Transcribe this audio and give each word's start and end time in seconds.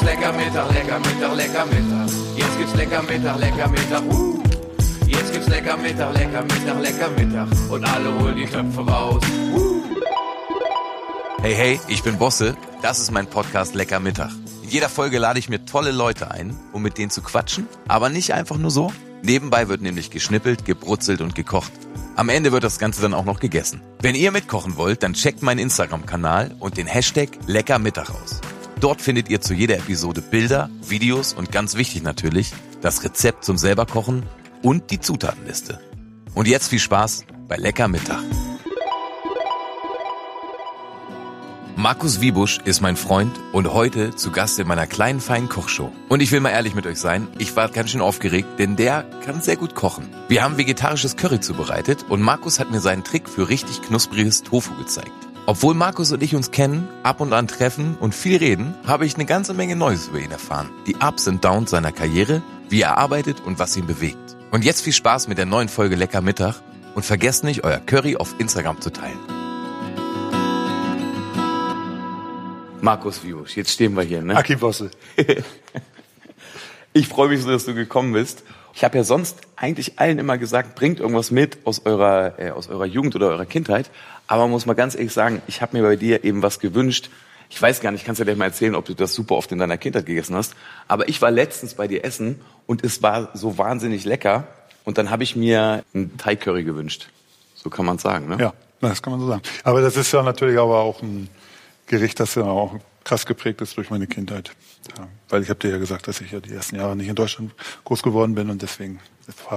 gibt's 0.00 0.02
lecker 0.02 0.32
Mittag, 0.32 0.72
lecker 0.72 0.98
Mittag, 0.98 1.36
lecker 1.36 1.66
Mittag. 1.66 2.08
Jetzt 2.36 2.58
gibt's 2.58 2.74
lecker 2.74 3.02
Mittag, 3.02 3.38
lecker 3.38 3.68
Mittag. 3.68 4.02
Uh. 4.04 4.42
Jetzt 5.06 5.32
gibt's 5.32 5.48
lecker 5.48 5.76
Mittag, 5.76 6.14
lecker 6.14 6.42
Mittag, 6.42 6.80
lecker 6.80 7.10
Mittag. 7.10 7.48
Und 7.70 7.84
alle 7.84 8.18
holen 8.18 8.36
die 8.36 8.46
Töpfe 8.46 8.80
raus. 8.80 9.22
Uh. 9.54 9.82
Hey, 11.42 11.54
hey, 11.54 11.80
ich 11.88 12.02
bin 12.02 12.18
Bosse. 12.18 12.56
Das 12.82 12.98
ist 12.98 13.10
mein 13.10 13.26
Podcast 13.26 13.74
Lecker 13.74 14.00
Mittag. 14.00 14.30
In 14.62 14.70
jeder 14.70 14.88
Folge 14.88 15.18
lade 15.18 15.38
ich 15.38 15.48
mir 15.48 15.64
tolle 15.64 15.90
Leute 15.90 16.30
ein, 16.30 16.56
um 16.72 16.82
mit 16.82 16.96
denen 16.96 17.10
zu 17.10 17.22
quatschen. 17.22 17.66
Aber 17.88 18.08
nicht 18.08 18.32
einfach 18.32 18.56
nur 18.56 18.70
so. 18.70 18.92
Nebenbei 19.22 19.68
wird 19.68 19.82
nämlich 19.82 20.10
geschnippelt, 20.10 20.64
gebrutzelt 20.64 21.20
und 21.20 21.34
gekocht. 21.34 21.72
Am 22.16 22.28
Ende 22.28 22.52
wird 22.52 22.64
das 22.64 22.78
Ganze 22.78 23.02
dann 23.02 23.14
auch 23.14 23.24
noch 23.24 23.40
gegessen. 23.40 23.82
Wenn 24.00 24.14
ihr 24.14 24.32
mitkochen 24.32 24.76
wollt, 24.76 25.02
dann 25.02 25.12
checkt 25.12 25.42
meinen 25.42 25.58
Instagram-Kanal 25.58 26.56
und 26.58 26.78
den 26.78 26.86
Hashtag 26.86 27.30
Leckermittag 27.46 28.10
aus. 28.10 28.40
Dort 28.80 29.02
findet 29.02 29.28
ihr 29.28 29.42
zu 29.42 29.52
jeder 29.52 29.76
Episode 29.76 30.22
Bilder, 30.22 30.70
Videos 30.88 31.34
und 31.34 31.52
ganz 31.52 31.76
wichtig 31.76 32.02
natürlich, 32.02 32.54
das 32.80 33.04
Rezept 33.04 33.44
zum 33.44 33.58
selberkochen 33.58 34.24
und 34.62 34.90
die 34.90 34.98
Zutatenliste. 34.98 35.78
Und 36.34 36.48
jetzt 36.48 36.68
viel 36.68 36.78
Spaß 36.78 37.26
bei 37.46 37.56
Lecker 37.56 37.88
Mittag. 37.88 38.22
Markus 41.76 42.22
Wiebusch 42.22 42.58
ist 42.64 42.80
mein 42.80 42.96
Freund 42.96 43.38
und 43.52 43.72
heute 43.72 44.16
zu 44.16 44.30
Gast 44.30 44.58
in 44.58 44.66
meiner 44.66 44.86
kleinen 44.86 45.20
feinen 45.20 45.50
Kochshow. 45.50 45.92
Und 46.08 46.20
ich 46.20 46.32
will 46.32 46.40
mal 46.40 46.50
ehrlich 46.50 46.74
mit 46.74 46.86
euch 46.86 46.98
sein, 46.98 47.28
ich 47.38 47.56
war 47.56 47.68
ganz 47.68 47.90
schön 47.90 48.00
aufgeregt, 48.00 48.58
denn 48.58 48.76
der 48.76 49.02
kann 49.24 49.42
sehr 49.42 49.56
gut 49.56 49.74
kochen. 49.74 50.08
Wir 50.28 50.42
haben 50.42 50.56
vegetarisches 50.56 51.16
Curry 51.16 51.40
zubereitet 51.40 52.06
und 52.08 52.22
Markus 52.22 52.58
hat 52.58 52.70
mir 52.70 52.80
seinen 52.80 53.04
Trick 53.04 53.28
für 53.28 53.50
richtig 53.50 53.82
knuspriges 53.82 54.42
Tofu 54.42 54.74
gezeigt. 54.76 55.29
Obwohl 55.50 55.74
Markus 55.74 56.12
und 56.12 56.22
ich 56.22 56.36
uns 56.36 56.52
kennen, 56.52 56.86
ab 57.02 57.20
und 57.20 57.32
an 57.32 57.48
treffen 57.48 57.96
und 57.98 58.14
viel 58.14 58.36
reden, 58.36 58.72
habe 58.86 59.04
ich 59.04 59.16
eine 59.16 59.26
ganze 59.26 59.52
Menge 59.52 59.74
Neues 59.74 60.06
über 60.06 60.20
ihn 60.20 60.30
erfahren. 60.30 60.70
Die 60.86 60.94
Ups 60.94 61.26
und 61.26 61.44
Downs 61.44 61.70
seiner 61.70 61.90
Karriere, 61.90 62.40
wie 62.68 62.82
er 62.82 62.98
arbeitet 62.98 63.40
und 63.40 63.58
was 63.58 63.76
ihn 63.76 63.84
bewegt. 63.84 64.36
Und 64.52 64.64
jetzt 64.64 64.80
viel 64.82 64.92
Spaß 64.92 65.26
mit 65.26 65.38
der 65.38 65.46
neuen 65.46 65.68
Folge 65.68 65.96
Lecker 65.96 66.20
Mittag 66.20 66.62
und 66.94 67.04
vergesst 67.04 67.42
nicht, 67.42 67.64
euer 67.64 67.78
Curry 67.78 68.14
auf 68.14 68.36
Instagram 68.38 68.80
zu 68.80 68.90
teilen. 68.90 69.18
Markus 72.80 73.24
Vibusch, 73.24 73.56
jetzt 73.56 73.72
stehen 73.72 73.96
wir 73.96 74.04
hier, 74.04 74.22
ne? 74.22 74.36
Aki 74.36 74.54
Bosse. 74.54 74.92
Ich 76.92 77.06
freue 77.06 77.28
mich 77.28 77.42
so, 77.42 77.50
dass 77.50 77.64
du 77.64 77.74
gekommen 77.74 78.12
bist. 78.12 78.42
Ich 78.80 78.84
habe 78.84 78.96
ja 78.96 79.04
sonst 79.04 79.36
eigentlich 79.56 79.98
allen 79.98 80.18
immer 80.18 80.38
gesagt, 80.38 80.74
bringt 80.74 81.00
irgendwas 81.00 81.30
mit 81.30 81.58
aus 81.64 81.84
eurer, 81.84 82.38
äh, 82.38 82.52
aus 82.52 82.70
eurer 82.70 82.86
Jugend 82.86 83.14
oder 83.14 83.28
eurer 83.28 83.44
Kindheit. 83.44 83.90
Aber 84.26 84.44
man 84.44 84.52
muss 84.52 84.64
mal 84.64 84.72
ganz 84.72 84.94
ehrlich 84.94 85.12
sagen, 85.12 85.42
ich 85.48 85.60
habe 85.60 85.76
mir 85.76 85.82
bei 85.82 85.96
dir 85.96 86.24
eben 86.24 86.42
was 86.42 86.60
gewünscht. 86.60 87.10
Ich 87.50 87.60
weiß 87.60 87.82
gar 87.82 87.90
nicht, 87.90 88.06
kannst 88.06 88.22
du 88.22 88.24
dir 88.24 88.34
mal 88.36 88.46
erzählen, 88.46 88.74
ob 88.74 88.86
du 88.86 88.94
das 88.94 89.12
super 89.12 89.34
oft 89.34 89.52
in 89.52 89.58
deiner 89.58 89.76
Kindheit 89.76 90.06
gegessen 90.06 90.34
hast. 90.34 90.54
Aber 90.88 91.10
ich 91.10 91.20
war 91.20 91.30
letztens 91.30 91.74
bei 91.74 91.88
dir 91.88 92.06
essen 92.06 92.40
und 92.66 92.82
es 92.82 93.02
war 93.02 93.28
so 93.34 93.58
wahnsinnig 93.58 94.06
lecker. 94.06 94.46
Und 94.84 94.96
dann 94.96 95.10
habe 95.10 95.24
ich 95.24 95.36
mir 95.36 95.84
einen 95.92 96.16
Thai 96.16 96.36
Curry 96.36 96.64
gewünscht. 96.64 97.10
So 97.56 97.68
kann 97.68 97.84
man 97.84 97.98
sagen, 97.98 98.30
ne? 98.30 98.38
Ja, 98.40 98.54
das 98.80 99.02
kann 99.02 99.10
man 99.10 99.20
so 99.20 99.26
sagen. 99.26 99.42
Aber 99.62 99.82
das 99.82 99.98
ist 99.98 100.10
ja 100.10 100.22
natürlich 100.22 100.58
aber 100.58 100.78
auch 100.78 101.02
ein 101.02 101.28
Gericht, 101.86 102.18
das 102.18 102.34
ja 102.34 102.44
auch 102.44 102.76
krass 103.04 103.26
geprägt 103.26 103.60
ist 103.60 103.76
durch 103.76 103.90
meine 103.90 104.06
Kindheit. 104.06 104.52
Ja, 104.96 105.08
weil 105.28 105.42
ich 105.42 105.50
habe 105.50 105.60
dir 105.60 105.70
ja 105.70 105.78
gesagt, 105.78 106.08
dass 106.08 106.20
ich 106.20 106.32
ja 106.32 106.40
die 106.40 106.52
ersten 106.52 106.76
Jahre 106.76 106.96
nicht 106.96 107.08
in 107.08 107.14
Deutschland 107.14 107.52
groß 107.84 108.02
geworden 108.02 108.34
bin 108.34 108.50
und 108.50 108.62
deswegen 108.62 109.00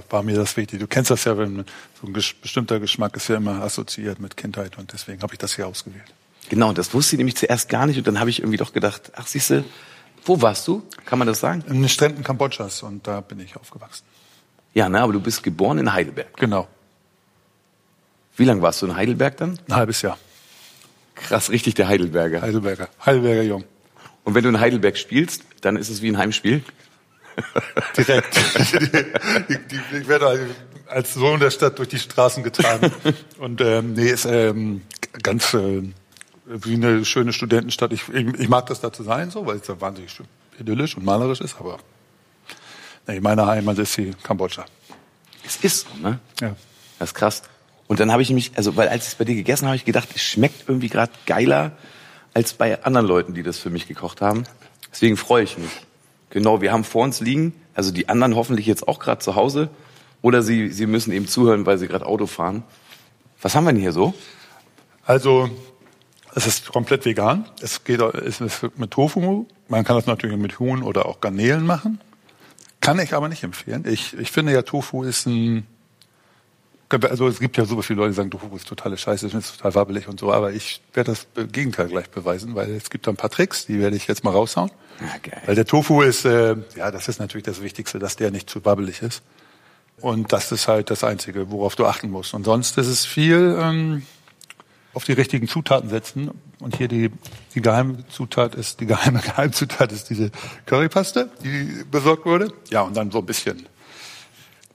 war, 0.09 0.23
mir 0.23 0.35
das 0.35 0.55
wichtig. 0.57 0.79
Du 0.79 0.87
kennst 0.87 1.09
das 1.09 1.23
ja, 1.23 1.37
wenn 1.37 1.65
so 1.99 2.07
ein 2.07 2.13
ges 2.13 2.33
bestimmter 2.33 2.79
Geschmack 2.79 3.15
ist 3.15 3.27
ja 3.29 3.37
immer 3.37 3.63
assoziiert 3.63 4.19
mit 4.19 4.37
Kindheit 4.37 4.77
und 4.77 4.93
deswegen 4.93 5.21
habe 5.21 5.33
ich 5.33 5.39
das 5.39 5.55
hier 5.55 5.67
ausgewählt. 5.67 6.13
Genau, 6.49 6.73
das 6.73 6.93
wusste 6.93 7.15
ich 7.15 7.17
nämlich 7.17 7.37
zuerst 7.37 7.69
gar 7.69 7.85
nicht 7.85 7.97
und 7.97 8.05
dann 8.05 8.19
habe 8.19 8.29
ich 8.29 8.39
irgendwie 8.39 8.57
doch 8.57 8.73
gedacht, 8.73 9.11
ach 9.15 9.27
siehste, 9.27 9.63
wo 10.25 10.41
warst 10.41 10.67
du? 10.67 10.83
Kann 11.05 11.19
man 11.19 11.27
das 11.27 11.39
sagen? 11.39 11.63
In 11.67 11.81
den 11.81 11.89
Stränden 11.89 12.23
Kambodschas 12.23 12.83
und 12.83 13.07
da 13.07 13.21
bin 13.21 13.39
ich 13.39 13.55
aufgewachsen. 13.55 14.03
Ja, 14.73 14.89
ne, 14.89 15.01
aber 15.01 15.13
du 15.13 15.19
bist 15.19 15.43
geboren 15.43 15.77
in 15.77 15.93
Heidelberg. 15.93 16.35
Genau. 16.37 16.67
Wie 18.35 18.45
lange 18.45 18.61
warst 18.61 18.81
du 18.81 18.87
in 18.87 18.95
Heidelberg 18.95 19.37
dann? 19.37 19.59
Ein 19.67 19.75
halbes 19.75 20.01
Jahr. 20.01 20.17
Krass, 21.15 21.51
richtig 21.51 21.75
der 21.75 21.87
Heidelberger. 21.87 22.41
Heidelberger. 22.41 22.89
Heidelberger 23.05 23.43
Jung. 23.43 23.63
Und 24.23 24.35
wenn 24.35 24.43
du 24.43 24.49
in 24.49 24.59
Heidelberg 24.59 24.97
spielst, 24.97 25.43
dann 25.61 25.75
ist 25.75 25.89
es 25.89 26.01
wie 26.01 26.09
ein 26.09 26.17
Heimspiel? 26.17 26.63
Direkt. 27.97 28.37
ich 29.47 30.07
werde 30.07 30.55
als 30.87 31.13
Sohn 31.13 31.39
der 31.39 31.49
Stadt 31.49 31.79
durch 31.79 31.89
die 31.89 31.99
Straßen 31.99 32.43
getragen. 32.43 32.91
Und 33.39 33.59
ähm, 33.61 33.93
nee, 33.93 34.09
ist 34.09 34.25
ähm, 34.25 34.81
ganz 35.23 35.53
äh, 35.53 35.83
wie 36.45 36.75
eine 36.75 37.05
schöne 37.05 37.33
Studentenstadt. 37.33 37.91
Ich, 37.91 38.07
ich, 38.09 38.39
ich 38.39 38.49
mag 38.49 38.67
das 38.67 38.81
da 38.81 38.93
zu 38.93 39.03
sein, 39.03 39.31
so, 39.31 39.45
weil 39.45 39.57
es 39.57 39.63
da 39.63 39.79
wahnsinnig 39.81 40.11
schön 40.11 40.27
idyllisch 40.59 40.95
und 40.95 41.05
malerisch 41.05 41.41
ist. 41.41 41.55
Aber 41.59 41.79
nee, 43.07 43.19
meine 43.19 43.45
Heimat 43.45 43.77
ist 43.79 43.97
die 43.97 44.11
Kambodscha. 44.23 44.65
Es 45.45 45.57
ist 45.57 45.87
so, 45.87 46.07
ne? 46.07 46.19
Ja. 46.41 46.55
Das 46.99 47.09
ist 47.09 47.15
krass. 47.15 47.43
Und 47.87 47.99
dann 47.99 48.11
habe 48.11 48.21
ich 48.21 48.29
mich, 48.29 48.51
also 48.55 48.75
weil 48.75 48.87
als 48.87 49.03
ich 49.03 49.09
es 49.09 49.15
bei 49.15 49.25
dir 49.25 49.35
gegessen 49.35 49.63
habe, 49.63 49.69
habe 49.69 49.77
ich 49.77 49.85
gedacht, 49.85 50.09
es 50.15 50.21
schmeckt 50.21 50.69
irgendwie 50.69 50.89
gerade 50.89 51.11
geiler 51.25 51.73
als 52.33 52.53
bei 52.53 52.83
anderen 52.83 53.07
Leuten, 53.07 53.33
die 53.33 53.43
das 53.43 53.59
für 53.59 53.69
mich 53.69 53.87
gekocht 53.87 54.21
haben. 54.21 54.43
Deswegen 54.91 55.17
freue 55.17 55.43
ich 55.43 55.57
mich. 55.57 55.71
Genau, 56.29 56.61
wir 56.61 56.71
haben 56.71 56.83
vor 56.83 57.03
uns 57.03 57.19
liegen, 57.19 57.53
also 57.75 57.91
die 57.91 58.09
anderen 58.09 58.35
hoffentlich 58.35 58.65
jetzt 58.65 58.87
auch 58.87 58.99
gerade 58.99 59.19
zu 59.19 59.35
Hause 59.35 59.69
oder 60.21 60.41
sie, 60.41 60.69
sie 60.69 60.87
müssen 60.87 61.11
eben 61.11 61.27
zuhören, 61.27 61.65
weil 61.65 61.77
sie 61.77 61.87
gerade 61.87 62.05
Auto 62.05 62.27
fahren. 62.27 62.63
Was 63.41 63.55
haben 63.55 63.65
wir 63.65 63.73
denn 63.73 63.81
hier 63.81 63.91
so? 63.91 64.13
Also 65.05 65.49
es 66.33 66.47
ist 66.47 66.69
komplett 66.69 67.05
vegan. 67.05 67.45
Es 67.61 67.83
geht 67.83 68.01
es 68.01 68.41
ist 68.41 68.77
mit 68.77 68.91
Tofu. 68.91 69.45
Man 69.67 69.83
kann 69.83 69.95
das 69.95 70.07
natürlich 70.07 70.37
mit 70.37 70.59
Huhn 70.59 70.81
oder 70.81 71.05
auch 71.05 71.21
Garnelen 71.21 71.65
machen. 71.65 71.99
Kann 72.81 72.99
ich 72.99 73.13
aber 73.13 73.29
nicht 73.29 73.43
empfehlen. 73.43 73.85
Ich, 73.87 74.17
ich 74.17 74.31
finde 74.31 74.53
ja, 74.53 74.61
Tofu 74.61 75.03
ist 75.03 75.25
ein 75.25 75.67
also 77.01 77.27
es 77.27 77.39
gibt 77.39 77.57
ja 77.57 77.65
so 77.65 77.81
viele 77.81 77.97
Leute, 77.97 78.11
die 78.11 78.15
sagen, 78.15 78.31
Tofu 78.31 78.55
ist 78.55 78.67
totale 78.67 78.97
Scheiße, 78.97 79.27
das 79.29 79.45
ist 79.45 79.57
total 79.57 79.75
wabbelig 79.75 80.07
und 80.07 80.19
so, 80.19 80.31
aber 80.31 80.51
ich 80.51 80.81
werde 80.93 81.11
das 81.11 81.27
Gegenteil 81.51 81.87
gleich 81.87 82.09
beweisen, 82.09 82.55
weil 82.55 82.71
es 82.71 82.89
gibt 82.89 83.07
da 83.07 83.11
ein 83.11 83.17
paar 83.17 83.29
Tricks, 83.29 83.65
die 83.65 83.79
werde 83.79 83.95
ich 83.95 84.07
jetzt 84.07 84.23
mal 84.23 84.31
raushauen. 84.31 84.71
Ah, 84.99 85.17
geil. 85.21 85.41
Weil 85.45 85.55
der 85.55 85.65
Tofu 85.65 86.01
ist, 86.01 86.25
äh, 86.25 86.55
ja, 86.75 86.91
das 86.91 87.07
ist 87.07 87.19
natürlich 87.19 87.45
das 87.45 87.61
Wichtigste, 87.61 87.99
dass 87.99 88.15
der 88.15 88.31
nicht 88.31 88.49
zu 88.49 88.63
wabbelig 88.65 89.01
ist. 89.01 89.23
Und 89.99 90.33
das 90.33 90.51
ist 90.51 90.67
halt 90.67 90.89
das 90.89 91.03
Einzige, 91.03 91.49
worauf 91.49 91.75
du 91.75 91.85
achten 91.85 92.09
musst. 92.09 92.33
Und 92.33 92.43
sonst 92.43 92.77
ist 92.77 92.87
es 92.87 93.05
viel 93.05 93.57
ähm, 93.59 94.03
auf 94.93 95.05
die 95.05 95.13
richtigen 95.13 95.47
Zutaten 95.47 95.89
setzen. 95.89 96.31
Und 96.59 96.75
hier 96.75 96.87
die, 96.87 97.09
die 97.55 97.61
geheime 97.61 98.05
Zutat 98.09 98.55
ist, 98.55 98.79
die 98.79 98.85
geheime 98.85 99.19
Geheimzutat 99.23 99.91
ist 99.91 100.09
diese 100.09 100.31
Currypaste, 100.65 101.29
die 101.43 101.83
besorgt 101.89 102.25
wurde. 102.25 102.53
Ja, 102.69 102.81
und 102.81 102.95
dann 102.95 103.11
so 103.11 103.19
ein 103.19 103.25
bisschen 103.25 103.67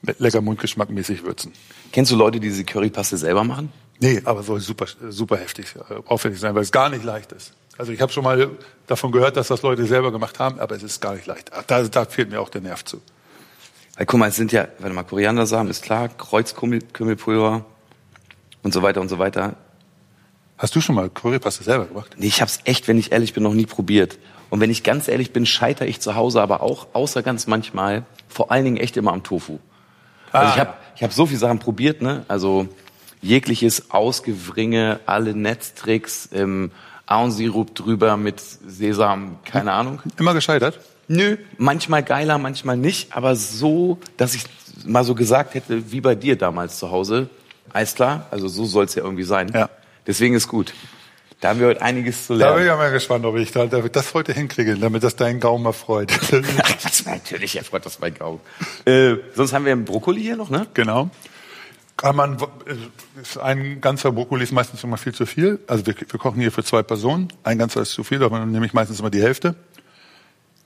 mit 0.03 0.21
lecker 0.21 0.41
Mundgeschmack 0.41 0.91
mäßig 0.91 1.25
würzen. 1.25 1.53
Kennst 1.93 2.11
du 2.13 2.17
Leute, 2.17 2.41
die 2.41 2.49
diese 2.49 2.65
Currypaste 2.65 3.17
selber 3.17 3.45
machen? 3.45 3.73
Nee, 4.01 4.23
aber 4.25 4.43
soll 4.43 4.61
super, 4.61 4.87
super 5.09 5.37
heftig, 5.37 5.75
äh, 5.77 5.95
aufwendig 6.07 6.41
sein, 6.41 6.55
weil 6.55 6.63
es 6.63 6.73
gar 6.73 6.89
nicht 6.89 7.05
leicht 7.05 7.33
ist. 7.33 7.53
Also 7.77 7.93
ich 7.93 8.01
habe 8.01 8.13
schon 8.13 8.25
mal 8.25 8.51
davon 8.87 9.13
gehört, 9.13 9.37
dass 9.37 9.49
das 9.49 9.63
Leute 9.63 9.87
selber 9.87 10.13
gemacht 10.13 10.39
haben, 10.39 10.59
aber 10.59 10.75
es 10.77 10.83
ist 10.83 11.01
gar 11.01 11.15
nicht 11.15 11.27
leicht. 11.27 11.51
Da, 11.67 11.83
da 11.83 12.05
fehlt 12.05 12.31
mir 12.31 12.41
auch 12.41 12.49
der 12.49 12.61
Nerv 12.61 12.85
zu. 12.85 13.01
Weil 13.97 14.07
guck 14.07 14.21
mal, 14.21 14.29
es 14.29 14.37
sind 14.37 14.53
ja, 14.53 14.69
warte 14.79 14.95
mal, 14.95 15.05
Koriandersamen 15.05 15.71
ist 15.71 15.83
klar, 15.83 16.09
Kreuzkümmelpulver 16.09 17.65
und 18.63 18.75
so 18.75 18.83
weiter 18.83 19.01
und 19.01 19.09
so 19.09 19.19
weiter. 19.19 19.57
Hast 20.57 20.75
du 20.75 20.81
schon 20.81 20.97
mal 20.97 21.09
Currypaste 21.09 21.63
selber 21.63 21.87
gemacht? 21.87 22.17
Nee, 22.19 22.27
ich 22.27 22.41
habe 22.41 22.51
es 22.51 22.59
echt, 22.65 22.89
wenn 22.89 22.99
ich 22.99 23.13
ehrlich 23.13 23.33
bin, 23.33 23.45
noch 23.45 23.55
nie 23.55 23.67
probiert. 23.67 24.19
Und 24.51 24.61
wenn 24.61 24.71
ich 24.71 24.83
ganz 24.83 25.07
ehrlich 25.09 25.33
bin, 25.33 25.47
scheitere 25.47 25.87
ich 25.87 26.01
zu 26.01 26.17
Hause 26.17 26.43
aber 26.43 26.63
auch, 26.63 26.89
außer 26.95 27.23
ganz 27.23 27.47
manchmal, 27.47 28.05
vor 28.29 28.51
allen 28.51 28.65
Dingen 28.65 28.77
echt 28.77 28.97
immer 28.97 29.13
am 29.13 29.23
Tofu. 29.23 29.59
Also 30.33 30.47
Ah, 30.47 30.53
ich 30.55 30.61
habe 30.61 30.75
ich 30.97 31.03
hab 31.03 31.13
so 31.13 31.27
viele 31.27 31.39
Sachen 31.39 31.59
probiert, 31.59 32.03
ne? 32.03 32.25
Also 32.29 32.69
jegliches 33.21 33.91
Ausgewringe, 33.91 35.01
alle 35.07 35.35
Netztricks, 35.35 36.29
ähm, 36.33 36.71
Ahornsirup 37.07 37.75
drüber 37.75 38.17
mit 38.17 38.41
Sesam, 38.41 39.39
keine 39.45 39.73
Ahnung. 39.73 40.03
Immer 40.19 40.35
gescheitert? 40.35 40.79
Nö, 41.09 41.37
manchmal 41.57 42.03
geiler, 42.03 42.37
manchmal 42.37 42.77
nicht, 42.77 43.17
aber 43.17 43.35
so, 43.35 43.99
dass 44.19 44.35
ich 44.35 44.45
mal 44.85 45.05
so 45.05 45.15
gesagt 45.15 45.55
hätte, 45.55 45.91
wie 45.91 46.01
bei 46.03 46.15
dir 46.15 46.37
damals 46.37 46.79
zu 46.79 46.91
Hause. 46.91 47.31
Alles 47.73 47.95
klar, 47.95 48.27
also 48.31 48.47
so 48.49 48.67
soll 48.67 48.85
es 48.85 48.95
ja 48.95 49.03
irgendwie 49.03 49.23
sein. 49.25 49.51
Ja. 49.55 49.71
Deswegen 50.07 50.35
ist 50.35 50.49
gut. 50.49 50.75
Da 51.41 51.51
haben 51.51 51.61
wir 51.61 51.69
heute 51.69 51.83
einiges 51.83 52.27
zu 52.27 52.37
Da 52.37 52.39
bin 52.39 52.39
lernen. 52.39 52.61
ich 52.63 52.67
ja 52.67 52.77
mal 52.77 52.91
gespannt, 52.91 53.25
ob 53.25 53.37
ich 53.37 53.53
das 53.53 54.15
heute 54.15 54.33
hinkriege, 54.33 54.77
damit 54.77 55.05
das 55.05 55.15
deinen 55.15 55.39
Gaumen 55.39 55.67
erfreut. 55.67 56.13
Ach, 56.13 56.73
das 56.83 57.07
war 57.07 57.15
natürlich, 57.15 57.57
er 57.57 57.65
freut 57.65 57.87
das 57.87 58.01
mein 58.01 58.15
Gaumen. 58.15 58.41
Äh, 58.85 59.17
sonst 59.35 59.53
haben 59.53 59.65
wir 59.65 59.73
einen 59.73 59.85
Brokkoli 59.85 60.21
hier 60.21 60.37
noch, 60.37 60.51
ne? 60.51 60.67
genau. 60.75 61.11
Kann 61.97 62.17
man, 62.17 62.39
äh, 62.67 63.21
ist 63.21 63.39
ein 63.39 63.81
ganzer 63.81 64.11
Brokkoli 64.11 64.45
ist 64.45 64.53
meistens 64.53 64.83
immer 64.83 64.97
viel 64.97 65.15
zu 65.15 65.27
viel. 65.27 65.61
Also 65.69 65.87
wir, 65.87 65.95
wir 65.97 66.19
kochen 66.19 66.41
hier 66.41 66.51
für 66.51 66.65
zwei 66.65 66.83
Personen. 66.83 67.33
Ein 67.45 67.59
ganzer 67.59 67.83
ist 67.83 67.93
zu 67.93 68.03
viel, 68.03 68.23
aber 68.23 68.39
dann 68.39 68.51
nehme 68.51 68.67
ich 68.67 68.73
meistens 68.73 68.99
immer 68.99 69.11
die 69.11 69.23
Hälfte. 69.23 69.55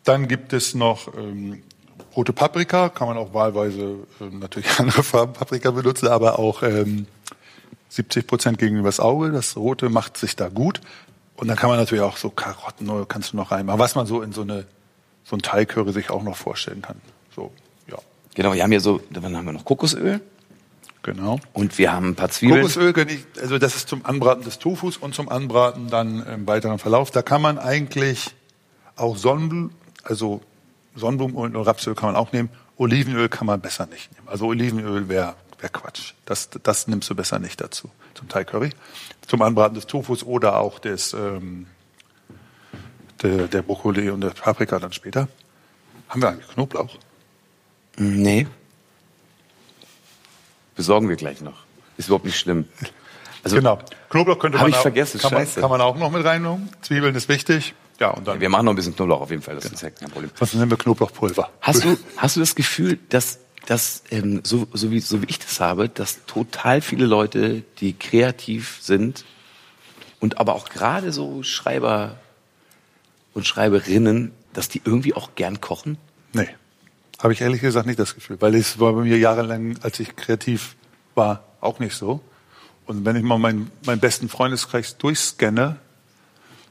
Dann 0.04 0.26
gibt 0.26 0.54
es 0.54 0.74
noch 0.74 1.14
ähm, 1.14 1.62
rote 2.16 2.32
Paprika, 2.32 2.88
kann 2.88 3.08
man 3.08 3.18
auch 3.18 3.34
wahlweise 3.34 3.96
ähm, 4.20 4.38
natürlich 4.38 4.70
andere 4.78 5.02
Farben 5.02 5.34
Paprika 5.34 5.70
benutzen, 5.70 6.08
aber 6.08 6.38
auch 6.38 6.62
ähm, 6.62 7.06
70 7.92 8.26
Prozent 8.26 8.58
gegenüber 8.58 8.88
das 8.88 9.00
Auge. 9.00 9.30
Das 9.30 9.56
Rote 9.56 9.88
macht 9.88 10.16
sich 10.16 10.36
da 10.36 10.48
gut. 10.48 10.80
Und 11.36 11.48
dann 11.48 11.56
kann 11.56 11.68
man 11.70 11.78
natürlich 11.78 12.02
auch 12.02 12.16
so 12.16 12.30
Karotten 12.30 12.88
oder 12.88 13.06
kannst 13.06 13.32
du 13.32 13.36
noch 13.36 13.50
reinmachen. 13.50 13.78
Was 13.78 13.94
man 13.94 14.06
so 14.06 14.22
in 14.22 14.32
so 14.32 14.42
eine 14.42 14.66
so 15.24 15.36
ein 15.36 15.42
Thai-Curry 15.42 15.92
sich 15.92 16.10
auch 16.10 16.22
noch 16.22 16.36
vorstellen 16.36 16.82
kann. 16.82 17.00
So, 17.34 17.52
ja, 17.88 17.96
Genau, 18.34 18.54
wir 18.54 18.62
haben 18.62 18.70
hier 18.70 18.80
so, 18.80 19.00
dann 19.10 19.36
haben 19.36 19.44
wir 19.44 19.52
noch 19.52 19.64
Kokosöl 19.64 20.20
genau. 21.02 21.38
und 21.52 21.78
wir 21.78 21.92
haben 21.92 22.10
ein 22.10 22.14
paar 22.14 22.30
Zwiebeln. 22.30 22.62
Kokosöl, 22.62 22.92
kann 22.92 23.08
ich, 23.08 23.24
also 23.40 23.58
das 23.58 23.76
ist 23.76 23.88
zum 23.88 24.04
Anbraten 24.04 24.44
des 24.44 24.58
Tofus 24.58 24.96
und 24.96 25.14
zum 25.14 25.28
Anbraten 25.28 25.88
dann 25.88 26.26
im 26.26 26.46
weiteren 26.46 26.78
Verlauf. 26.78 27.10
Da 27.10 27.22
kann 27.22 27.42
man 27.42 27.58
eigentlich 27.58 28.34
auch 28.96 29.16
Sonnenblumen, 29.16 29.70
also 30.02 30.42
Sonnenblumenöl 30.94 31.56
und 31.56 31.66
Rapsöl 31.66 31.94
kann 31.94 32.12
man 32.12 32.16
auch 32.16 32.32
nehmen. 32.32 32.50
Olivenöl 32.76 33.28
kann 33.28 33.46
man 33.46 33.60
besser 33.60 33.86
nicht 33.86 34.12
nehmen. 34.12 34.28
Also 34.28 34.46
Olivenöl 34.46 35.08
wäre 35.08 35.34
wär 35.62 35.70
Quatsch. 35.70 36.14
Das, 36.24 36.50
das 36.62 36.86
nimmst 36.86 37.08
du 37.08 37.14
besser 37.14 37.38
nicht 37.38 37.60
dazu 37.60 37.90
zum 38.14 38.28
Thai 38.28 38.44
Curry. 38.44 38.70
Zum 39.26 39.42
Anbraten 39.42 39.74
des 39.74 39.86
Tofus 39.86 40.24
oder 40.24 40.58
auch 40.58 40.78
des 40.78 41.12
ähm, 41.12 41.66
der, 43.22 43.48
der 43.48 43.62
Brokkoli 43.62 44.10
und 44.10 44.20
der 44.20 44.30
Paprika 44.30 44.78
dann 44.78 44.92
später. 44.92 45.28
Haben 46.08 46.22
wir 46.22 46.28
eigentlich 46.28 46.48
Knoblauch? 46.48 46.98
Nee. 47.96 48.46
Besorgen 50.74 51.08
wir 51.08 51.16
gleich 51.16 51.40
noch. 51.40 51.64
Ist 51.96 52.08
überhaupt 52.08 52.24
nicht 52.24 52.38
schlimm. 52.38 52.66
Also, 53.44 53.56
genau. 53.56 53.78
Knoblauch 54.10 54.38
könnte 54.38 54.58
man 54.58 54.68
ich 54.68 54.76
auch, 54.76 54.82
vergessen, 54.82 55.20
kann, 55.20 55.32
man, 55.32 55.52
kann 55.52 55.70
man 55.70 55.80
auch 55.80 55.96
noch 55.96 56.10
mit 56.10 56.24
reinnehmen. 56.24 56.68
Zwiebeln 56.80 57.14
ist 57.14 57.28
wichtig. 57.28 57.74
Ja, 57.98 58.10
und 58.10 58.26
dann 58.26 58.40
Wir 58.40 58.48
machen 58.48 58.64
noch 58.64 58.72
ein 58.72 58.76
bisschen 58.76 58.96
Knoblauch 58.96 59.20
auf 59.20 59.30
jeden 59.30 59.42
Fall, 59.42 59.54
das 59.54 59.66
ist 59.66 59.82
ja 59.82 59.90
kein 59.90 60.10
Problem. 60.10 60.30
sonst 60.34 60.54
nehmen 60.54 60.70
wir 60.70 60.78
Knoblauchpulver. 60.78 61.50
Hast 61.60 61.84
du, 61.84 61.96
hast 62.16 62.36
du 62.36 62.40
das 62.40 62.54
Gefühl, 62.54 62.98
dass, 63.08 63.38
dass 63.66 64.02
ähm, 64.10 64.40
so, 64.44 64.66
so, 64.72 64.90
wie, 64.90 65.00
so 65.00 65.22
wie 65.22 65.26
ich 65.26 65.38
das 65.38 65.60
habe, 65.60 65.88
dass 65.88 66.24
total 66.26 66.80
viele 66.80 67.06
Leute, 67.06 67.62
die 67.78 67.92
kreativ 67.92 68.78
sind 68.80 69.24
und 70.20 70.38
aber 70.38 70.54
auch 70.54 70.68
gerade 70.68 71.12
so 71.12 71.42
Schreiber 71.42 72.18
und 73.34 73.46
Schreiberinnen, 73.46 74.32
dass 74.52 74.68
die 74.68 74.82
irgendwie 74.84 75.14
auch 75.14 75.34
gern 75.34 75.60
kochen? 75.60 75.96
Nee. 76.32 76.48
Habe 77.22 77.32
ich 77.32 77.40
ehrlich 77.40 77.60
gesagt 77.60 77.86
nicht 77.86 77.98
das 77.98 78.14
Gefühl, 78.14 78.40
weil 78.40 78.54
es 78.54 78.80
war 78.80 78.92
bei 78.92 79.02
mir 79.02 79.16
jahrelang, 79.16 79.78
als 79.82 80.00
ich 80.00 80.16
kreativ 80.16 80.76
war, 81.14 81.44
auch 81.60 81.78
nicht 81.78 81.94
so. 81.94 82.20
Und 82.86 83.04
wenn 83.04 83.16
ich 83.16 83.22
mal 83.22 83.38
meinen, 83.38 83.70
meinen 83.86 84.00
besten 84.00 84.28
Freundeskreis 84.28 84.98
durchscanne, 84.98 85.76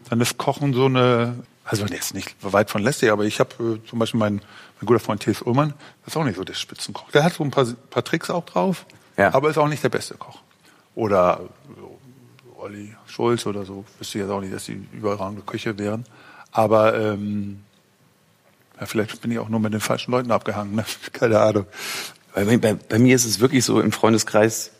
dann 0.09 0.19
ist 0.19 0.37
Kochen 0.37 0.73
so 0.73 0.85
eine, 0.85 1.35
also 1.63 1.85
jetzt 1.85 2.13
nicht 2.13 2.35
weit 2.41 2.69
von 2.69 2.81
lästig, 2.81 3.11
aber 3.11 3.23
ich 3.25 3.39
habe 3.39 3.79
äh, 3.83 3.87
zum 3.87 3.99
Beispiel 3.99 4.19
meinen, 4.19 4.39
mein 4.79 4.85
guter 4.87 4.99
Freund 4.99 5.21
Thies 5.21 5.41
Ullmann, 5.41 5.73
das 6.05 6.13
ist 6.13 6.17
auch 6.17 6.23
nicht 6.23 6.35
so 6.37 6.43
der 6.43 6.53
Spitzenkoch. 6.55 7.11
Der 7.11 7.23
hat 7.23 7.33
so 7.33 7.43
ein 7.43 7.51
paar, 7.51 7.65
paar 7.89 8.03
Tricks 8.03 8.29
auch 8.29 8.45
drauf, 8.45 8.85
Ja. 9.17 9.33
aber 9.33 9.49
ist 9.49 9.57
auch 9.57 9.67
nicht 9.67 9.83
der 9.83 9.89
beste 9.89 10.15
Koch. 10.15 10.39
Oder 10.95 11.41
so, 11.77 11.99
Olli 12.57 12.95
Schulz 13.05 13.45
oder 13.45 13.63
so, 13.65 13.85
wüsste 13.99 14.17
ich 14.17 14.23
jetzt 14.23 14.31
auch 14.31 14.41
nicht, 14.41 14.53
dass 14.53 14.65
die 14.65 14.85
überragende 14.91 15.41
Küche 15.43 15.77
wären. 15.77 16.05
Aber 16.51 16.99
ähm, 16.99 17.63
ja, 18.79 18.85
vielleicht 18.85 19.21
bin 19.21 19.31
ich 19.31 19.39
auch 19.39 19.47
nur 19.49 19.59
mit 19.59 19.73
den 19.73 19.79
falschen 19.79 20.11
Leuten 20.11 20.31
abgehangen, 20.31 20.75
ne? 20.75 20.85
keine 21.13 21.39
Ahnung. 21.39 21.65
Bei, 22.33 22.43
mir- 22.45 22.59
bei, 22.59 22.73
bei 22.73 22.99
mir 22.99 23.15
ist 23.15 23.25
es 23.25 23.39
wirklich 23.39 23.63
so 23.63 23.79
im 23.81 23.91
Freundeskreis, 23.91 24.71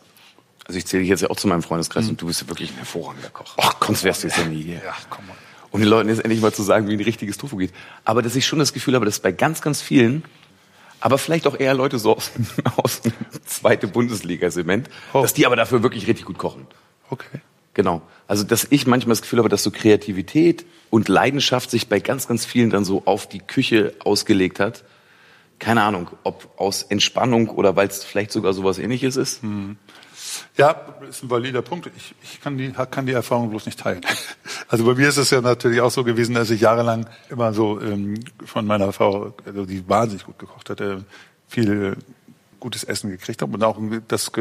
also 0.67 0.77
ich 0.77 0.85
zähle 0.85 1.01
dich 1.01 1.09
jetzt 1.09 1.21
ja 1.21 1.29
auch 1.29 1.35
zu 1.37 1.47
meinem 1.47 1.63
Freundeskreis 1.63 2.07
und 2.09 2.21
du 2.21 2.25
bist 2.27 2.41
ja 2.41 2.47
wirklich 2.47 2.71
ein 2.71 2.77
hervorragender 2.77 3.29
Koch. 3.29 3.55
Ach, 3.57 3.75
sonst 3.85 4.03
wärst 4.03 4.23
du 4.23 4.27
jetzt 4.27 4.37
ja 4.37 4.45
nie 4.45 4.63
hier. 4.63 4.81
Ja, 4.83 4.95
komm 5.09 5.27
mal. 5.27 5.35
Um 5.71 5.79
den 5.79 5.89
Leuten 5.89 6.09
jetzt 6.09 6.19
endlich 6.23 6.41
mal 6.41 6.53
zu 6.53 6.63
sagen, 6.63 6.87
wie 6.87 6.93
ein 6.93 7.01
richtiges 7.01 7.37
Tofu 7.37 7.57
geht. 7.57 7.71
Aber 8.05 8.21
dass 8.21 8.35
ich 8.35 8.45
schon 8.45 8.59
das 8.59 8.73
Gefühl 8.73 8.95
habe, 8.95 9.05
dass 9.05 9.19
bei 9.19 9.31
ganz, 9.31 9.61
ganz 9.61 9.81
vielen, 9.81 10.23
aber 10.99 11.17
vielleicht 11.17 11.47
auch 11.47 11.59
eher 11.59 11.73
Leute 11.73 11.97
so 11.97 12.15
aus, 12.15 12.31
aus 12.77 13.01
dem 13.01 13.13
zweite 13.45 13.87
Bundesliga-Segment, 13.87 14.89
Oh. 15.13 15.21
dass 15.21 15.33
die 15.33 15.45
aber 15.45 15.55
dafür 15.55 15.81
wirklich 15.83 16.07
richtig 16.07 16.25
gut 16.25 16.37
kochen. 16.37 16.67
Okay. 17.09 17.41
Genau. 17.73 18.01
Also, 18.27 18.43
dass 18.43 18.67
ich 18.69 18.85
manchmal 18.85 19.13
das 19.13 19.21
Gefühl 19.21 19.39
habe, 19.39 19.47
dass 19.49 19.63
so 19.63 19.71
Kreativität 19.71 20.65
und 20.89 21.07
Leidenschaft 21.07 21.71
sich 21.71 21.87
bei 21.87 21.99
ganz, 22.01 22.27
ganz 22.27 22.45
vielen 22.45 22.69
dann 22.69 22.83
so 22.83 23.03
auf 23.05 23.27
die 23.29 23.39
Küche 23.39 23.93
ausgelegt 23.99 24.59
hat. 24.59 24.83
Keine 25.57 25.83
Ahnung, 25.83 26.09
ob 26.23 26.49
aus 26.59 26.83
Entspannung 26.83 27.47
oder 27.49 27.75
weil 27.75 27.87
es 27.87 28.03
vielleicht 28.03 28.31
sogar 28.31 28.51
sowas 28.53 28.77
ähnliches 28.77 29.15
ist. 29.15 29.41
Ja, 30.57 30.75
ist 31.09 31.23
ein 31.23 31.29
valider 31.29 31.61
Punkt. 31.61 31.89
Ich, 31.95 32.15
ich 32.23 32.41
kann, 32.41 32.57
die, 32.57 32.71
kann 32.71 33.05
die 33.05 33.13
Erfahrung 33.13 33.49
bloß 33.49 33.65
nicht 33.65 33.79
teilen. 33.79 34.01
Also 34.67 34.85
bei 34.85 34.93
mir 34.93 35.09
ist 35.09 35.17
es 35.17 35.29
ja 35.29 35.41
natürlich 35.41 35.81
auch 35.81 35.91
so 35.91 36.03
gewesen, 36.03 36.35
dass 36.35 36.49
ich 36.49 36.61
jahrelang 36.61 37.07
immer 37.29 37.53
so 37.53 37.81
ähm, 37.81 38.19
von 38.45 38.65
meiner 38.65 38.93
Frau, 38.93 39.33
also 39.45 39.65
die 39.65 39.87
wahnsinnig 39.89 40.25
gut 40.25 40.39
gekocht 40.39 40.69
hatte, 40.69 41.03
viel 41.47 41.97
gutes 42.61 42.85
Essen 42.85 43.09
gekriegt 43.09 43.41
habe 43.41 43.53
und 43.53 43.63
auch 43.63 43.77
das, 44.07 44.31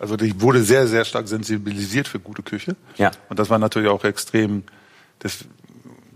also 0.00 0.16
die 0.16 0.40
wurde 0.40 0.62
sehr, 0.64 0.88
sehr 0.88 1.04
stark 1.04 1.28
sensibilisiert 1.28 2.08
für 2.08 2.18
gute 2.18 2.42
Küche. 2.42 2.74
Ja. 2.96 3.12
Und 3.28 3.38
das 3.38 3.50
war 3.50 3.58
natürlich 3.58 3.88
auch 3.88 4.02
extrem 4.02 4.64
das, 5.20 5.44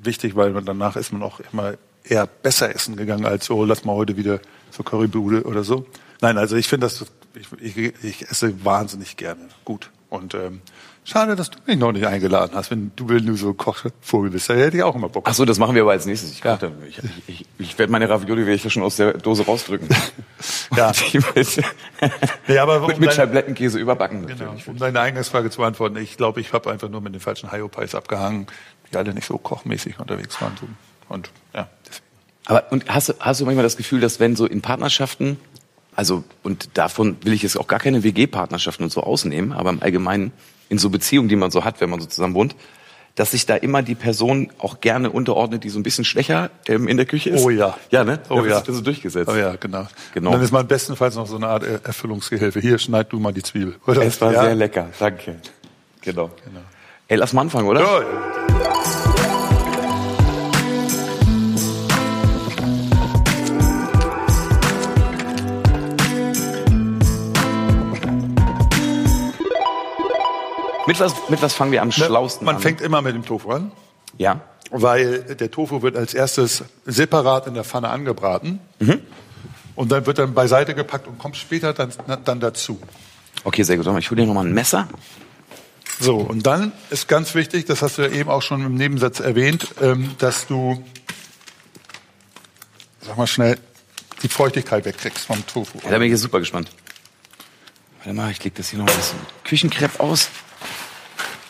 wichtig, 0.02 0.34
weil 0.34 0.50
man 0.50 0.64
danach 0.64 0.96
ist 0.96 1.12
man 1.12 1.22
auch 1.22 1.40
immer 1.52 1.74
eher 2.04 2.26
besser 2.26 2.74
essen 2.74 2.96
gegangen 2.96 3.24
als 3.24 3.46
so, 3.46 3.64
lass 3.64 3.84
mal 3.84 3.94
heute 3.94 4.16
wieder 4.16 4.40
zur 4.70 4.84
Currybude 4.84 5.44
oder 5.44 5.62
so. 5.62 5.86
Nein, 6.20 6.38
also 6.38 6.56
ich 6.56 6.68
finde 6.68 6.86
das, 6.86 7.04
ich, 7.34 7.76
ich, 7.76 7.94
ich 8.04 8.30
esse 8.30 8.64
wahnsinnig 8.64 9.16
gerne 9.16 9.48
gut. 9.64 9.90
Und 10.10 10.34
ähm, 10.34 10.60
schade, 11.04 11.36
dass 11.36 11.50
du 11.50 11.58
mich 11.66 11.78
noch 11.78 11.92
nicht 11.92 12.06
eingeladen 12.06 12.52
hast. 12.54 12.70
Wenn 12.70 12.92
du, 12.96 13.08
wenn 13.08 13.24
du 13.24 13.34
so 13.34 13.54
Kochvogel 13.54 14.30
bist, 14.30 14.50
da 14.50 14.54
hätte 14.54 14.76
ich 14.76 14.82
auch 14.82 14.94
immer 14.94 15.08
Bock. 15.08 15.24
Ach 15.26 15.32
so, 15.32 15.46
das 15.46 15.58
machen 15.58 15.74
wir 15.74 15.82
aber 15.82 15.92
als 15.92 16.04
nächstes. 16.04 16.32
Ich, 16.32 16.44
ja. 16.44 16.58
ich, 16.86 17.00
ich, 17.26 17.46
ich 17.58 17.78
werde 17.78 17.90
meine 17.90 18.08
Ravioli 18.10 18.42
werde 18.42 18.54
ich 18.54 18.64
ja 18.64 18.68
schon 18.68 18.82
aus 18.82 18.96
der 18.96 19.14
Dose 19.14 19.44
rausdrücken. 19.44 19.88
Ja. 20.76 20.90
Mit, 21.34 21.62
Nee, 22.48 22.58
aber 22.58 22.80
um 22.80 22.88
mit, 22.88 22.98
mit 22.98 23.08
deine- 23.10 23.14
Schablettenkäse 23.16 23.78
überbacken. 23.78 24.26
Genau. 24.26 24.54
Um 24.66 24.76
deine 24.76 24.98
Eingangsfrage 25.00 25.50
zu 25.50 25.58
beantworten, 25.58 25.96
ich 25.98 26.16
glaube, 26.16 26.40
ich 26.40 26.52
habe 26.52 26.70
einfach 26.70 26.88
nur 26.88 27.00
mit 27.00 27.14
den 27.14 27.20
falschen 27.20 27.52
Hyopies 27.52 27.94
abgehangen, 27.94 28.46
die 28.90 28.96
alle 28.96 29.14
nicht 29.14 29.26
so 29.26 29.38
kochmäßig 29.38 30.00
unterwegs 30.00 30.40
waren. 30.40 30.54
Und 31.08 31.30
ja, 31.54 31.68
deswegen. 31.86 32.06
Aber 32.46 32.72
und 32.72 32.88
hast, 32.88 33.14
hast 33.20 33.40
du 33.40 33.44
manchmal 33.44 33.62
das 33.62 33.76
Gefühl, 33.76 34.00
dass 34.00 34.18
wenn 34.18 34.34
so 34.34 34.46
in 34.46 34.62
Partnerschaften, 34.62 35.38
also 35.94 36.24
und 36.42 36.76
davon 36.78 37.16
will 37.22 37.32
ich 37.32 37.42
jetzt 37.42 37.56
auch 37.58 37.66
gar 37.66 37.78
keine 37.80 38.02
WG-Partnerschaften 38.02 38.84
und 38.84 38.90
so 38.92 39.02
ausnehmen, 39.02 39.52
aber 39.52 39.70
im 39.70 39.82
Allgemeinen 39.82 40.32
in 40.68 40.78
so 40.78 40.90
Beziehungen, 40.90 41.28
die 41.28 41.36
man 41.36 41.50
so 41.50 41.64
hat, 41.64 41.80
wenn 41.80 41.90
man 41.90 42.00
so 42.00 42.06
zusammen 42.06 42.34
wohnt, 42.34 42.56
dass 43.14 43.32
sich 43.32 43.44
da 43.44 43.56
immer 43.56 43.82
die 43.82 43.94
Person 43.94 44.50
auch 44.58 44.80
gerne 44.80 45.10
unterordnet, 45.10 45.64
die 45.64 45.68
so 45.68 45.78
ein 45.78 45.82
bisschen 45.82 46.04
schwächer 46.04 46.48
ähm, 46.66 46.88
in 46.88 46.96
der 46.96 47.04
Küche 47.04 47.28
ist. 47.28 47.44
Oh 47.44 47.50
ja. 47.50 47.76
Ja, 47.90 48.04
ne? 48.04 48.20
Oh 48.30 48.36
Da 48.40 48.46
ja. 48.46 48.54
sich 48.56 48.64
das 48.64 48.76
so 48.76 48.80
durchgesetzt. 48.82 49.30
Oh 49.30 49.36
ja, 49.36 49.54
genau. 49.56 49.86
Genau. 50.14 50.30
Und 50.30 50.36
dann 50.36 50.42
ist 50.42 50.50
man 50.50 50.66
bestenfalls 50.66 51.14
noch 51.16 51.26
so 51.26 51.36
eine 51.36 51.48
Art 51.48 51.62
Er- 51.62 51.84
Erfüllungsgehilfe. 51.84 52.60
Hier, 52.60 52.78
schneid 52.78 53.12
du 53.12 53.18
mal 53.18 53.32
die 53.34 53.42
Zwiebel. 53.42 53.76
Oder? 53.86 54.02
Es 54.02 54.18
war 54.22 54.32
ja. 54.32 54.44
sehr 54.44 54.54
lecker, 54.54 54.88
danke. 54.98 55.36
Genau. 56.00 56.30
Ey, 57.06 57.18
lass 57.18 57.34
mal 57.34 57.42
anfangen, 57.42 57.68
oder? 57.68 57.80
Ja, 57.82 59.11
Mit 70.92 71.00
was, 71.00 71.14
mit 71.30 71.40
was 71.40 71.54
fangen 71.54 71.72
wir 71.72 71.80
am 71.80 71.90
schlausten 71.90 72.44
Man 72.44 72.56
an? 72.56 72.60
fängt 72.60 72.82
immer 72.82 73.00
mit 73.00 73.14
dem 73.14 73.24
Tofu 73.24 73.50
an, 73.50 73.72
ja. 74.18 74.42
weil 74.70 75.22
der 75.22 75.50
Tofu 75.50 75.80
wird 75.80 75.96
als 75.96 76.12
erstes 76.12 76.64
separat 76.84 77.46
in 77.46 77.54
der 77.54 77.64
Pfanne 77.64 77.88
angebraten. 77.88 78.60
Mhm. 78.78 79.00
Und 79.74 79.90
dann 79.90 80.04
wird 80.04 80.18
dann 80.18 80.34
beiseite 80.34 80.74
gepackt 80.74 81.06
und 81.06 81.18
kommt 81.18 81.38
später 81.38 81.72
dann, 81.72 81.92
dann 82.26 82.40
dazu. 82.40 82.78
Okay, 83.42 83.62
sehr 83.62 83.78
gut. 83.78 83.86
Ich 84.00 84.10
hole 84.10 84.20
dir 84.20 84.26
nochmal 84.26 84.44
ein 84.44 84.52
Messer. 84.52 84.86
So, 85.98 86.16
und 86.16 86.46
dann 86.46 86.72
ist 86.90 87.08
ganz 87.08 87.34
wichtig, 87.34 87.64
das 87.64 87.80
hast 87.80 87.96
du 87.96 88.02
ja 88.02 88.10
eben 88.10 88.28
auch 88.28 88.42
schon 88.42 88.62
im 88.62 88.74
Nebensatz 88.74 89.20
erwähnt, 89.20 89.68
ähm, 89.80 90.14
dass 90.18 90.46
du, 90.46 90.84
sag 93.00 93.16
mal 93.16 93.26
schnell, 93.26 93.58
die 94.22 94.28
Feuchtigkeit 94.28 94.84
wegkriegst 94.84 95.24
vom 95.24 95.46
Tofu. 95.46 95.78
Ja, 95.84 95.92
da 95.92 95.96
bin 95.96 96.08
ich 96.08 96.10
jetzt 96.10 96.20
super 96.20 96.40
gespannt. 96.40 96.70
Warte 98.00 98.12
mal, 98.12 98.30
ich 98.30 98.44
leg 98.44 98.54
das 98.56 98.68
hier 98.68 98.78
noch 98.78 98.88
ein 98.88 98.94
bisschen 98.94 99.18
Küchenkrepp 99.44 99.98
aus. 99.98 100.28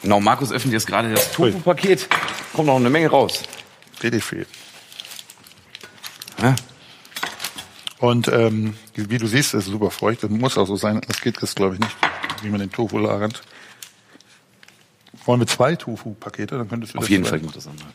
Genau, 0.03 0.21
Markus 0.21 0.51
öffnet 0.51 0.73
jetzt 0.75 0.87
gerade 0.87 1.13
das 1.13 1.33
Tofu-Paket. 1.33 2.09
Kommt 2.53 2.67
noch 2.67 2.77
eine 2.77 2.91
Menge 2.91 3.09
raus. 3.09 3.43
Richtig 4.03 4.25
viel. 4.25 4.47
Ja? 6.43 6.57
Und 7.99 8.27
ähm, 8.27 8.75
wie 8.95 9.19
du 9.19 9.29
siehst, 9.29 9.55
ist 9.55 9.67
es 9.67 9.71
super 9.71 9.91
feucht. 9.91 10.25
Das 10.25 10.31
muss 10.31 10.59
auch 10.59 10.67
so 10.67 10.75
sein. 10.75 11.01
Das 11.07 11.21
geht 11.21 11.41
jetzt, 11.41 11.55
glaube 11.55 11.75
ich, 11.75 11.81
nicht, 11.81 11.97
wie 12.43 12.51
man 12.51 12.59
den 12.59 12.73
Tofu 12.73 12.99
lagert. 12.99 13.41
Wollen 15.25 15.39
wir 15.39 15.47
zwei 15.47 15.77
Tofu-Pakete? 15.77 16.59
Dann 16.59 16.69
könntest 16.69 16.95
du 16.95 16.99
Auf 16.99 17.09
jeden 17.09 17.25
Fall 17.25 17.39
gut 17.39 17.55
das 17.55 17.69
andere. 17.69 17.89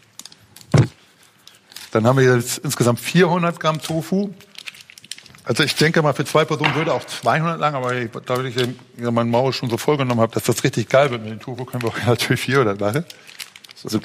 Dann 1.91 2.07
haben 2.07 2.17
wir 2.17 2.35
jetzt 2.35 2.59
insgesamt 2.59 3.01
400 3.01 3.59
Gramm 3.59 3.81
Tofu. 3.81 4.29
Also 5.47 5.63
ich 5.63 5.75
denke 5.75 6.01
mal, 6.01 6.11
für 6.11 6.25
zwei 6.25 6.43
Personen 6.43 6.75
würde 6.75 6.93
auch 6.93 7.05
200 7.05 7.57
lang, 7.57 7.73
aber 7.73 7.93
da 8.05 8.43
ich 8.43 8.55
meinen 8.97 9.31
Maul 9.31 9.53
schon 9.53 9.69
so 9.69 9.77
vollgenommen 9.77 10.19
habe, 10.19 10.33
dass 10.33 10.43
das 10.43 10.61
richtig 10.65 10.89
geil 10.89 11.09
wird 11.09 11.23
mit 11.23 11.31
dem 11.31 11.39
Tofu, 11.39 11.63
können 11.63 11.83
wir 11.83 11.89
auch 11.89 11.97
natürlich 12.05 12.41
400 12.41 12.77
machen. 12.77 13.05
So, 13.73 13.87
so 13.87 13.99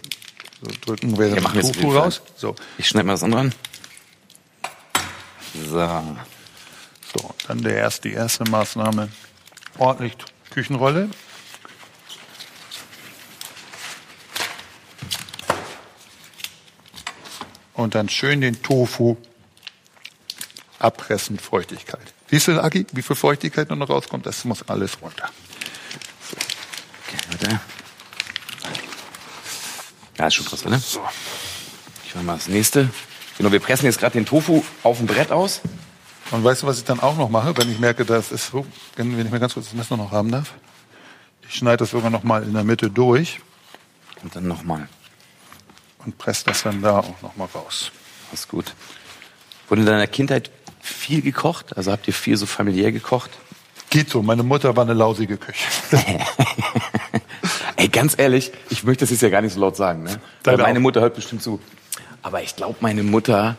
drücken 0.87 1.19
wir 1.19 1.27
Ja, 1.31 1.35
den 1.35 1.75
Fall. 1.75 1.97
raus. 1.99 2.23
So, 2.37 2.55
Ich 2.79 2.87
schneide 2.87 3.09
mal 3.09 3.15
das 3.15 3.25
andere 3.25 3.41
an. 3.41 3.55
So. 5.69 6.17
so, 7.13 7.35
dann 7.49 7.63
der 7.63 7.75
erste, 7.75 8.09
die 8.09 8.15
erste 8.15 8.45
Maßnahme. 8.49 9.09
Ordentlich 9.79 10.17
Küchenrolle. 10.51 11.09
und 17.75 17.95
dann 17.95 18.09
schön 18.09 18.41
den 18.41 18.63
Tofu 18.63 19.17
abpressen, 20.83 21.39
Feuchtigkeit. 21.39 22.15
Siehst 22.31 22.49
du, 22.49 22.63
Agi, 22.63 22.87
wie 22.93 23.03
viel 23.03 23.17
Feuchtigkeit 23.17 23.71
noch 23.71 23.89
rauskommt? 23.89 24.27
Das 24.27 24.45
muss 24.45 24.63
alles 24.69 25.01
runter. 25.01 25.29
Okay, 27.07 27.19
warte. 27.31 27.61
Ja, 30.19 30.27
ist 30.27 30.35
schon 30.35 30.47
krass, 30.47 30.65
ne? 30.65 30.79
So. 30.79 31.01
Ich 32.07 32.15
mach 32.15 32.23
mal 32.23 32.35
das 32.35 32.49
nächste. 32.49 32.91
Genau, 33.39 33.51
wir 33.51 33.61
pressen 33.61 33.87
jetzt 33.87 33.99
gerade 33.99 34.13
den 34.13 34.27
Tofu 34.27 34.63
auf 34.83 34.99
dem 34.99 35.07
Brett 35.07 35.31
aus. 35.33 35.61
Und 36.31 36.45
weißt 36.45 36.63
du, 36.63 36.67
was 36.67 36.79
ich 36.79 36.85
dann 36.85 37.01
auch 37.01 37.17
noch 37.17 37.29
mache, 37.29 37.57
wenn 37.57 37.71
ich 37.71 37.79
merke, 37.79 38.05
das 38.05 38.33
ist 38.33 38.49
so, 38.49 38.67
wenn 38.97 39.19
ich 39.19 39.31
mir 39.31 39.41
ganz 39.41 39.55
kurz 39.55 39.67
das 39.67 39.75
Messer 39.75 39.97
noch 39.97 40.13
haben 40.13 40.31
darf? 40.31 40.55
Ich 41.49 41.57
schneide 41.57 41.79
das 41.79 41.91
sogar 41.91 42.11
noch 42.11 42.23
mal 42.23 42.43
in 42.43 42.55
der 42.55 42.65
Mitte 42.65 42.91
durch 42.91 43.41
Und 44.23 44.35
dann 44.35 44.49
nochmal. 44.49 44.89
und 46.05 46.17
presse 46.19 46.45
das 46.47 46.63
dann 46.63 46.81
da 46.81 46.99
auch 47.01 47.21
noch 47.23 47.37
mal 47.37 47.49
raus. 47.55 47.91
Das 48.31 48.41
ist 48.41 48.49
gut. 48.49 48.75
Wurde 49.69 49.83
in 49.83 49.87
deiner 49.87 50.07
Kindheit 50.07 50.51
viel 50.83 51.23
gekocht? 51.23 51.77
Also 51.77 51.93
habt 51.93 52.07
ihr 52.09 52.15
viel 52.15 52.37
so 52.37 52.45
familiär 52.45 52.93
gekocht? 52.93 53.31
Geht 53.89 54.11
so. 54.11 54.23
Meine 54.23 54.43
Mutter 54.43 54.77
war 54.77 54.85
eine 54.85 54.95
lausige 54.95 55.37
Küche. 55.37 55.69
Ey, 57.77 57.89
ganz 57.89 58.15
ehrlich, 58.19 58.53
ich 58.71 58.85
möchte 58.85 59.05
das 59.05 59.11
jetzt 59.11 59.23
ja 59.23 59.29
gar 59.29 59.43
nicht 59.43 59.55
so 59.55 59.61
laut 59.61 59.77
sagen, 59.77 60.03
ne? 60.03 60.21
Weil 60.45 60.57
meine. 60.57 60.81
Mutter 60.81 61.01
hört 61.01 61.15
bestimmt 61.15 61.43
zu. 61.43 61.61
Aber 62.23 62.43
ich 62.43 62.57
glaube, 62.57 62.77
meine 62.81 63.03
Mutter 63.03 63.57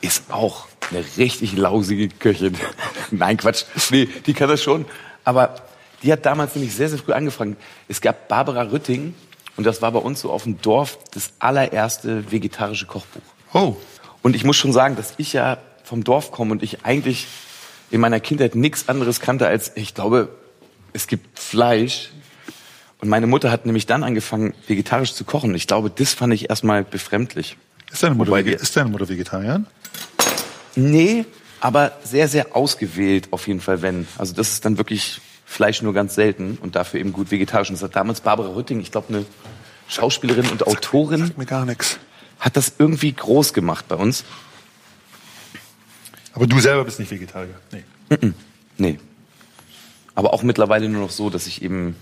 ist 0.00 0.24
auch 0.30 0.66
eine 0.90 1.04
richtig 1.16 1.56
lausige 1.56 2.08
Köchin. 2.08 2.56
Nein, 3.10 3.36
Quatsch. 3.36 3.64
Nee, 3.90 4.08
die 4.26 4.34
kann 4.34 4.48
das 4.48 4.62
schon. 4.62 4.84
Aber 5.24 5.56
die 6.02 6.12
hat 6.12 6.26
damals 6.26 6.54
nämlich 6.54 6.74
sehr, 6.74 6.88
sehr 6.88 6.98
früh 6.98 7.12
angefangen. 7.12 7.56
Es 7.88 8.00
gab 8.00 8.28
Barbara 8.28 8.62
Rütting 8.62 9.14
und 9.56 9.64
das 9.64 9.80
war 9.80 9.92
bei 9.92 9.98
uns 9.98 10.20
so 10.20 10.30
auf 10.30 10.42
dem 10.44 10.60
Dorf 10.60 10.98
das 11.12 11.32
allererste 11.38 12.30
vegetarische 12.30 12.86
Kochbuch. 12.86 13.22
Oh, 13.52 13.76
Und 14.22 14.36
ich 14.36 14.44
muss 14.44 14.56
schon 14.56 14.72
sagen, 14.72 14.96
dass 14.96 15.14
ich 15.16 15.32
ja 15.32 15.58
vom 15.84 16.02
Dorf 16.02 16.32
komme 16.32 16.52
und 16.52 16.62
ich 16.62 16.84
eigentlich 16.84 17.26
in 17.90 18.00
meiner 18.00 18.18
Kindheit 18.18 18.54
nichts 18.56 18.88
anderes 18.88 19.20
kannte 19.20 19.46
als, 19.46 19.72
ich 19.76 19.94
glaube, 19.94 20.28
es 20.92 21.06
gibt 21.06 21.38
Fleisch. 21.38 22.10
Und 23.00 23.08
meine 23.08 23.26
Mutter 23.26 23.50
hat 23.50 23.66
nämlich 23.66 23.86
dann 23.86 24.02
angefangen, 24.02 24.54
vegetarisch 24.66 25.14
zu 25.14 25.24
kochen. 25.24 25.54
Ich 25.54 25.66
glaube, 25.66 25.90
das 25.90 26.14
fand 26.14 26.32
ich 26.32 26.48
erstmal 26.50 26.82
befremdlich. 26.84 27.56
ist 27.92 28.02
deine 28.02 28.14
Mutter, 28.14 28.30
Wobei 28.30 28.40
ist 28.40 28.76
deine 28.76 28.88
Mutter 28.88 29.08
Vegetarier? 29.08 29.62
Nee, 30.74 31.24
aber 31.60 31.92
sehr, 32.02 32.28
sehr 32.28 32.56
ausgewählt 32.56 33.28
auf 33.30 33.46
jeden 33.46 33.60
Fall, 33.60 33.82
wenn. 33.82 34.08
Also 34.18 34.34
das 34.34 34.50
ist 34.52 34.64
dann 34.64 34.78
wirklich 34.78 35.20
Fleisch 35.44 35.82
nur 35.82 35.92
ganz 35.92 36.14
selten 36.14 36.58
und 36.60 36.74
dafür 36.76 37.00
eben 37.00 37.12
gut 37.12 37.30
vegetarisch. 37.30 37.68
Und 37.68 37.74
das 37.74 37.82
hat 37.82 37.94
damals 37.94 38.22
Barbara 38.22 38.54
Rütting, 38.54 38.80
ich 38.80 38.90
glaube, 38.90 39.14
eine 39.14 39.26
Schauspielerin 39.88 40.48
und 40.48 40.66
Autorin, 40.66 41.32
Mir 41.36 41.46
gar 41.46 41.66
nichts. 41.66 41.98
hat 42.40 42.56
das 42.56 42.72
irgendwie 42.78 43.12
groß 43.12 43.52
gemacht 43.52 43.86
bei 43.88 43.96
uns. 43.96 44.24
Aber 46.34 46.46
du 46.46 46.58
selber 46.60 46.84
bist 46.84 46.98
nicht 46.98 47.10
Vegetarier. 47.10 47.54
Nee. 47.72 48.32
Nee. 48.76 48.98
Aber 50.14 50.32
auch 50.34 50.42
mittlerweile 50.42 50.88
nur 50.88 51.00
noch 51.02 51.10
so, 51.10 51.30
dass 51.30 51.46
ich 51.46 51.62
eben, 51.62 51.96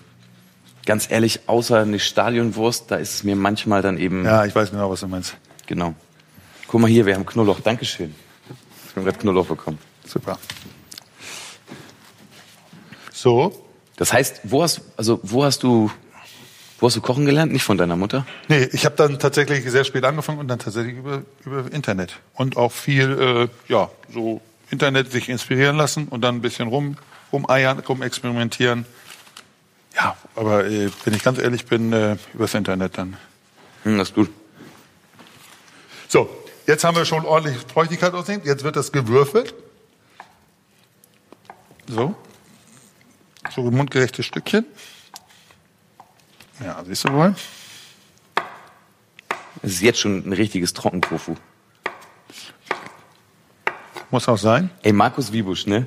ganz 0.86 1.10
ehrlich, 1.10 1.40
außer 1.46 1.80
eine 1.80 1.98
Stadionwurst, 1.98 2.90
da 2.90 2.96
ist 2.96 3.14
es 3.14 3.24
mir 3.24 3.36
manchmal 3.36 3.82
dann 3.82 3.98
eben, 3.98 4.24
Ja, 4.24 4.44
ich 4.44 4.54
weiß 4.54 4.70
genau, 4.70 4.90
was 4.90 5.00
du 5.00 5.08
meinst. 5.08 5.36
genau. 5.66 5.94
Guck 6.66 6.80
mal 6.80 6.88
hier, 6.90 7.04
wir 7.06 7.14
haben 7.14 7.26
Knoblauch. 7.26 7.60
Dankeschön. 7.60 8.14
Wir 8.94 8.96
haben 8.96 9.04
gerade 9.04 9.18
Knoblauch 9.18 9.46
bekommen. 9.46 9.78
Super. 10.06 10.38
So. 13.12 13.66
Das 13.96 14.12
heißt, 14.12 14.40
wo 14.44 14.62
hast, 14.62 14.80
also, 14.96 15.20
wo 15.22 15.44
hast 15.44 15.62
du, 15.62 15.90
wo 16.82 16.88
hast 16.88 16.96
du 16.96 17.00
kochen 17.00 17.24
gelernt? 17.26 17.52
Nicht 17.52 17.62
von 17.62 17.78
deiner 17.78 17.94
Mutter? 17.94 18.26
Nee, 18.48 18.68
ich 18.72 18.84
habe 18.84 18.96
dann 18.96 19.20
tatsächlich 19.20 19.64
sehr 19.70 19.84
spät 19.84 20.04
angefangen 20.04 20.40
und 20.40 20.48
dann 20.48 20.58
tatsächlich 20.58 20.96
über, 20.96 21.22
über 21.44 21.72
Internet. 21.72 22.18
Und 22.34 22.56
auch 22.56 22.72
viel, 22.72 23.48
äh, 23.68 23.72
ja, 23.72 23.88
so 24.12 24.40
Internet 24.68 25.12
sich 25.12 25.28
inspirieren 25.28 25.76
lassen 25.76 26.08
und 26.08 26.22
dann 26.22 26.36
ein 26.36 26.40
bisschen 26.42 26.66
rum, 26.66 26.96
rumeiern, 27.32 27.78
rumexperimentieren. 27.78 28.84
Ja, 29.94 30.16
aber 30.34 30.66
äh, 30.66 30.90
wenn 31.04 31.14
ich 31.14 31.22
ganz 31.22 31.38
ehrlich 31.38 31.66
bin, 31.66 31.92
äh, 31.92 32.16
übers 32.34 32.52
Internet 32.54 32.98
dann. 32.98 33.16
Hm, 33.84 33.98
das 33.98 34.08
ist 34.08 34.16
gut. 34.16 34.30
So, 36.08 36.28
jetzt 36.66 36.82
haben 36.82 36.96
wir 36.96 37.04
schon 37.04 37.24
ordentlich 37.24 37.58
Feuchtigkeit 37.72 38.12
aussehen. 38.12 38.42
Jetzt 38.44 38.64
wird 38.64 38.74
das 38.74 38.90
gewürfelt. 38.90 39.54
So. 41.86 42.16
So 43.54 43.70
mundgerechte 43.70 44.24
Stückchen. 44.24 44.66
Ja, 46.64 46.83
siehst 46.87 47.04
du 47.04 47.12
wohl? 47.12 47.35
Es 49.62 49.73
ist 49.73 49.83
jetzt 49.83 50.00
schon 50.00 50.26
ein 50.26 50.33
richtiges 50.33 50.73
Trockentofu. 50.73 51.35
Muss 54.11 54.28
auch 54.28 54.38
sein. 54.38 54.71
Ey, 54.83 54.92
Markus 54.92 55.33
Wiebusch, 55.33 55.66
ne? 55.66 55.87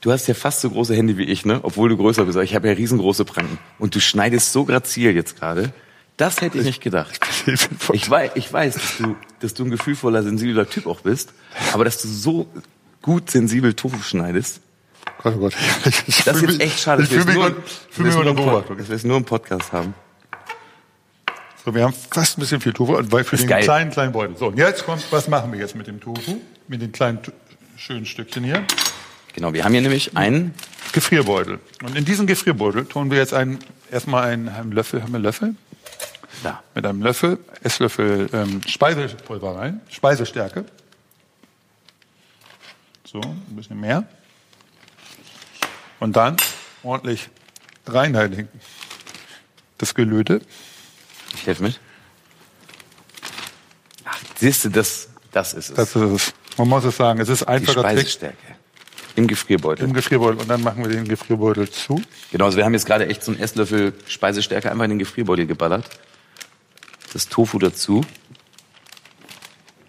Du 0.00 0.12
hast 0.12 0.26
ja 0.26 0.34
fast 0.34 0.60
so 0.60 0.70
große 0.70 0.94
Hände 0.94 1.16
wie 1.16 1.24
ich, 1.24 1.44
ne? 1.44 1.60
Obwohl 1.62 1.88
du 1.88 1.96
größer 1.96 2.24
bist. 2.24 2.36
Aber 2.36 2.44
ich 2.44 2.54
habe 2.54 2.68
ja 2.68 2.74
riesengroße 2.74 3.24
Pranken. 3.24 3.58
Und 3.78 3.94
du 3.94 4.00
schneidest 4.00 4.52
so 4.52 4.64
grazil 4.64 5.14
jetzt 5.14 5.38
gerade. 5.38 5.72
Das 6.16 6.40
hätte 6.40 6.58
ich 6.58 6.64
nicht 6.64 6.80
gedacht. 6.82 7.18
Ich 7.92 8.10
weiß, 8.10 8.32
ich 8.34 8.52
weiß, 8.52 8.74
dass 8.74 8.98
du, 8.98 9.16
dass 9.40 9.54
du 9.54 9.64
ein 9.64 9.70
gefühlvoller, 9.70 10.22
sensibler 10.22 10.68
Typ 10.68 10.86
auch 10.86 11.00
bist. 11.00 11.32
Aber 11.72 11.84
dass 11.84 12.00
du 12.00 12.08
so 12.08 12.46
gut 13.00 13.30
sensibel 13.30 13.74
Tofu 13.74 14.00
schneidest, 14.02 14.60
Gott, 15.22 15.34
oh 15.36 15.38
Gott. 15.38 15.54
Ich 16.06 16.24
das 16.24 16.36
ist 16.36 16.42
jetzt 16.42 16.42
mich- 16.42 16.60
echt 16.60 16.80
schade. 16.80 17.02
Ich 17.02 17.08
fühle 17.08 17.24
mich, 17.24 17.34
nur, 17.34 17.56
fühl 17.90 18.06
mich 18.06 18.16
unter 18.16 18.34
Beobachtung. 18.34 18.76
dass 18.78 18.88
wir 18.88 18.96
es 18.96 19.04
nur 19.04 19.16
im 19.16 19.24
Podcast 19.24 19.72
haben. 19.72 19.94
So, 21.64 21.72
wir 21.74 21.84
haben 21.84 21.94
fast 22.10 22.36
ein 22.38 22.40
bisschen 22.40 22.60
viel 22.60 22.72
Tofu, 22.72 22.98
weil 23.10 23.22
für 23.22 23.36
Ist 23.36 23.42
den 23.42 23.48
geil. 23.48 23.62
kleinen, 23.62 23.90
kleinen 23.92 24.12
Beutel. 24.12 24.36
So, 24.36 24.48
und 24.48 24.58
jetzt 24.58 24.84
kommt, 24.84 25.04
was 25.12 25.28
machen 25.28 25.52
wir 25.52 25.60
jetzt 25.60 25.76
mit 25.76 25.86
dem 25.86 26.00
Tofu? 26.00 26.40
Mit 26.66 26.82
den 26.82 26.90
kleinen, 26.90 27.20
schönen 27.76 28.04
Stückchen 28.04 28.42
hier? 28.42 28.64
Genau, 29.34 29.52
wir 29.52 29.64
haben 29.64 29.72
hier 29.72 29.80
nämlich 29.82 30.16
einen, 30.16 30.54
Gefrierbeutel. 30.92 31.58
Und 31.84 31.96
in 31.96 32.04
diesen 32.04 32.26
Gefrierbeutel 32.26 32.84
tun 32.84 33.10
wir 33.10 33.18
jetzt 33.18 33.32
einen, 33.32 33.58
erstmal 33.90 34.24
einen, 34.24 34.48
einen 34.48 34.72
Löffel, 34.72 35.02
haben 35.02 35.12
wir 35.12 35.20
Löffel? 35.20 35.54
da, 36.42 36.62
Mit 36.74 36.84
einem 36.84 37.00
Löffel, 37.02 37.38
Esslöffel 37.62 38.28
ähm, 38.32 38.60
Speisepulver 38.66 39.56
rein, 39.56 39.80
Speisestärke. 39.88 40.64
So, 43.04 43.20
ein 43.20 43.42
bisschen 43.56 43.80
mehr. 43.80 44.04
Und 46.02 46.16
dann 46.16 46.36
ordentlich 46.82 47.30
reinheiligen. 47.86 48.48
Das 49.78 49.94
Gelöte. 49.94 50.40
ich 51.32 51.46
helfe 51.46 51.62
mit. 51.62 51.78
Ach, 54.04 54.18
siehst 54.34 54.64
du, 54.64 54.70
das, 54.70 55.10
das 55.30 55.54
ist 55.54 55.70
es. 55.70 55.76
Das 55.76 55.94
ist 55.94 56.02
es. 56.02 56.34
Man 56.58 56.68
muss 56.68 56.82
es 56.82 56.96
sagen, 56.96 57.20
es 57.20 57.28
ist 57.28 57.42
Die 57.42 57.46
einfacher 57.46 57.82
Trick 57.82 57.90
Speisestärke. 57.92 58.36
Im 59.14 59.28
Gefrierbeutel. 59.28 59.84
im 59.84 59.92
Gefrierbeutel. 59.92 60.40
Und 60.40 60.48
dann 60.48 60.64
machen 60.64 60.82
wir 60.82 60.90
den 60.90 61.06
Gefrierbeutel 61.06 61.70
zu. 61.70 62.02
Genau, 62.32 62.46
also 62.46 62.56
wir 62.56 62.64
haben 62.64 62.74
jetzt 62.74 62.86
gerade 62.86 63.06
echt 63.06 63.22
so 63.22 63.30
einen 63.30 63.40
Esslöffel 63.40 63.94
Speisestärke 64.08 64.72
einfach 64.72 64.82
in 64.82 64.90
den 64.90 64.98
Gefrierbeutel 64.98 65.46
geballert. 65.46 65.88
Das 67.12 67.28
Tofu 67.28 67.60
dazu. 67.60 68.04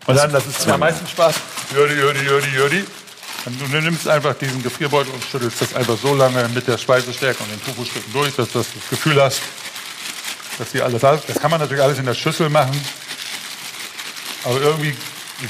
Und 0.05 0.15
dann, 0.15 0.31
das 0.31 0.45
ist 0.45 0.69
am 0.69 0.79
meisten 0.79 1.07
Spaß. 1.07 1.39
Jürdi, 1.73 1.95
Jürdi, 1.95 2.19
Jürdi, 2.19 2.49
Jürdi. 2.49 2.85
Du 3.45 3.81
nimmst 3.81 4.07
einfach 4.07 4.35
diesen 4.35 4.63
Gefrierbeutel 4.63 5.11
und 5.13 5.23
schüttelst 5.23 5.61
das 5.61 5.75
einfach 5.75 5.97
so 5.97 6.15
lange 6.15 6.47
mit 6.49 6.65
der 6.65 6.77
Speisestärke 6.77 7.43
und 7.43 7.51
den 7.51 7.61
Tofu-Stücken 7.63 8.13
durch, 8.13 8.33
dass 8.35 8.51
du 8.51 8.59
das 8.59 8.67
Gefühl 8.89 9.21
hast, 9.21 9.41
dass 10.57 10.71
sie 10.71 10.81
alles 10.81 11.03
hat. 11.03 11.27
Das 11.27 11.39
kann 11.39 11.51
man 11.51 11.59
natürlich 11.59 11.83
alles 11.83 11.99
in 11.99 12.05
der 12.05 12.13
Schüssel 12.13 12.49
machen. 12.49 12.79
Aber 14.45 14.61
irgendwie 14.61 14.95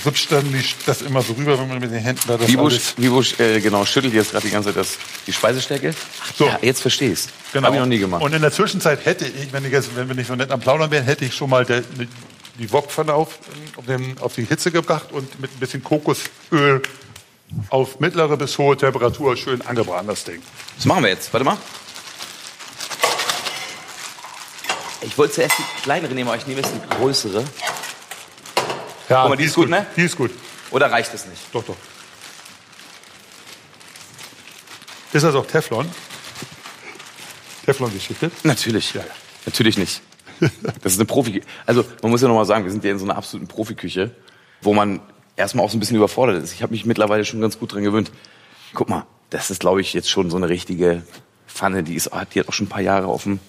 rutscht 0.04 0.32
dann 0.32 0.64
das 0.88 1.04
immer 1.04 1.22
so 1.22 1.34
rüber, 1.34 1.60
wenn 1.60 1.68
man 1.68 1.80
mit 1.80 1.92
den 1.92 2.00
Händen 2.00 2.22
da 2.28 2.38
das 2.38 2.48
Wibusch, 2.48 2.74
alles... 2.74 2.98
Wibusch 2.98 3.40
äh, 3.40 3.60
genau, 3.60 3.86
schüttelt 3.86 4.14
jetzt 4.14 4.32
gerade 4.32 4.46
die 4.46 4.52
ganze 4.52 4.70
Zeit 4.70 4.78
das, 4.78 4.98
die 5.28 5.34
Speisestärke. 5.34 5.94
So. 6.36 6.48
Ja, 6.48 6.58
jetzt 6.64 6.82
versteh's. 6.82 7.28
Genau. 7.52 7.68
Hab 7.68 7.76
ich 7.76 7.80
noch 7.80 7.86
nie 7.86 8.00
gemacht. 8.00 8.24
Und 8.24 8.34
in 8.34 8.42
der 8.42 8.52
Zwischenzeit 8.52 9.06
hätte 9.06 9.26
ich, 9.26 9.54
wenn, 9.54 9.66
ich 9.66 9.72
jetzt, 9.72 9.96
wenn 9.96 10.08
wir 10.08 10.16
nicht 10.16 10.28
so 10.28 10.36
nett 10.36 10.50
am 10.50 10.60
Plaudern 10.60 10.90
wären, 10.90 11.06
hätte 11.06 11.26
ich 11.26 11.36
schon 11.36 11.52
mal 11.52 11.64
der, 11.64 11.84
die 12.58 12.72
Wokpfanne 12.72 13.14
auf, 13.14 13.38
auf, 13.76 13.86
den, 13.86 14.18
auf 14.20 14.34
die 14.34 14.46
Hitze 14.46 14.72
gebracht 14.72 15.12
und 15.12 15.40
mit 15.40 15.52
ein 15.52 15.60
bisschen 15.60 15.84
Kokosöl 15.84 16.82
auf 17.70 18.00
mittlere 18.00 18.38
bis 18.38 18.58
hohe 18.58 18.78
Temperatur 18.78 19.36
schön 19.38 19.62
angebraten, 19.62 20.08
das 20.08 20.24
Ding. 20.24 20.42
Was 20.76 20.86
machen 20.86 21.04
wir 21.04 21.10
jetzt? 21.12 21.32
Warte 21.34 21.46
mal. 21.46 21.58
Ich 25.02 25.18
wollte 25.18 25.34
zuerst 25.34 25.58
die 25.58 25.82
kleinere 25.84 26.14
nehmen, 26.14 26.30
aber 26.30 26.38
ich 26.38 26.48
nehme 26.48 26.62
jetzt 26.62 26.74
die 26.74 26.96
größere. 26.96 27.44
Ja, 29.10 29.22
Guck 29.22 29.30
mal, 29.30 29.36
die 29.36 29.44
ist 29.44 29.56
gut, 29.56 29.70
ne? 29.70 29.86
Die 29.98 30.04
ist 30.04 30.16
gut. 30.16 30.32
Oder 30.72 30.92
reicht 30.92 31.14
es 31.14 31.26
nicht? 31.26 31.42
Doch, 31.52 31.64
doch. 31.64 31.76
Ist 35.12 35.24
das 35.24 35.36
auch 35.36 35.46
Teflon? 35.46 35.90
Teflon 37.66 37.94
geschichtet? 37.94 38.34
Natürlich. 38.44 38.94
Ja, 38.94 39.02
ja. 39.02 39.08
Natürlich 39.46 39.78
nicht. 39.78 40.02
Das 40.82 40.94
ist 40.94 41.00
eine 41.00 41.06
Profi. 41.06 41.42
Also 41.66 41.86
man 42.02 42.12
muss 42.12 42.22
ja 42.22 42.28
noch 42.28 42.36
mal 42.36 42.46
sagen, 42.46 42.66
wir 42.66 42.72
sind 42.72 42.84
ja 42.84 42.92
in 42.92 43.00
so 43.00 43.06
einer 43.06 43.16
absoluten 43.16 43.48
Profiküche, 43.48 44.12
wo 44.62 44.74
man 44.74 45.00
erstmal 45.36 45.66
auch 45.66 45.70
so 45.70 45.78
ein 45.78 45.80
bisschen 45.80 45.98
überfordert 45.98 46.44
ist. 46.44 46.54
Ich 46.54 46.62
habe 46.62 46.72
mich 46.74 46.86
mittlerweile 46.86 47.26
schon 47.26 47.42
ganz 47.42 47.60
gut 47.60 47.74
dran 47.74 47.84
gewöhnt. 47.84 48.12
Guck 48.74 48.90
mal, 48.90 49.06
das 49.30 49.50
ist, 49.50 49.60
glaube 49.60 49.82
ich, 49.82 49.94
jetzt 49.94 50.10
schon 50.10 50.30
so 50.30 50.38
eine 50.38 50.50
richtige 50.50 51.04
Pfanne. 51.48 51.84
Die 51.84 51.96
ist, 51.96 52.10
die 52.34 52.40
hat 52.40 52.48
auch 52.48 52.54
schon 52.54 52.68
ein 52.68 52.70
paar 52.70 52.82
Jahre 52.82 53.08
auf 53.08 53.24
dem 53.24 53.40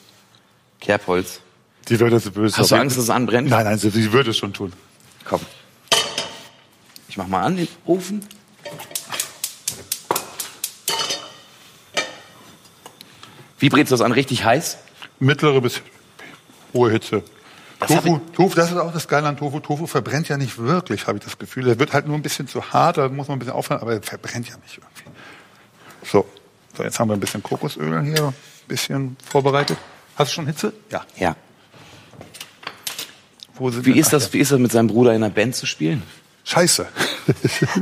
Kerbholz. 0.81 1.41
Die 1.89 2.01
würde 2.01 2.17
es 2.17 2.31
böse. 2.31 2.57
Hast 2.57 2.71
du 2.71 2.77
Angst, 2.77 2.97
dass 2.97 3.05
es 3.05 3.11
anbrennt? 3.11 3.49
Nein, 3.49 3.65
nein, 3.65 3.79
sie, 3.79 3.91
sie 3.91 4.13
würde 4.13 4.31
es 4.31 4.39
schon 4.39 4.53
tun. 4.53 4.73
Komm. 5.25 5.41
Ich 7.09 7.17
mach 7.17 7.27
mal 7.27 7.43
an 7.43 7.57
den 7.57 7.69
Ofen. 7.85 8.27
Wie 13.59 13.69
brätst 13.69 13.93
du 13.93 13.95
das 13.95 14.01
an? 14.01 14.13
Richtig 14.13 14.45
heiß? 14.45 14.79
Mittlere 15.21 15.61
bis 15.61 15.81
hohe 16.73 16.91
Hitze. 16.91 17.23
Das 17.87 18.03
Tofu, 18.03 18.19
Tofu, 18.33 18.57
das 18.57 18.71
ist 18.71 18.77
auch 18.77 18.93
das 18.93 19.09
Geile 19.09 19.27
an 19.29 19.37
Tofu. 19.37 19.61
Tofu 19.61 19.87
verbrennt 19.87 20.29
ja 20.29 20.37
nicht 20.37 20.59
wirklich, 20.59 21.07
habe 21.07 21.19
ich 21.19 21.25
das 21.25 21.39
Gefühl. 21.39 21.65
Der 21.65 21.79
wird 21.79 21.93
halt 21.93 22.07
nur 22.07 22.17
ein 22.17 22.23
bisschen 22.23 22.49
zu 22.49 22.73
hart, 22.73 22.99
da 22.99 23.09
muss 23.09 23.29
man 23.29 23.37
ein 23.37 23.39
bisschen 23.39 23.55
aufhören, 23.55 23.81
aber 23.81 23.95
er 23.95 24.03
verbrennt 24.03 24.49
ja 24.49 24.57
nicht 24.57 24.79
irgendwie. 24.79 25.19
So, 26.05 26.27
so 26.77 26.83
jetzt 26.83 26.99
haben 26.99 27.09
wir 27.09 27.15
ein 27.15 27.21
bisschen 27.21 27.43
Kokosöl 27.43 28.03
hier, 28.03 28.25
ein 28.29 28.35
bisschen 28.69 29.17
vorbereitet. 29.25 29.79
Hast 30.17 30.31
du 30.31 30.35
schon 30.35 30.47
Hitze? 30.47 30.73
Ja. 30.91 31.05
Ja. 31.17 31.37
Wo 33.57 33.71
sind 33.71 33.87
Wie 33.87 33.99
ist 33.99 34.13
das, 34.13 34.33
wie 34.33 34.39
ist 34.39 34.51
das 34.53 34.59
mit 34.59 34.73
seinem 34.73 34.89
Bruder 34.89 35.15
in 35.15 35.23
einer 35.23 35.33
Band 35.33 35.55
zu 35.55 35.67
spielen? 35.67 36.03
Scheiße. 36.45 36.87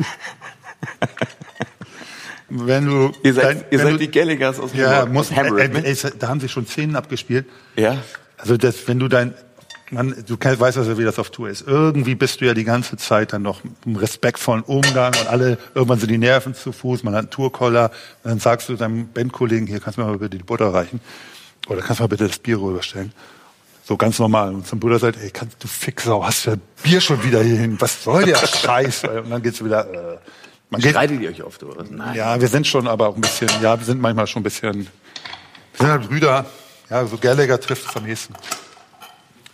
wenn 2.48 2.86
du, 2.86 3.12
Ihr 3.22 3.34
seid, 3.34 3.44
dein- 3.44 3.64
ihr 3.70 3.78
wenn 3.78 3.86
seid 3.86 3.94
du, 3.94 3.98
die 3.98 4.10
Gallagher's 4.10 4.60
aus 4.60 4.74
New 4.74 4.80
ja, 4.80 5.06
muss, 5.06 5.30
äh, 5.30 5.50
ne? 5.50 5.84
äh, 5.84 5.90
äh, 5.90 6.10
da 6.18 6.28
haben 6.28 6.40
sie 6.40 6.48
schon 6.48 6.66
Szenen 6.66 6.96
abgespielt. 6.96 7.46
Ja. 7.76 8.02
Also 8.36 8.56
das, 8.56 8.86
wenn 8.86 8.98
du 8.98 9.08
dein, 9.08 9.34
man, 9.92 10.24
du 10.26 10.36
weißt 10.38 10.78
also, 10.78 10.98
wie 10.98 11.04
das 11.04 11.18
auf 11.18 11.30
Tour 11.30 11.50
ist. 11.50 11.66
Irgendwie 11.66 12.14
bist 12.14 12.40
du 12.40 12.46
ja 12.46 12.54
die 12.54 12.64
ganze 12.64 12.96
Zeit 12.96 13.32
dann 13.32 13.42
noch 13.42 13.60
im 13.84 13.96
respektvollen 13.96 14.62
Umgang 14.62 15.12
und 15.20 15.28
alle, 15.28 15.58
irgendwann 15.74 15.98
sind 15.98 16.10
die 16.10 16.18
Nerven 16.18 16.54
zu 16.54 16.72
Fuß, 16.72 17.02
man 17.02 17.14
hat 17.14 17.20
einen 17.20 17.30
Tourkoller, 17.30 17.90
dann 18.24 18.38
sagst 18.40 18.68
du 18.68 18.76
deinem 18.76 19.12
Bandkollegen, 19.12 19.66
hier 19.66 19.80
kannst 19.80 19.98
du 19.98 20.02
mir 20.02 20.08
mal 20.08 20.18
bitte 20.18 20.38
die 20.38 20.42
Butter 20.42 20.72
reichen. 20.72 21.00
Oder 21.68 21.82
kannst 21.82 22.00
du 22.00 22.04
mal 22.04 22.08
bitte 22.08 22.26
das 22.26 22.38
Bier 22.38 22.60
rüberstellen. 22.60 23.12
So 23.84 23.96
ganz 23.96 24.18
normal. 24.18 24.54
Und 24.54 24.66
zum 24.66 24.80
Bruder 24.80 24.98
sagt, 24.98 25.18
ey, 25.20 25.30
kannst 25.30 25.62
du 25.62 25.68
Fixau, 25.68 26.24
hast 26.24 26.46
du 26.46 26.50
das 26.50 26.58
Bier 26.82 27.00
schon 27.00 27.22
wieder 27.22 27.42
hier 27.42 27.56
hin? 27.56 27.76
Was 27.78 28.02
soll 28.02 28.24
der 28.24 28.36
Scheiß? 28.36 29.04
Und 29.24 29.30
dann 29.30 29.42
geht's 29.42 29.62
wieder, 29.62 29.92
äh, 29.92 30.18
man 30.70 30.80
geht, 30.80 30.92
Streitet 30.92 31.20
ihr 31.20 31.28
euch 31.28 31.42
oft, 31.42 31.62
oder? 31.62 31.84
Nein. 31.90 32.16
ja, 32.16 32.40
wir 32.40 32.48
sind 32.48 32.66
schon 32.66 32.88
aber 32.88 33.08
auch 33.08 33.14
ein 33.14 33.20
bisschen, 33.20 33.50
ja, 33.60 33.78
wir 33.78 33.84
sind 33.84 34.00
manchmal 34.00 34.26
schon 34.26 34.40
ein 34.40 34.44
bisschen, 34.44 34.74
wir 34.74 34.86
sind 35.78 35.88
halt 35.88 36.08
Brüder. 36.08 36.46
Ja, 36.88 37.06
so 37.06 37.18
Gallagher 37.18 37.60
trifft 37.60 37.88
es 37.88 37.96
am 37.96 38.04
nächsten. 38.04 38.34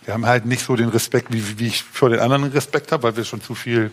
Wir 0.09 0.15
haben 0.15 0.25
halt 0.25 0.47
nicht 0.47 0.65
so 0.65 0.75
den 0.75 0.89
Respekt, 0.89 1.31
wie, 1.31 1.59
wie 1.59 1.67
ich 1.67 1.83
vor 1.83 2.09
den 2.09 2.17
anderen 2.17 2.45
Respekt 2.45 2.91
habe, 2.91 3.03
weil 3.03 3.15
wir 3.15 3.25
schon 3.25 3.43
zu 3.43 3.53
viel, 3.53 3.91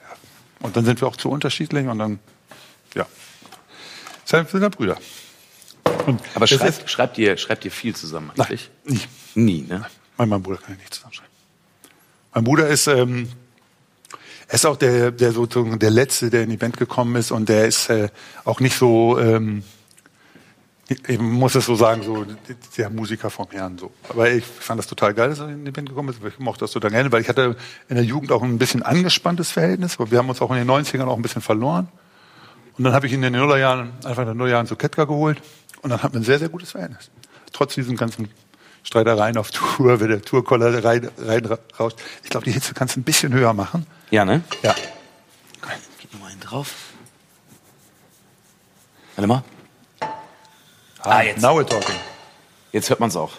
ja. 0.00 0.16
Und 0.58 0.76
dann 0.76 0.84
sind 0.84 1.00
wir 1.00 1.06
auch 1.06 1.16
zu 1.16 1.30
unterschiedlich 1.30 1.86
und 1.86 1.96
dann, 2.00 2.18
ja. 2.96 3.06
Deshalb 4.24 4.50
sind 4.50 4.62
wir 4.62 4.70
Brüder. 4.70 4.96
Und 6.06 6.20
Aber 6.34 6.48
schreibt, 6.48 6.90
schreibt, 6.90 7.18
ihr, 7.18 7.36
schreibt 7.36 7.64
ihr 7.64 7.70
viel 7.70 7.94
zusammen 7.94 8.32
Nein, 8.34 8.48
eigentlich? 8.48 8.68
nicht. 8.84 9.08
Nie, 9.36 9.62
ne? 9.62 9.86
Mein, 10.16 10.28
mein 10.28 10.42
Bruder 10.42 10.58
kann 10.58 10.74
ich 10.74 10.80
nicht 10.80 10.94
zusammenschreiben. 10.94 11.32
Mein 12.34 12.42
Bruder 12.42 12.66
ist, 12.66 12.88
ähm, 12.88 13.28
er 14.48 14.54
ist 14.54 14.66
auch 14.66 14.76
der, 14.76 15.12
der 15.12 15.30
sozusagen 15.30 15.78
der 15.78 15.90
Letzte, 15.90 16.30
der 16.30 16.42
in 16.42 16.50
die 16.50 16.56
Band 16.56 16.78
gekommen 16.78 17.14
ist 17.14 17.30
und 17.30 17.48
der 17.48 17.68
ist 17.68 17.90
äh, 17.90 18.08
auch 18.42 18.58
nicht 18.58 18.76
so, 18.76 19.20
ähm, 19.20 19.62
ich 21.06 21.18
muss 21.18 21.54
es 21.54 21.66
so 21.66 21.74
sagen, 21.74 22.02
so 22.02 22.26
der 22.76 22.90
Musiker 22.90 23.30
vom 23.30 23.46
Herrn 23.50 23.78
so. 23.78 23.92
Aber 24.08 24.30
ich 24.30 24.44
fand 24.44 24.78
das 24.78 24.86
total 24.86 25.14
geil, 25.14 25.30
dass 25.30 25.40
er 25.40 25.48
in 25.48 25.64
die 25.64 25.70
Band 25.70 25.88
gekommen 25.88 26.08
ist. 26.08 26.20
Ich 26.24 26.38
mochte 26.38 26.60
das 26.60 26.72
total 26.72 26.90
gerne, 26.90 27.12
weil 27.12 27.22
ich 27.22 27.28
hatte 27.28 27.56
in 27.88 27.96
der 27.96 28.04
Jugend 28.04 28.32
auch 28.32 28.42
ein 28.42 28.58
bisschen 28.58 28.82
angespanntes 28.82 29.50
Verhältnis, 29.50 29.98
weil 29.98 30.10
wir 30.10 30.18
haben 30.18 30.28
uns 30.28 30.40
auch 30.40 30.50
in 30.50 30.56
den 30.56 30.70
90ern 30.70 31.04
auch 31.04 31.16
ein 31.16 31.22
bisschen 31.22 31.42
verloren. 31.42 31.88
Und 32.78 32.84
dann 32.84 32.94
habe 32.94 33.06
ich 33.06 33.12
ihn 33.12 33.22
in 33.22 33.32
den 33.32 33.42
Nullerjahren, 33.42 33.92
einfach 34.04 34.22
in 34.22 34.28
den 34.28 34.36
Nullerjahren 34.36 34.66
zu 34.66 34.76
Ketka 34.76 35.04
geholt 35.04 35.40
und 35.82 35.90
dann 35.90 36.02
hatten 36.02 36.14
wir 36.14 36.20
ein 36.20 36.24
sehr, 36.24 36.38
sehr 36.38 36.48
gutes 36.48 36.70
Verhältnis. 36.70 37.10
Trotz 37.52 37.74
diesen 37.74 37.96
ganzen 37.96 38.28
Streitereien 38.82 39.36
auf 39.36 39.50
Tour, 39.50 40.00
wenn 40.00 40.08
der 40.08 40.22
Tourkoller 40.22 40.82
rein, 40.82 41.08
rein 41.18 41.46
rauscht. 41.78 41.98
Ich 42.24 42.30
glaube, 42.30 42.44
die 42.44 42.52
Hitze 42.52 42.74
kannst 42.74 42.96
du 42.96 43.00
ein 43.00 43.04
bisschen 43.04 43.32
höher 43.32 43.52
machen. 43.52 43.86
Ja, 44.10 44.24
ne? 44.24 44.42
Ja. 44.62 44.74
Gib 45.98 46.20
mal 46.20 46.30
einen 46.30 46.40
drauf. 46.40 46.74
Warte 49.16 49.28
mal. 49.28 49.44
Ah, 51.04 51.22
jetzt. 51.22 51.40
Now 51.42 51.58
we're 51.58 51.64
talking. 51.68 51.96
Jetzt 52.72 52.90
hört 52.90 53.00
man 53.00 53.08
es 53.08 53.16
auch. 53.16 53.32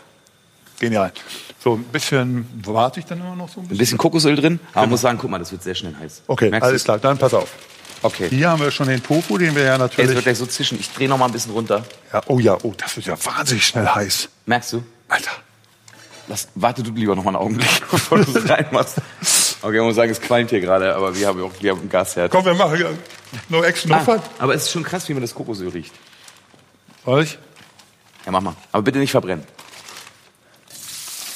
Genial. 0.80 1.12
So 1.64 1.76
ein 1.76 1.84
bisschen 1.86 2.48
warte 2.66 3.00
ich 3.00 3.06
dann 3.06 3.20
immer 3.20 3.36
noch 3.36 3.48
so 3.50 3.60
ein 3.60 3.64
Ein 3.64 3.68
bisschen. 3.70 3.78
bisschen 3.78 3.98
Kokosöl 3.98 4.36
drin. 4.36 4.60
Aber 4.74 4.82
man 4.82 4.90
muss 4.92 5.02
sagen, 5.02 5.18
guck 5.20 5.30
mal, 5.30 5.40
das 5.40 5.52
wird 5.52 5.64
sehr 5.64 5.76
schnell 5.76 5.96
heiß. 5.98 6.24
Okay, 6.28 6.50
Merkst 6.50 6.68
alles 6.68 6.82
du's? 6.82 6.86
klar, 6.86 7.00
dann 7.00 7.18
pass 7.18 7.34
auf. 7.34 7.50
Okay. 8.02 8.28
Hier 8.30 8.50
haben 8.50 8.62
wir 8.62 8.70
schon 8.70 8.88
den 8.90 9.02
Tofu, 9.02 9.38
den 9.38 9.56
wir 9.56 9.64
ja 9.64 9.76
Ey, 9.76 9.76
es 9.76 9.80
wird 9.80 9.98
natürlich. 10.08 10.24
gleich 10.24 10.38
so 10.38 10.46
zischen. 10.46 10.78
Ich 10.78 10.92
drehe 10.92 11.08
noch 11.08 11.18
mal 11.18 11.28
ein 11.28 11.32
bisschen 11.32 11.54
runter. 11.54 11.86
Ja, 12.12 12.22
oh 12.28 12.38
ja, 12.40 12.58
oh, 12.64 12.74
das 12.76 12.98
wird 12.98 13.06
ja 13.06 13.16
wahnsinnig 13.26 13.66
schnell 13.66 13.88
heiß. 13.88 14.28
Merkst 14.46 14.74
du? 14.74 14.84
Alter. 15.08 15.32
Lass, 16.28 16.50
warte 16.56 16.84
du 16.84 16.92
lieber 16.92 17.16
noch 17.16 17.24
mal 17.24 17.30
einen 17.30 17.38
Augenblick, 17.38 17.70
bevor 17.92 18.18
du 18.20 18.38
es 18.38 18.50
reinmachst. 18.50 18.98
Okay, 19.62 19.78
man 19.78 19.88
muss 19.88 19.96
sagen, 19.96 20.12
es 20.12 20.20
qualmt 20.20 20.50
hier 20.50 20.60
gerade, 20.60 20.94
aber 20.96 21.16
wir 21.18 21.28
haben 21.28 21.42
auch 21.44 21.52
wir 21.62 21.72
haben 21.72 21.82
ein 21.82 21.90
Gasherd. 21.90 22.30
Komm, 22.30 22.44
wir 22.44 22.54
machen 22.54 22.76
hier 22.76 22.98
no 23.48 23.64
action, 23.64 23.90
no 23.92 23.98
Ah, 23.98 24.00
fun. 24.02 24.20
aber 24.40 24.54
es 24.54 24.64
ist 24.64 24.72
schon 24.72 24.84
krass, 24.84 25.08
wie 25.08 25.14
man 25.14 25.22
das 25.22 25.34
Kokosöl 25.34 25.70
riecht. 25.70 25.94
Soll 27.06 27.24
ich? 27.24 27.38
Ja, 28.26 28.32
mach 28.32 28.42
mal. 28.42 28.56
Aber 28.72 28.84
bitte 28.84 29.00
nicht 29.00 29.12
verbrennen. 29.12 29.46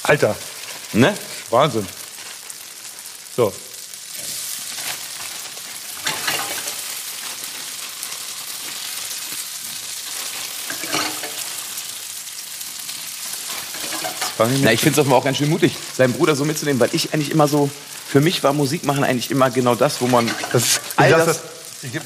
Alter, 0.03 0.35
Ne? 0.93 1.13
Wahnsinn. 1.49 1.85
So. 3.35 3.53
Na, 14.61 14.71
ich 14.71 14.81
finde 14.81 15.01
es 15.01 15.09
auch 15.09 15.23
ganz 15.23 15.37
schön 15.37 15.49
mutig, 15.49 15.75
seinen 15.95 16.13
Bruder 16.13 16.35
so 16.35 16.45
mitzunehmen, 16.45 16.79
weil 16.79 16.89
ich 16.93 17.11
eigentlich 17.11 17.31
immer 17.31 17.47
so, 17.47 17.71
für 18.07 18.21
mich 18.21 18.43
war 18.43 18.53
Musik 18.53 18.85
machen 18.85 19.03
eigentlich 19.03 19.31
immer 19.31 19.49
genau 19.49 19.73
das, 19.73 19.99
wo 19.99 20.05
man 20.05 20.29
Das 20.51 20.63
ist, 20.63 20.81
all 20.95 21.09
das, 21.09 21.25
das, 21.25 21.41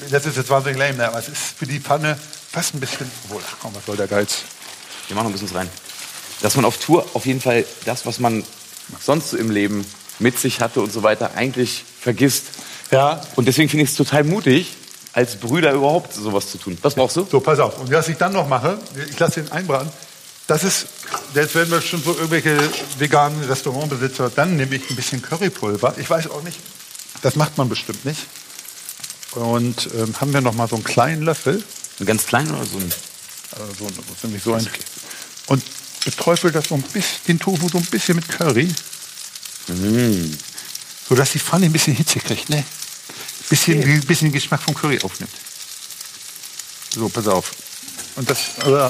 das, 0.10 0.26
ist 0.26 0.38
jetzt 0.38 0.50
wahnsinnig 0.50 0.80
lame, 0.80 0.96
ne? 0.96 1.08
aber 1.10 1.20
es 1.20 1.28
ist 1.28 1.58
für 1.58 1.66
die 1.66 1.82
Pfanne 1.82 2.18
fast 2.50 2.74
ein 2.74 2.80
bisschen. 2.80 3.12
Wohl, 3.28 3.42
ach 3.46 3.58
komm, 3.62 3.76
was 3.76 3.86
soll 3.86 3.98
der 3.98 4.08
Geiz? 4.08 4.44
Wir 5.12 5.16
machen 5.16 5.26
noch 5.26 5.38
ein 5.38 5.40
bisschen 5.42 5.58
rein, 5.58 5.70
dass 6.42 6.56
man 6.56 6.64
auf 6.64 6.78
Tour 6.78 7.06
auf 7.14 7.26
jeden 7.26 7.42
Fall 7.42 7.66
das, 7.86 8.06
was 8.06 8.20
man 8.20 8.44
sonst 9.02 9.32
so 9.32 9.38
im 9.38 9.52
Leben 9.52 9.86
mit 10.20 10.40
sich 10.40 10.62
hatte 10.62 10.80
und 10.82 10.92
so 10.94 11.04
weiter, 11.04 11.32
eigentlich 11.36 11.84
vergisst. 12.00 12.46
Ja, 12.92 13.22
Und 13.36 13.46
deswegen 13.48 13.68
finde 13.70 13.84
ich 13.84 13.92
es 13.92 13.98
total 13.98 14.24
mutig, 14.24 14.68
als 15.14 15.36
Brüder 15.36 15.74
überhaupt 15.74 16.14
sowas 16.14 16.50
zu 16.50 16.58
tun. 16.58 16.78
Was 16.82 16.96
brauchst 16.96 17.18
du? 17.18 17.28
so, 17.30 17.42
pass 17.42 17.60
auf. 17.60 17.78
Und 17.80 17.92
was 17.92 18.08
ich 18.08 18.18
dann 18.18 18.32
noch 18.32 18.48
mache, 18.48 18.80
ich 19.10 19.20
lasse 19.20 19.42
den 19.44 19.52
einbraten. 19.52 19.90
Das 20.48 20.64
ist, 20.64 20.88
jetzt 21.34 21.56
werden 21.56 21.72
wir 21.72 21.82
schon 21.82 22.02
so 22.02 22.12
irgendwelche 22.14 22.58
veganen 22.98 23.44
Restaurantbesitzer, 23.44 24.30
dann 24.34 24.56
nehme 24.56 24.76
ich 24.76 24.90
ein 24.90 24.96
bisschen 24.96 25.22
Currypulver. 25.22 25.96
Ich 25.98 26.10
weiß 26.10 26.30
auch 26.32 26.44
nicht, 26.44 26.58
das 27.22 27.36
macht 27.36 27.58
man 27.58 27.68
bestimmt 27.68 28.04
nicht. 28.06 28.22
Und 29.36 29.90
ähm, 29.94 30.14
haben 30.20 30.34
wir 30.34 30.42
noch 30.42 30.54
mal 30.54 30.68
so 30.68 30.76
einen 30.76 30.84
kleinen 30.86 31.24
Löffel, 31.24 31.64
Einen 32.00 32.08
ganz 32.08 32.26
kleinen 32.26 32.52
oder 32.54 32.66
so 32.66 32.78
einen? 32.78 32.94
also 33.60 33.88
so, 33.88 34.02
ziemlich 34.22 34.44
so 34.44 34.54
ein, 34.54 34.68
und 35.48 35.64
beträufel 36.06 36.52
das 36.52 36.68
so 36.70 36.76
ein 36.76 36.82
bisschen, 36.82 37.20
den 37.28 37.40
Tofu 37.40 37.70
so 37.70 37.78
ein 37.78 37.86
bisschen 37.86 38.16
mit 38.16 38.28
Curry. 38.28 38.74
So 41.08 41.16
dass 41.16 41.32
die 41.32 41.40
Pfanne 41.40 41.66
ein 41.66 41.72
bisschen 41.72 41.94
Hitze 41.94 42.20
kriegt, 42.20 42.50
ne? 42.50 42.64
Bisschen, 43.50 43.84
ein 43.84 44.02
bisschen 44.02 44.32
Geschmack 44.32 44.62
vom 44.62 44.74
Curry 44.74 45.00
aufnimmt. 45.02 45.34
So, 46.94 47.10
pass 47.10 47.28
auf. 47.28 47.52
Und 48.16 48.30
das, 48.30 48.58
äh, 48.66 48.90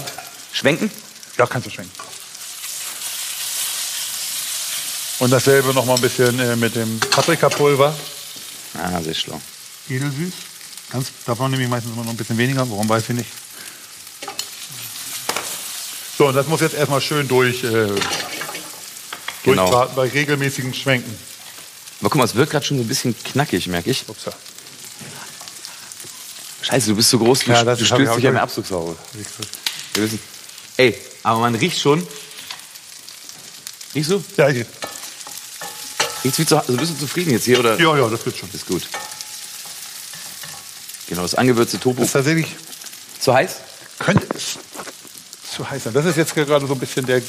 Schwenken? 0.53 0.91
ja, 1.37 1.45
kannst 1.45 1.67
du 1.67 1.71
schwenken. 1.71 1.91
Und 5.19 5.29
dasselbe 5.29 5.73
noch 5.73 5.85
mal 5.85 5.95
ein 5.95 6.01
bisschen 6.01 6.39
äh, 6.39 6.55
mit 6.55 6.75
dem 6.75 6.99
Paprikapulver. 6.99 7.95
Ah, 8.73 9.01
sehr 9.01 9.13
schlau. 9.13 9.39
Edelsüß. 9.89 10.33
Ganz, 10.89 11.11
davon 11.25 11.51
nehme 11.51 11.63
ich 11.63 11.69
meistens 11.69 11.93
immer 11.93 12.03
noch 12.03 12.11
ein 12.11 12.17
bisschen 12.17 12.37
weniger. 12.37 12.67
Warum 12.69 12.89
weiß 12.89 13.09
ich 13.09 13.15
nicht. 13.15 13.29
So, 16.21 16.27
und 16.27 16.35
das 16.35 16.45
muss 16.45 16.61
jetzt 16.61 16.75
erstmal 16.75 17.01
schön 17.01 17.27
durch, 17.27 17.63
äh, 17.63 17.87
Genau. 19.43 19.63
durchbraten 19.63 19.95
bei 19.95 20.07
regelmäßigen 20.07 20.71
Schwenken. 20.71 21.11
Aber 21.99 22.11
guck 22.11 22.19
mal, 22.19 22.25
es 22.25 22.35
wird 22.35 22.51
gerade 22.51 22.63
schon 22.63 22.77
so 22.77 22.83
ein 22.83 22.87
bisschen 22.87 23.15
knackig, 23.23 23.65
merke 23.65 23.89
ich. 23.89 24.07
Upsa. 24.07 24.31
Scheiße, 26.61 26.89
du 26.89 26.95
bist 26.95 27.09
so 27.09 27.17
groß, 27.17 27.39
du, 27.39 27.51
Ja, 27.51 27.63
das 27.63 27.79
du 27.79 27.85
stößt 27.85 28.01
dich 28.01 28.07
ja 28.07 28.13
im 28.13 28.21
gehört. 28.21 28.37
Abzugshaube. 28.43 28.95
Wir 29.95 30.03
wissen. 30.03 30.19
Ey, 30.77 30.95
aber 31.23 31.39
man 31.39 31.55
riecht 31.55 31.81
schon. 31.81 32.05
Riechst 33.95 34.11
du? 34.11 34.23
Ja, 34.37 34.49
ich, 34.49 34.63
Riechst 36.23 36.37
wie 36.37 36.45
zu, 36.45 36.55
also 36.59 36.77
bist 36.77 36.91
du 36.91 36.97
zufrieden 36.99 37.31
jetzt 37.31 37.45
hier 37.45 37.57
oder? 37.57 37.79
ja, 37.79 37.97
ja, 37.97 38.07
das 38.07 38.23
wird 38.23 38.37
schon. 38.37 38.47
Ist 38.53 38.67
gut. 38.67 38.83
Genau, 41.07 41.23
das 41.23 41.33
angewürzte 41.33 41.79
Tofu. 41.79 41.97
Das 41.97 42.09
ist 42.09 42.13
tatsächlich, 42.13 42.45
Zu 43.19 43.33
heiß? 43.33 43.55
könnte 43.97 44.27
es 44.35 44.59
zu 45.51 45.69
heiß 45.69 45.83
sein. 45.83 45.93
Das 45.93 46.05
ist 46.05 46.17
jetzt 46.17 46.33
gerade 46.33 46.65
so 46.65 46.73
ein 46.73 46.79
bisschen 46.79 47.05
der, 47.05 47.21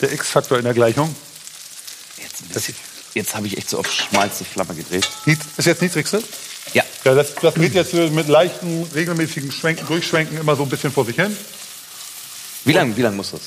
der 0.00 0.12
X-Faktor 0.12 0.58
in 0.58 0.64
der 0.64 0.74
Gleichung. 0.74 1.14
Jetzt, 2.18 2.48
bisschen- 2.52 2.74
jetzt 3.14 3.34
habe 3.34 3.46
ich 3.46 3.58
echt 3.58 3.68
so 3.70 3.78
auf 3.78 3.90
schmalste 3.90 4.44
Flamme 4.44 4.74
gedreht. 4.74 5.06
Ist 5.26 5.66
jetzt 5.66 5.82
niedrigste? 5.82 6.22
Ja. 6.74 6.84
Ja, 7.04 7.14
das, 7.14 7.34
das 7.40 7.54
geht 7.54 7.74
jetzt 7.74 7.92
mit 7.94 8.28
leichten, 8.28 8.84
regelmäßigen 8.94 9.50
Schwenken, 9.50 9.86
Durchschwenken 9.86 10.38
immer 10.38 10.54
so 10.54 10.62
ein 10.62 10.68
bisschen 10.68 10.92
vor 10.92 11.04
sich 11.04 11.16
hin. 11.16 11.36
Wie 12.64 12.72
lange 12.72 12.96
wie 12.96 13.02
lang 13.02 13.16
muss 13.16 13.30
das? 13.32 13.40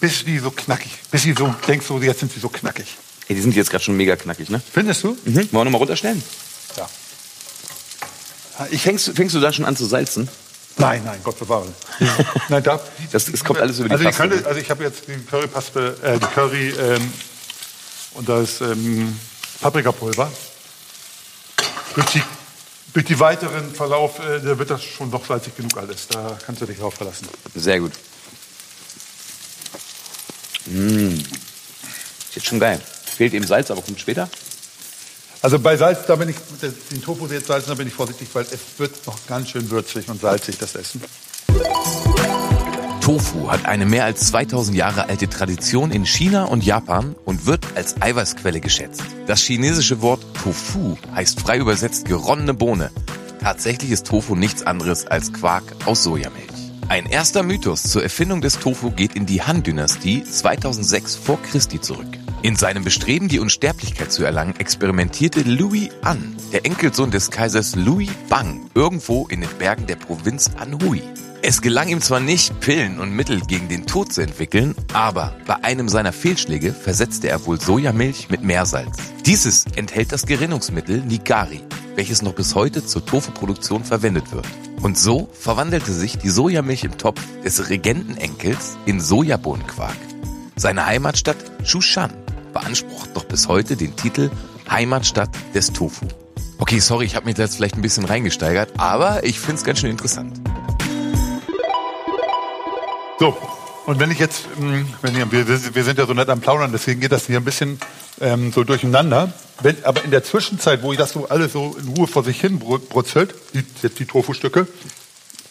Bis 0.00 0.24
die 0.24 0.38
so 0.38 0.50
knackig, 0.50 0.90
bis 1.10 1.22
sie 1.22 1.34
so, 1.38 1.54
denkst 1.68 1.86
du, 1.86 2.00
jetzt 2.00 2.20
sind 2.20 2.32
sie 2.32 2.40
so 2.40 2.48
knackig. 2.48 2.86
Ey, 3.28 3.36
die 3.36 3.42
sind 3.42 3.54
jetzt 3.54 3.70
gerade 3.70 3.84
schon 3.84 3.96
mega 3.96 4.16
knackig, 4.16 4.48
ne? 4.50 4.60
Findest 4.72 5.04
du? 5.04 5.16
Mhm. 5.24 5.34
Wollen 5.36 5.50
wir 5.52 5.64
nochmal 5.64 5.78
runterstellen? 5.78 6.22
Ja. 6.76 6.88
Ich, 8.70 8.82
Fängst, 8.82 9.10
fängst 9.14 9.34
du 9.34 9.40
da 9.40 9.52
schon 9.52 9.64
an 9.64 9.76
zu 9.76 9.84
salzen? 9.86 10.28
Nein, 10.76 11.02
nein, 11.04 11.20
Gott 11.22 11.38
bewahre. 11.38 11.66
nein, 12.48 12.62
da, 12.62 12.80
Das- 13.12 13.28
es 13.28 13.44
kommt 13.44 13.60
alles 13.60 13.78
über 13.78 13.88
die 13.88 13.94
also 13.94 14.04
Paste, 14.04 14.24
Ich 14.24 14.30
könnte, 14.30 14.48
also 14.48 14.60
ich 14.60 14.70
habe 14.70 14.84
jetzt 14.84 15.06
die 15.08 15.16
Currypaste, 15.24 15.96
äh, 16.02 16.18
die 16.18 16.26
Curry 16.26 16.70
ähm, 16.70 17.12
und 18.14 18.28
das 18.28 18.60
ähm, 18.60 19.18
Paprikapulver. 19.60 20.30
Durch 21.94 22.06
die, 22.06 22.22
durch 22.92 23.04
die 23.06 23.18
weiteren 23.20 23.72
Verlauf 23.74 24.18
äh, 24.18 24.40
da 24.40 24.58
wird 24.58 24.70
das 24.70 24.82
schon 24.82 25.10
doch 25.10 25.24
salzig 25.26 25.56
genug 25.56 25.76
alles. 25.76 26.08
Da 26.08 26.36
kannst 26.44 26.60
du 26.62 26.66
dich 26.66 26.78
drauf 26.78 26.94
verlassen. 26.94 27.28
Sehr 27.54 27.78
gut. 27.80 27.92
Mmh. 30.66 31.14
Ist 31.14 32.36
jetzt 32.36 32.46
schon 32.46 32.58
geil. 32.58 32.80
Fehlt 33.16 33.32
eben 33.34 33.46
Salz, 33.46 33.70
aber 33.70 33.82
kommt 33.82 34.00
später. 34.00 34.28
Also 35.44 35.58
bei 35.58 35.76
Salz, 35.76 36.06
da 36.06 36.16
bin 36.16 36.30
ich, 36.30 36.36
den 36.90 37.02
Tofu 37.02 37.26
jetzt 37.26 37.48
salzen, 37.48 37.68
da 37.68 37.74
bin 37.74 37.86
ich 37.86 37.92
vorsichtig, 37.92 38.28
weil 38.32 38.44
es 38.44 38.78
wird 38.78 39.06
noch 39.06 39.18
ganz 39.26 39.50
schön 39.50 39.68
würzig 39.68 40.08
und 40.08 40.18
salzig, 40.18 40.56
das 40.56 40.74
Essen. 40.74 41.02
Tofu 43.02 43.50
hat 43.50 43.66
eine 43.66 43.84
mehr 43.84 44.06
als 44.06 44.28
2000 44.28 44.74
Jahre 44.74 45.10
alte 45.10 45.28
Tradition 45.28 45.90
in 45.90 46.06
China 46.06 46.44
und 46.44 46.64
Japan 46.64 47.14
und 47.26 47.44
wird 47.44 47.66
als 47.74 48.00
Eiweißquelle 48.00 48.60
geschätzt. 48.60 49.02
Das 49.26 49.40
chinesische 49.40 50.00
Wort 50.00 50.24
Tofu 50.32 50.96
heißt 51.14 51.38
frei 51.40 51.58
übersetzt 51.58 52.06
geronnene 52.06 52.54
Bohne. 52.54 52.90
Tatsächlich 53.42 53.90
ist 53.90 54.06
Tofu 54.06 54.36
nichts 54.36 54.62
anderes 54.62 55.06
als 55.06 55.34
Quark 55.34 55.64
aus 55.84 56.04
Sojamilch. 56.04 56.48
Ein 56.88 57.04
erster 57.04 57.42
Mythos 57.42 57.82
zur 57.82 58.02
Erfindung 58.02 58.40
des 58.40 58.60
Tofu 58.60 58.92
geht 58.92 59.14
in 59.14 59.26
die 59.26 59.42
Han-Dynastie 59.42 60.24
2006 60.24 61.16
vor 61.16 61.38
Christi 61.42 61.82
zurück. 61.82 62.23
In 62.44 62.56
seinem 62.56 62.84
Bestreben, 62.84 63.28
die 63.28 63.38
Unsterblichkeit 63.38 64.12
zu 64.12 64.22
erlangen, 64.22 64.56
experimentierte 64.58 65.40
Louis 65.44 65.88
An, 66.02 66.36
der 66.52 66.66
Enkelsohn 66.66 67.10
des 67.10 67.30
Kaisers 67.30 67.74
Louis 67.74 68.10
Bang, 68.28 68.68
irgendwo 68.74 69.26
in 69.28 69.40
den 69.40 69.48
Bergen 69.58 69.86
der 69.86 69.96
Provinz 69.96 70.50
Anhui. 70.58 71.00
Es 71.40 71.62
gelang 71.62 71.88
ihm 71.88 72.02
zwar 72.02 72.20
nicht, 72.20 72.60
Pillen 72.60 73.00
und 73.00 73.16
Mittel 73.16 73.40
gegen 73.40 73.70
den 73.70 73.86
Tod 73.86 74.12
zu 74.12 74.20
entwickeln, 74.20 74.74
aber 74.92 75.34
bei 75.46 75.64
einem 75.64 75.88
seiner 75.88 76.12
Fehlschläge 76.12 76.74
versetzte 76.74 77.30
er 77.30 77.46
wohl 77.46 77.58
Sojamilch 77.58 78.28
mit 78.28 78.42
Meersalz. 78.42 78.98
Dieses 79.24 79.64
enthält 79.74 80.12
das 80.12 80.26
Gerinnungsmittel 80.26 81.00
Nigari, 81.00 81.62
welches 81.94 82.20
noch 82.20 82.34
bis 82.34 82.54
heute 82.54 82.84
zur 82.84 83.06
Tofu-Produktion 83.06 83.84
verwendet 83.84 84.32
wird. 84.32 84.46
Und 84.82 84.98
so 84.98 85.30
verwandelte 85.32 85.94
sich 85.94 86.18
die 86.18 86.28
Sojamilch 86.28 86.84
im 86.84 86.98
Topf 86.98 87.22
des 87.42 87.70
Regentenenkels 87.70 88.76
in 88.84 89.00
Sojabohnenquark. 89.00 89.96
Seine 90.56 90.84
Heimatstadt 90.84 91.38
Shushan 91.64 92.12
beansprucht 92.54 93.14
noch 93.14 93.24
bis 93.24 93.48
heute 93.48 93.76
den 93.76 93.94
Titel 93.96 94.30
Heimatstadt 94.70 95.30
des 95.54 95.72
Tofu. 95.72 96.06
Okay, 96.58 96.78
sorry, 96.78 97.04
ich 97.04 97.16
habe 97.16 97.26
mich 97.26 97.36
jetzt 97.36 97.56
vielleicht 97.56 97.74
ein 97.74 97.82
bisschen 97.82 98.04
reingesteigert, 98.04 98.72
aber 98.78 99.24
ich 99.24 99.38
find's 99.38 99.64
ganz 99.64 99.80
schön 99.80 99.90
interessant. 99.90 100.40
So, 103.18 103.36
und 103.86 104.00
wenn 104.00 104.10
ich 104.10 104.18
jetzt, 104.18 104.44
mh, 104.58 104.86
wenn 105.02 105.16
ihr, 105.16 105.30
wir, 105.30 105.74
wir 105.74 105.84
sind 105.84 105.98
ja 105.98 106.06
so 106.06 106.14
nett 106.14 106.28
am 106.30 106.40
Plaudern, 106.40 106.72
deswegen 106.72 107.00
geht 107.00 107.12
das 107.12 107.26
hier 107.26 107.36
ein 107.36 107.44
bisschen 107.44 107.78
ähm, 108.20 108.52
so 108.52 108.64
durcheinander. 108.64 109.32
Wenn, 109.60 109.84
aber 109.84 110.04
in 110.04 110.10
der 110.10 110.24
Zwischenzeit, 110.24 110.82
wo 110.82 110.92
ich 110.92 110.98
das 110.98 111.12
so 111.12 111.28
alles 111.28 111.52
so 111.52 111.76
in 111.78 111.88
Ruhe 111.88 112.06
vor 112.06 112.24
sich 112.24 112.40
hin 112.40 112.58
bru- 112.60 112.78
brutzelt, 112.78 113.34
die, 113.52 113.64
jetzt 113.82 113.98
die 113.98 114.06
Tofu-Stücke, 114.06 114.66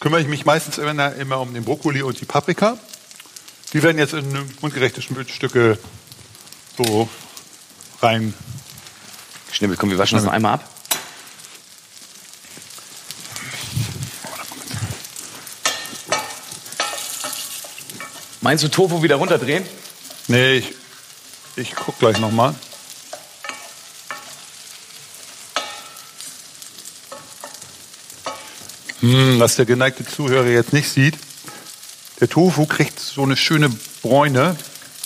kümmere 0.00 0.20
ich 0.20 0.28
mich 0.28 0.44
meistens 0.44 0.78
immer, 0.78 1.14
immer 1.14 1.40
um 1.40 1.54
den 1.54 1.64
Brokkoli 1.64 2.02
und 2.02 2.20
die 2.20 2.26
Paprika. 2.26 2.76
Die 3.72 3.82
werden 3.82 3.98
jetzt 3.98 4.14
in 4.14 4.26
mundgerechte 4.60 5.00
Stücke 5.00 5.78
so 6.76 7.08
rein. 8.00 8.34
Schnibbel, 9.52 9.76
komm, 9.76 9.90
wir 9.90 9.98
waschen 9.98 10.16
das 10.16 10.24
noch 10.24 10.32
einmal 10.32 10.54
ab. 10.54 10.70
Meinst 18.40 18.62
du 18.62 18.68
Tofu 18.68 19.02
wieder 19.02 19.16
runterdrehen? 19.16 19.64
Nee, 20.28 20.56
ich, 20.56 20.74
ich 21.56 21.74
guck 21.74 21.98
gleich 21.98 22.18
nochmal. 22.18 22.54
Hm, 29.00 29.38
was 29.38 29.56
der 29.56 29.64
geneigte 29.64 30.04
Zuhörer 30.04 30.46
jetzt 30.46 30.72
nicht 30.72 30.90
sieht, 30.90 31.16
der 32.20 32.28
Tofu 32.28 32.66
kriegt 32.66 33.00
so 33.00 33.22
eine 33.22 33.36
schöne 33.36 33.70
Bräune. 34.02 34.56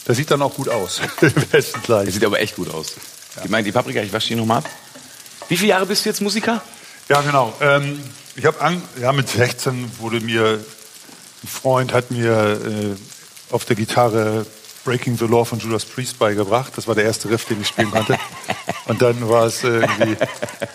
Das 0.09 0.17
sieht 0.17 0.31
dann 0.31 0.41
auch 0.41 0.55
gut 0.55 0.71
aus. 0.71 1.03
Besten 1.53 1.83
gleich. 1.83 2.15
sieht 2.15 2.25
aber 2.25 2.41
echt 2.41 2.57
gut 2.57 2.73
aus. 2.73 2.95
Ich 3.45 3.51
meine, 3.51 3.65
die 3.65 3.73
Paprika, 3.73 4.01
ich 4.01 4.13
wasche 4.13 4.29
die 4.29 4.37
nochmal 4.37 4.59
ab. 4.59 4.71
Wie 5.49 5.57
viele 5.57 5.69
Jahre 5.69 5.85
bist 5.85 6.05
du 6.05 6.09
jetzt 6.09 6.23
Musiker? 6.23 6.63
Ja, 7.11 7.21
genau. 7.21 7.53
Ähm, 7.61 8.03
ich 8.35 8.47
habe 8.47 8.81
ja, 9.01 9.13
mit 9.13 9.29
16 9.29 9.99
wurde 9.99 10.21
mir 10.21 10.65
ein 11.45 11.49
Freund 11.49 11.93
hat 11.93 12.11
mir 12.11 12.59
äh, 12.65 13.53
auf 13.53 13.67
der 13.67 13.77
Gitarre 13.77 14.47
Breaking 14.85 15.19
the 15.19 15.27
Law 15.27 15.45
von 15.45 15.59
Judas 15.59 15.85
Priest 15.85 16.19
beigebracht. 16.19 16.73
Das 16.77 16.89
war 16.89 16.95
der 16.95 17.05
erste 17.05 17.29
Riff, 17.29 17.45
den 17.45 17.61
ich 17.61 17.69
spielen 17.69 17.91
konnte. 17.91 18.17
Und 18.87 19.03
dann 19.03 19.29
war 19.29 19.45
es 19.45 19.63
irgendwie, 19.63 20.17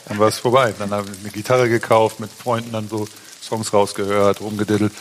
dann 0.09 0.19
war 0.19 0.27
es 0.27 0.37
vorbei. 0.37 0.75
Dann 0.77 0.91
habe 0.91 1.09
ich 1.11 1.19
eine 1.19 1.31
Gitarre 1.31 1.69
gekauft, 1.69 2.19
mit 2.19 2.29
Freunden 2.31 2.71
dann 2.71 2.87
so 2.87 3.07
Songs 3.41 3.73
rausgehört, 3.73 4.41
rumgediddelt. 4.41 4.93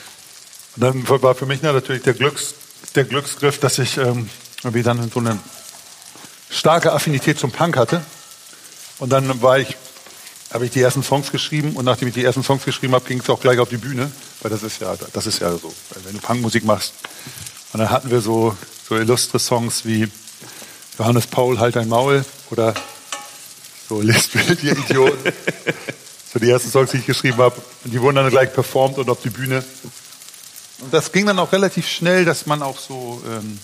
Und 0.76 0.82
dann 0.82 1.22
war 1.22 1.34
für 1.34 1.44
mich 1.44 1.60
natürlich 1.60 2.02
der, 2.02 2.14
Glücks, 2.14 2.54
der 2.94 3.04
Glücksgriff, 3.04 3.58
dass 3.58 3.78
ich 3.78 3.96
ähm, 3.96 4.28
irgendwie 4.62 4.82
dann 4.82 5.10
so 5.10 5.20
eine 5.20 5.38
starke 6.50 6.92
Affinität 6.92 7.38
zum 7.38 7.50
Punk 7.50 7.76
hatte. 7.76 8.02
Und 8.98 9.10
dann 9.10 9.42
war 9.42 9.58
ich, 9.58 9.76
habe 10.52 10.66
ich 10.66 10.70
die 10.70 10.80
ersten 10.80 11.02
Songs 11.02 11.32
geschrieben 11.32 11.74
und 11.76 11.84
nachdem 11.84 12.08
ich 12.08 12.14
die 12.14 12.24
ersten 12.24 12.42
Songs 12.42 12.64
geschrieben 12.64 12.94
habe, 12.94 13.04
ging 13.06 13.20
es 13.20 13.30
auch 13.30 13.40
gleich 13.40 13.58
auf 13.58 13.68
die 13.68 13.78
Bühne, 13.78 14.10
weil 14.42 14.50
das 14.50 14.62
ist 14.62 14.80
ja, 14.80 14.94
das 15.12 15.26
ist 15.26 15.40
ja 15.40 15.50
so, 15.52 15.72
wenn 16.04 16.14
du 16.14 16.20
Punkmusik 16.20 16.64
machst. 16.64 16.94
Und 17.72 17.80
dann 17.80 17.90
hatten 17.90 18.10
wir 18.10 18.20
so, 18.20 18.56
so 18.88 18.96
illustre 18.96 19.38
Songs 19.38 19.84
wie 19.84 20.08
Johannes 20.98 21.26
Paul, 21.26 21.58
halt 21.58 21.76
dein 21.76 21.88
Maul 21.88 22.24
oder 22.50 22.74
so 23.88 24.00
Lispel, 24.00 24.56
ihr 24.62 24.76
Idiot. 24.76 25.16
so 26.32 26.38
die 26.38 26.50
ersten 26.50 26.70
Songs, 26.70 26.90
die 26.90 26.98
ich 26.98 27.06
geschrieben 27.06 27.38
habe. 27.38 27.56
Und 27.84 27.92
die 27.92 28.00
wurden 28.00 28.16
dann 28.16 28.30
gleich 28.30 28.52
performt 28.52 28.98
und 28.98 29.08
auf 29.08 29.20
die 29.22 29.30
Bühne. 29.30 29.64
Und 30.82 30.92
das 30.92 31.12
ging 31.12 31.26
dann 31.26 31.38
auch 31.38 31.52
relativ 31.52 31.88
schnell, 31.88 32.24
dass 32.24 32.46
man 32.46 32.62
auch 32.62 32.78
so 32.78 33.22
ähm, 33.26 33.58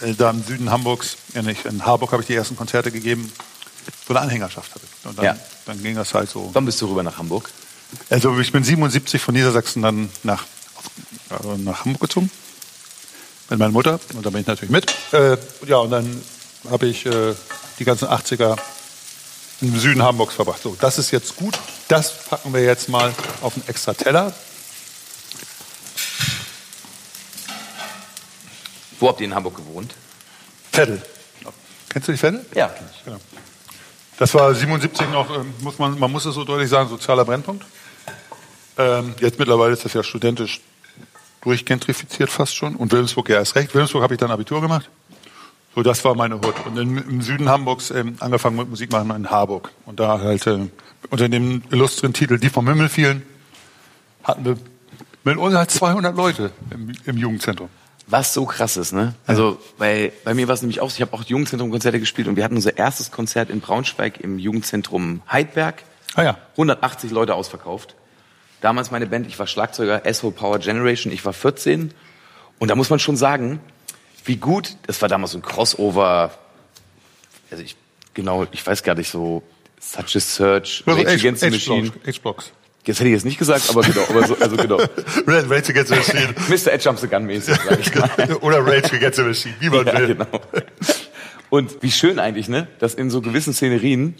äh, 0.00 0.14
da 0.14 0.30
im 0.30 0.42
Süden 0.44 0.70
Hamburgs, 0.70 1.16
ja 1.34 1.42
nicht, 1.42 1.66
in 1.66 1.84
Harburg 1.84 2.12
habe 2.12 2.22
ich 2.22 2.28
die 2.28 2.34
ersten 2.34 2.56
Konzerte 2.56 2.90
gegeben, 2.90 3.30
so 4.06 4.14
eine 4.14 4.20
Anhängerschaft 4.20 4.74
hatte. 4.74 4.86
Und 5.04 5.18
dann, 5.18 5.24
Ja. 5.24 5.36
dann 5.66 5.82
ging 5.82 5.96
das 5.96 6.14
halt 6.14 6.30
so. 6.30 6.50
Wann 6.52 6.64
bist 6.64 6.80
du 6.80 6.86
rüber 6.86 7.02
nach 7.02 7.18
Hamburg? 7.18 7.50
Also 8.08 8.38
ich 8.38 8.52
bin 8.52 8.62
77 8.62 9.20
von 9.20 9.34
Niedersachsen 9.34 9.82
dann 9.82 10.08
nach, 10.22 10.44
äh, 11.30 11.58
nach 11.58 11.84
Hamburg 11.84 12.00
gezogen 12.02 12.30
mit 13.48 13.58
meiner 13.58 13.72
Mutter 13.72 13.98
und 14.14 14.24
da 14.24 14.30
bin 14.30 14.42
ich 14.42 14.46
natürlich 14.46 14.70
mit. 14.70 14.94
Äh, 15.12 15.36
ja, 15.66 15.78
und 15.78 15.90
dann 15.90 16.22
habe 16.70 16.86
ich 16.86 17.04
äh, 17.06 17.34
die 17.80 17.84
ganzen 17.84 18.06
80er 18.06 18.56
im 19.60 19.78
Süden 19.78 20.02
Hamburgs 20.02 20.34
verbracht. 20.34 20.62
So, 20.62 20.76
das 20.80 20.98
ist 20.98 21.10
jetzt 21.10 21.34
gut. 21.34 21.58
Das 21.88 22.12
packen 22.28 22.52
wir 22.54 22.62
jetzt 22.62 22.88
mal 22.88 23.12
auf 23.40 23.54
einen 23.54 23.64
extra 23.66 23.92
Teller. 23.92 24.32
Wo 29.00 29.08
habt 29.08 29.20
ihr 29.20 29.26
in 29.26 29.34
Hamburg 29.34 29.56
gewohnt? 29.56 29.94
Vettel. 30.70 31.02
Kennst 31.88 32.06
du 32.06 32.12
die 32.12 32.18
Vettel? 32.18 32.46
Ja, 32.54 32.68
kenn 32.68 32.86
ich. 32.94 33.04
Genau. 33.04 33.18
Das 34.18 34.34
war 34.34 34.54
77 34.54 35.08
noch, 35.10 35.34
ähm, 35.34 35.54
muss 35.60 35.78
man, 35.78 35.98
man 35.98 36.12
muss 36.12 36.26
es 36.26 36.34
so 36.34 36.44
deutlich 36.44 36.68
sagen, 36.68 36.88
sozialer 36.88 37.24
Brennpunkt. 37.24 37.64
Ähm, 38.76 39.14
jetzt 39.18 39.38
mittlerweile 39.38 39.72
ist 39.72 39.84
das 39.84 39.94
ja 39.94 40.02
studentisch 40.02 40.60
durchgentrifiziert 41.40 42.30
fast 42.30 42.54
schon. 42.54 42.76
Und 42.76 42.92
Wilhelmsburg 42.92 43.28
ja 43.30 43.36
erst 43.36 43.56
recht. 43.56 43.74
Wilhelmsburg 43.74 44.02
habe 44.02 44.14
ich 44.14 44.20
dann 44.20 44.30
Abitur 44.30 44.60
gemacht. 44.60 44.88
So, 45.74 45.82
das 45.82 46.04
war 46.04 46.14
meine 46.14 46.36
Hut. 46.36 46.54
Und 46.66 46.76
im, 46.76 46.98
im 46.98 47.22
Süden 47.22 47.48
Hamburgs 47.48 47.90
ähm, 47.90 48.16
angefangen 48.20 48.56
mit 48.56 48.68
Musik 48.68 48.92
machen 48.92 49.10
in 49.16 49.30
Harburg. 49.30 49.70
Und 49.86 50.00
da 50.00 50.20
halt 50.20 50.46
äh, 50.46 50.68
unter 51.10 51.28
dem 51.28 51.62
illustren 51.70 52.12
Titel 52.12 52.38
Die 52.38 52.50
vom 52.50 52.68
Himmel 52.68 52.88
fielen, 52.88 53.22
hatten 54.22 54.44
wir 54.44 54.56
mit 55.24 55.38
uns 55.38 55.54
halt 55.54 55.70
200 55.70 56.14
Leute 56.16 56.52
im, 56.70 56.92
im 57.04 57.16
Jugendzentrum. 57.16 57.68
Was 58.10 58.34
so 58.34 58.44
krass 58.44 58.76
ist, 58.76 58.92
ne? 58.92 59.14
Also 59.26 59.58
bei, 59.78 60.12
bei 60.24 60.34
mir 60.34 60.48
war 60.48 60.54
es 60.54 60.62
nämlich 60.62 60.80
auch 60.80 60.90
so, 60.90 60.96
ich 60.96 61.02
habe 61.02 61.12
auch 61.12 61.22
Jugendzentrum-Konzerte 61.22 62.00
gespielt 62.00 62.26
und 62.26 62.34
wir 62.34 62.42
hatten 62.42 62.56
unser 62.56 62.76
erstes 62.76 63.12
Konzert 63.12 63.50
in 63.50 63.60
Braunschweig 63.60 64.20
im 64.20 64.40
Jugendzentrum 64.40 65.22
Heidberg. 65.30 65.84
Ah 66.16 66.22
ja. 66.22 66.38
180 66.52 67.12
Leute 67.12 67.34
ausverkauft. 67.34 67.94
Damals 68.60 68.90
meine 68.90 69.06
Band, 69.06 69.28
ich 69.28 69.38
war 69.38 69.46
Schlagzeuger, 69.46 70.02
SO 70.12 70.32
Power 70.32 70.58
Generation, 70.58 71.12
ich 71.12 71.24
war 71.24 71.32
14. 71.32 71.94
Und 72.58 72.68
da 72.68 72.74
muss 72.74 72.90
man 72.90 72.98
schon 72.98 73.16
sagen, 73.16 73.60
wie 74.24 74.36
gut, 74.36 74.76
das 74.86 75.00
war 75.00 75.08
damals 75.08 75.32
so 75.32 75.38
ein 75.38 75.42
Crossover, 75.42 76.32
also 77.50 77.62
ich, 77.62 77.76
genau, 78.12 78.46
ich 78.50 78.66
weiß 78.66 78.82
gar 78.82 78.96
nicht 78.96 79.08
so, 79.08 79.42
Such 79.80 80.16
a 80.16 80.20
Search, 80.20 80.84
Rage 80.86 81.08
Against 81.08 81.42
the 81.42 81.50
Machine. 81.50 81.90
H-Blocks. 82.06 82.52
Jetzt 82.84 82.98
hätte 82.98 83.08
ich 83.08 83.14
jetzt 83.14 83.24
nicht 83.26 83.38
gesagt, 83.38 83.68
aber 83.68 83.82
genau, 83.82 84.02
aber 84.08 84.26
so, 84.26 84.36
also 84.38 84.56
genau. 84.56 84.76
Red 85.26 85.50
Rage 85.50 85.68
Against 85.70 85.88
the 85.88 85.96
Machine. 85.96 86.34
Mr. 86.48 86.72
Ed 86.72 86.82
Jumps 86.84 87.02
the 87.02 87.08
Gun 87.08 87.24
mäßig, 87.26 87.56
sag 87.68 87.78
ich 87.78 87.94
mal. 87.94 88.36
Oder 88.40 88.64
Rage 88.66 88.94
Against 88.96 89.16
the 89.16 89.22
Machine, 89.22 89.54
wie 89.60 89.68
man 89.68 89.86
Ja, 89.86 89.98
will. 89.98 90.06
genau. 90.14 90.26
Und 91.50 91.82
wie 91.82 91.90
schön 91.90 92.18
eigentlich, 92.18 92.48
ne, 92.48 92.68
dass 92.78 92.94
in 92.94 93.10
so 93.10 93.20
gewissen 93.20 93.52
Szenerien 93.52 94.14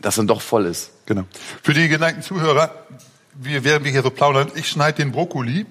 das 0.00 0.16
dann 0.16 0.26
doch 0.26 0.40
voll 0.40 0.66
ist. 0.66 0.90
Genau. 1.06 1.24
Für 1.62 1.74
die 1.74 1.88
geneigten 1.88 2.22
Zuhörer, 2.22 2.86
wir, 3.34 3.64
während 3.64 3.84
wir 3.84 3.92
hier 3.92 4.02
so 4.02 4.10
plaudern, 4.10 4.52
ich 4.54 4.68
schneide 4.68 4.98
den 4.98 5.10
Brokkoli 5.10 5.66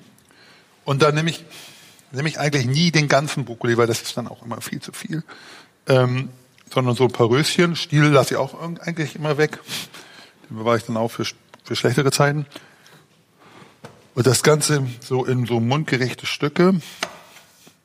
und 0.84 1.02
dann 1.02 1.16
nehme 1.16 1.30
ich, 1.30 1.46
nehme 2.12 2.28
ich 2.28 2.38
eigentlich 2.40 2.66
nie 2.66 2.92
den 2.92 3.08
ganzen 3.08 3.46
Brokkoli, 3.46 3.78
weil 3.78 3.88
das 3.88 4.02
ist 4.02 4.18
dann 4.18 4.28
auch 4.28 4.44
immer 4.44 4.60
viel 4.62 4.82
zu 4.82 4.92
viel. 4.92 5.24
Ähm, 5.88 6.30
sondern 6.74 6.96
so 6.96 7.04
ein 7.06 7.12
paar 7.12 7.30
Röschen. 7.30 7.76
Stiel 7.76 8.06
lasse 8.06 8.34
ich 8.34 8.38
auch 8.40 8.60
eigentlich 8.82 9.16
immer 9.16 9.38
weg. 9.38 9.60
Den 10.50 10.58
bewahre 10.58 10.78
ich 10.78 10.84
dann 10.84 10.98
auch 10.98 11.10
für, 11.10 11.24
für 11.64 11.76
schlechtere 11.76 12.12
Zeiten. 12.12 12.46
Und 14.16 14.28
das 14.28 14.44
Ganze 14.44 14.86
so 15.00 15.26
in 15.26 15.46
so 15.46 15.60
mundgerechte 15.60 16.26
Stücke. 16.26 16.80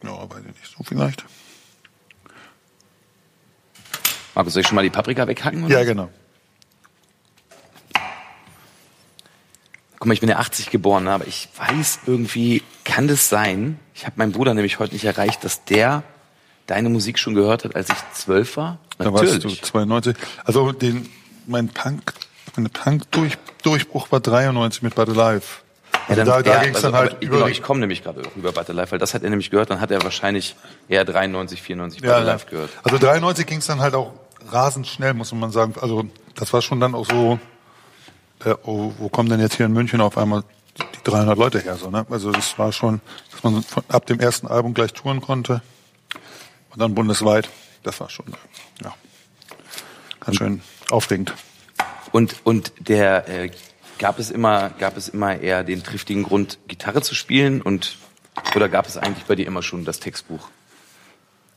Ja, 0.02 0.30
weiß 0.30 0.40
ich 0.40 0.60
nicht, 0.60 0.76
so 0.76 0.84
vielleicht. 0.84 1.24
Markus, 4.34 4.52
soll 4.52 4.60
ich 4.60 4.68
schon 4.68 4.76
mal 4.76 4.82
die 4.82 4.90
Paprika 4.90 5.26
weghacken? 5.26 5.64
Oder? 5.64 5.78
Ja, 5.78 5.84
genau. 5.84 6.10
Guck 9.98 10.06
mal, 10.06 10.14
ich 10.14 10.20
bin 10.20 10.28
ja 10.28 10.36
80 10.36 10.70
geboren, 10.70 11.04
ne, 11.04 11.10
aber 11.10 11.26
ich 11.26 11.48
weiß 11.56 12.00
irgendwie, 12.06 12.62
kann 12.84 13.08
das 13.08 13.28
sein? 13.28 13.80
Ich 13.94 14.06
habe 14.06 14.14
meinen 14.16 14.30
Bruder 14.30 14.54
nämlich 14.54 14.78
heute 14.78 14.92
nicht 14.92 15.04
erreicht, 15.04 15.42
dass 15.42 15.64
der 15.64 16.04
deine 16.66 16.88
Musik 16.88 17.18
schon 17.18 17.34
gehört 17.34 17.64
hat, 17.64 17.74
als 17.74 17.88
ich 17.88 17.96
zwölf 18.14 18.56
war. 18.56 18.78
Da 18.98 19.12
warst 19.12 19.42
du 19.42 19.48
92. 19.48 20.16
Also 20.44 20.70
den, 20.70 21.08
mein 21.46 21.68
Punk, 21.68 22.12
mein 22.58 22.70
Punk-Durchbruch 22.70 24.10
war 24.10 24.20
93 24.20 24.82
mit 24.82 24.94
Battle 24.94 25.14
Life. 25.14 25.60
Ja, 25.92 26.00
Also 26.08 26.16
dann, 26.16 26.26
da 26.26 26.42
da 26.42 26.50
ja, 26.56 26.62
ging 26.62 26.70
es 26.70 26.76
also, 26.76 26.88
dann 26.88 26.96
halt 26.96 27.12
aber, 27.12 27.22
über. 27.22 27.36
genau, 27.36 27.48
ich 27.48 27.62
komme 27.62 27.80
nämlich 27.80 28.02
gerade 28.02 28.22
über 28.36 28.52
Battle 28.52 28.74
Life, 28.74 28.92
weil 28.92 28.98
das 28.98 29.14
hat 29.14 29.22
er 29.22 29.30
nämlich 29.30 29.50
gehört, 29.50 29.70
dann 29.70 29.80
hat 29.80 29.90
er 29.90 30.02
wahrscheinlich 30.02 30.56
eher 30.88 31.04
93, 31.04 31.62
94 31.62 32.02
ja, 32.02 32.12
Battle. 32.12 32.26
Life 32.26 32.46
gehört. 32.50 32.70
Also 32.82 32.98
93 32.98 33.46
ging 33.46 33.58
es 33.58 33.66
dann 33.66 33.80
halt 33.80 33.94
auch 33.94 34.12
rasend 34.50 34.86
schnell, 34.86 35.14
muss 35.14 35.32
man 35.32 35.50
sagen. 35.50 35.74
Also 35.80 36.06
das 36.34 36.52
war 36.52 36.62
schon 36.62 36.80
dann 36.80 36.94
auch 36.94 37.06
so, 37.06 37.38
äh, 38.44 38.54
oh, 38.64 38.92
wo 38.98 39.08
kommen 39.08 39.28
denn 39.28 39.40
jetzt 39.40 39.56
hier 39.56 39.66
in 39.66 39.72
München 39.72 40.00
auf 40.00 40.16
einmal 40.18 40.42
die, 40.78 40.82
die 40.96 41.10
300 41.10 41.38
Leute 41.38 41.60
her? 41.60 41.76
So, 41.76 41.90
ne? 41.90 42.06
Also 42.10 42.32
das 42.32 42.58
war 42.58 42.72
schon, 42.72 43.00
dass 43.30 43.42
man 43.42 43.62
von, 43.62 43.82
ab 43.88 44.06
dem 44.06 44.20
ersten 44.20 44.46
Album 44.46 44.74
gleich 44.74 44.92
touren 44.92 45.20
konnte 45.20 45.62
und 46.70 46.80
dann 46.80 46.94
bundesweit. 46.94 47.48
Das 47.82 48.00
war 48.00 48.10
schon, 48.10 48.26
ja, 48.82 48.92
ganz 50.20 50.36
schön 50.36 50.62
aufregend. 50.90 51.32
Und, 52.12 52.36
und 52.44 52.72
der, 52.78 53.28
äh, 53.28 53.50
gab 53.98 54.18
es 54.18 54.30
immer, 54.30 54.70
gab 54.78 54.96
es 54.96 55.08
immer 55.08 55.38
eher 55.38 55.64
den 55.64 55.82
triftigen 55.82 56.22
Grund, 56.22 56.58
Gitarre 56.68 57.02
zu 57.02 57.14
spielen 57.14 57.60
und, 57.60 57.96
oder 58.54 58.68
gab 58.68 58.86
es 58.86 58.96
eigentlich 58.96 59.24
bei 59.24 59.34
dir 59.34 59.46
immer 59.46 59.62
schon 59.62 59.84
das 59.84 60.00
Textbuch? 60.00 60.48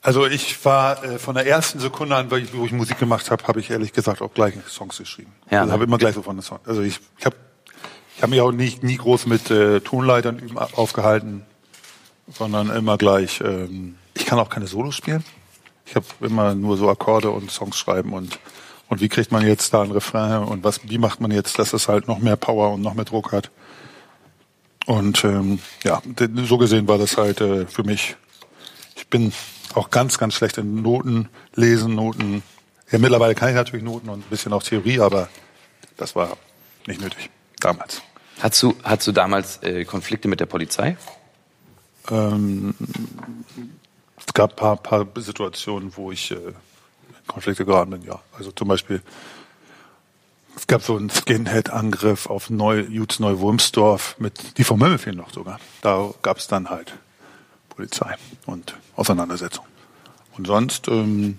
Also 0.01 0.25
ich 0.25 0.63
war 0.65 1.03
äh, 1.03 1.19
von 1.19 1.35
der 1.35 1.45
ersten 1.45 1.79
Sekunde 1.79 2.15
an, 2.15 2.27
ich, 2.35 2.53
wo 2.55 2.65
ich 2.65 2.71
Musik 2.71 2.97
gemacht 2.97 3.29
habe, 3.29 3.43
habe 3.43 3.59
ich 3.59 3.69
ehrlich 3.69 3.93
gesagt 3.93 4.21
auch 4.21 4.33
gleich 4.33 4.55
Songs 4.67 4.97
geschrieben. 4.97 5.31
Ja, 5.51 5.59
also 5.59 5.67
ne? 5.67 5.73
habe 5.73 5.83
immer 5.83 5.99
gleich 5.99 6.15
so 6.15 6.23
von 6.23 6.35
der 6.35 6.43
Song. 6.43 6.59
Also 6.65 6.81
ich, 6.81 6.99
ich 7.19 7.25
habe 7.25 7.35
ich 8.15 8.23
hab 8.23 8.29
mich 8.29 8.41
auch 8.41 8.51
nicht 8.51 8.83
nie 8.83 8.97
groß 8.97 9.27
mit 9.27 9.51
äh, 9.51 9.79
Tonleitern 9.79 10.39
üben 10.39 10.57
aufgehalten, 10.57 11.45
sondern 12.27 12.69
immer 12.71 12.97
gleich. 12.97 13.41
Ähm, 13.41 13.95
ich 14.15 14.25
kann 14.25 14.39
auch 14.39 14.49
keine 14.49 14.65
Solos 14.65 14.95
spielen. 14.95 15.23
Ich 15.85 15.95
habe 15.95 16.05
immer 16.21 16.55
nur 16.55 16.77
so 16.77 16.89
Akkorde 16.89 17.29
und 17.29 17.51
Songs 17.51 17.77
schreiben 17.77 18.13
und 18.13 18.39
und 18.91 18.99
wie 18.99 19.08
kriegt 19.08 19.32
man 19.32 19.47
jetzt 19.47 19.73
da 19.73 19.82
ein 19.84 19.91
Refrain 19.91 20.43
und 20.43 20.65
was 20.65 20.82
wie 20.84 20.97
macht 20.97 21.21
man 21.21 21.32
jetzt, 21.32 21.58
dass 21.58 21.71
es 21.71 21.88
halt 21.88 22.10
noch 22.10 22.19
mehr 22.19 22.36
Power 22.36 22.73
und 22.73 22.82
noch 22.82 22.93
mehr 22.93 23.06
Druck 23.06 23.32
hat. 23.32 23.49
Und 24.86 25.23
ähm, 25.23 25.60
ja, 25.86 26.01
so 26.43 26.58
gesehen 26.58 26.89
war 26.89 26.97
das 26.97 27.15
halt 27.15 27.39
äh, 27.39 27.65
für 27.67 27.84
mich 27.84 28.17
ich 28.97 29.08
bin 29.08 29.32
auch 29.75 29.91
ganz, 29.91 30.17
ganz 30.17 30.34
schlecht 30.34 30.58
in 30.58 30.82
Noten 30.82 31.30
lesen, 31.56 31.95
Noten. 31.95 32.43
Ja, 32.91 32.99
mittlerweile 32.99 33.34
kann 33.34 33.47
ich 33.47 33.56
natürlich 33.56 33.86
Noten 33.86 34.10
und 34.10 34.19
ein 34.25 34.30
bisschen 34.30 34.51
auch 34.51 34.63
Theorie, 34.63 34.99
aber 34.99 35.30
das 35.95 36.13
war 36.13 36.38
nicht 36.86 36.99
nötig 36.99 37.30
damals. 37.62 38.01
Hattest 38.41 38.63
du, 38.63 38.75
hattest 38.84 39.08
du 39.08 39.12
damals 39.13 39.63
äh, 39.63 39.86
Konflikte 39.86 40.27
mit 40.27 40.41
der 40.41 40.47
Polizei? 40.47 40.97
Ähm, 42.10 42.75
es 44.17 44.34
gab 44.34 44.51
ein 44.51 44.56
paar, 44.58 44.75
paar 44.75 45.08
Situationen, 45.15 45.95
wo 45.95 46.12
ich 46.12 46.32
äh, 46.32 46.36
Konflikte 47.32 47.65
geraten 47.65 47.91
bin, 47.91 48.04
ja. 48.04 48.20
Also 48.38 48.52
zum 48.52 48.67
Beispiel, 48.67 49.02
es 50.56 50.67
gab 50.67 50.82
so 50.84 50.98
einen 50.98 51.10
Skinhead-Angriff 51.10 52.28
auf 52.30 52.50
Neu, 52.50 52.82
Jutz 52.82 53.20
Neu-Wurmsdorf 53.20 54.15
mit, 54.20 54.58
die 54.58 54.63
vom 54.63 54.82
Himmel 54.84 54.98
fehlen 54.98 55.17
noch 55.17 55.32
sogar. 55.34 55.60
Da 55.82 56.10
gab 56.22 56.38
es 56.38 56.48
dann 56.48 56.70
halt 56.70 56.94
Polizei 57.70 58.15
und 58.46 58.76
Auseinandersetzung. 58.96 59.65
Und 60.38 60.48
sonst, 60.48 60.88
ähm, 60.89 61.38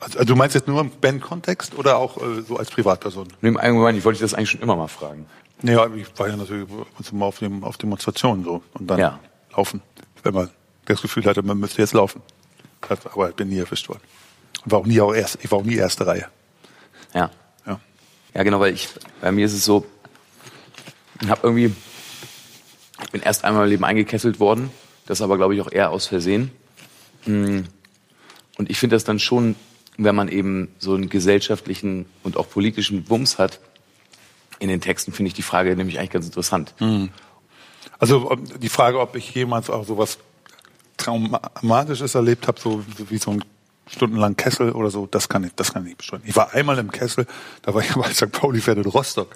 also, 0.00 0.18
also 0.18 0.32
du 0.32 0.36
meinst 0.36 0.54
jetzt 0.54 0.68
nur 0.68 0.80
im 0.80 0.90
Band-Kontext 0.90 1.74
oder 1.76 1.96
auch 1.96 2.16
äh, 2.22 2.42
so 2.42 2.56
als 2.56 2.70
Privatperson? 2.70 3.24
Und 3.40 3.48
Im 3.48 3.56
Allgemeinen, 3.56 3.98
ich 3.98 4.04
wollte 4.04 4.18
dich 4.20 4.30
das 4.30 4.34
eigentlich 4.34 4.50
schon 4.50 4.60
immer 4.60 4.76
mal 4.76 4.88
fragen. 4.88 5.26
Ja, 5.62 5.86
ich 5.94 6.06
war 6.18 6.28
ja 6.28 6.36
natürlich 6.36 6.68
mal 7.12 7.26
auf, 7.26 7.38
dem, 7.38 7.64
auf 7.64 7.78
Demonstrationen 7.78 8.44
so 8.44 8.62
und 8.74 8.86
dann 8.88 8.98
Ja. 9.00 9.18
laufen, 9.56 9.82
wenn 10.22 10.34
man 10.34 10.50
das 10.86 11.00
Gefühl 11.02 11.24
hatte, 11.24 11.42
man 11.42 11.58
müsste 11.58 11.80
jetzt 11.82 11.94
laufen. 11.94 12.22
Aber 13.12 13.30
ich 13.30 13.34
bin 13.34 13.48
nie 13.48 13.58
erwischt 13.58 13.88
worden. 13.88 14.02
Und 14.64 14.72
war 14.72 14.80
auch 14.80 14.86
nie 14.86 15.00
auch 15.00 15.14
erst, 15.14 15.38
ich 15.42 15.50
war 15.50 15.58
auch 15.58 15.64
nie 15.64 15.76
erste 15.76 16.06
Reihe. 16.06 16.26
Ja. 17.14 17.30
Ja. 17.66 17.80
Ja, 18.34 18.42
genau, 18.42 18.60
weil 18.60 18.74
ich, 18.74 18.88
bei 19.20 19.30
mir 19.32 19.46
ist 19.46 19.52
es 19.52 19.64
so, 19.64 19.86
ich 21.22 21.28
habe 21.28 21.40
irgendwie, 21.44 21.72
ich 23.02 23.10
bin 23.10 23.22
erst 23.22 23.44
einmal 23.44 23.64
im 23.64 23.70
Leben 23.70 23.84
eingekesselt 23.84 24.40
worden, 24.40 24.70
das 25.06 25.22
aber, 25.22 25.36
glaube 25.36 25.54
ich, 25.54 25.60
auch 25.60 25.70
eher 25.70 25.90
aus 25.90 26.06
Versehen. 26.06 26.50
Mm. 27.26 27.60
Und 28.56 28.70
ich 28.70 28.78
finde 28.78 28.96
das 28.96 29.04
dann 29.04 29.18
schon, 29.18 29.54
wenn 29.96 30.14
man 30.14 30.28
eben 30.28 30.68
so 30.78 30.94
einen 30.94 31.08
gesellschaftlichen 31.08 32.06
und 32.22 32.36
auch 32.36 32.48
politischen 32.48 33.04
Bums 33.04 33.38
hat, 33.38 33.60
in 34.58 34.68
den 34.68 34.80
Texten 34.80 35.12
finde 35.12 35.28
ich 35.28 35.34
die 35.34 35.42
Frage 35.42 35.76
nämlich 35.76 35.98
eigentlich 35.98 36.10
ganz 36.10 36.26
interessant. 36.26 36.74
Also 37.98 38.30
ob- 38.30 38.60
die 38.60 38.68
Frage, 38.68 39.00
ob 39.00 39.14
ich 39.16 39.34
jemals 39.34 39.70
auch 39.70 39.84
sowas 39.84 40.18
Traumatisches 40.96 42.14
erlebt 42.14 42.46
habe, 42.48 42.60
so 42.60 42.84
wie 43.10 43.18
so 43.18 43.32
ein 43.32 43.44
stundenlang 43.86 44.36
Kessel 44.36 44.72
oder 44.72 44.90
so, 44.90 45.06
das 45.10 45.28
kann 45.28 45.44
ich, 45.44 45.54
das 45.54 45.72
kann 45.72 45.82
ich 45.82 45.88
nicht 45.88 45.98
bestreiten. 45.98 46.26
Ich 46.28 46.34
war 46.36 46.52
einmal 46.54 46.78
im 46.78 46.90
Kessel, 46.90 47.26
da 47.62 47.74
war 47.74 47.82
ich 47.82 47.92
bei 47.94 48.10
St. 48.12 48.32
Pauli 48.32 48.60
Pferd 48.60 48.78
in 48.78 48.84
Rostock. 48.86 49.28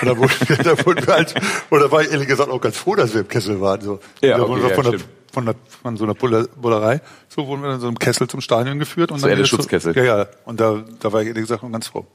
Und 0.00 0.06
da 0.08 0.16
wurden 0.16 0.32
wir, 0.48 0.56
da 0.56 0.86
wurden 0.86 1.06
wir 1.06 1.14
halt, 1.14 1.34
oder 1.70 1.90
war 1.92 2.02
ich 2.02 2.10
ehrlich 2.10 2.28
gesagt 2.28 2.50
auch 2.50 2.60
ganz 2.60 2.76
froh, 2.78 2.94
dass 2.94 3.12
wir 3.12 3.20
im 3.20 3.28
Kessel 3.28 3.60
waren. 3.60 3.80
So. 3.82 4.00
Ja, 4.22 4.38
okay, 4.38 4.48
wurden 4.48 4.62
wir 4.62 4.68
ja, 4.70 4.74
von, 4.74 4.90
der, 4.90 5.00
von, 5.32 5.44
der, 5.46 5.54
von 5.82 5.96
so 5.98 6.04
einer 6.04 6.14
Bulle- 6.14 6.48
Bullerei, 6.56 7.00
so 7.28 7.46
wurden 7.46 7.62
wir 7.62 7.74
in 7.74 7.80
so 7.80 7.88
einem 7.88 7.98
Kessel 7.98 8.26
zum 8.26 8.40
Stadion 8.40 8.78
geführt. 8.78 9.12
Und 9.12 9.18
So 9.18 9.28
dann 9.28 9.36
der 9.36 9.44
Schutzkessel. 9.44 9.94
Ja, 9.96 10.04
ja. 10.04 10.26
Und 10.46 10.60
da, 10.60 10.82
da 11.00 11.12
war 11.12 11.20
ich 11.22 11.28
ehrlich 11.28 11.42
gesagt 11.42 11.62
auch 11.62 11.70
ganz 11.70 11.88
froh. 11.88 12.06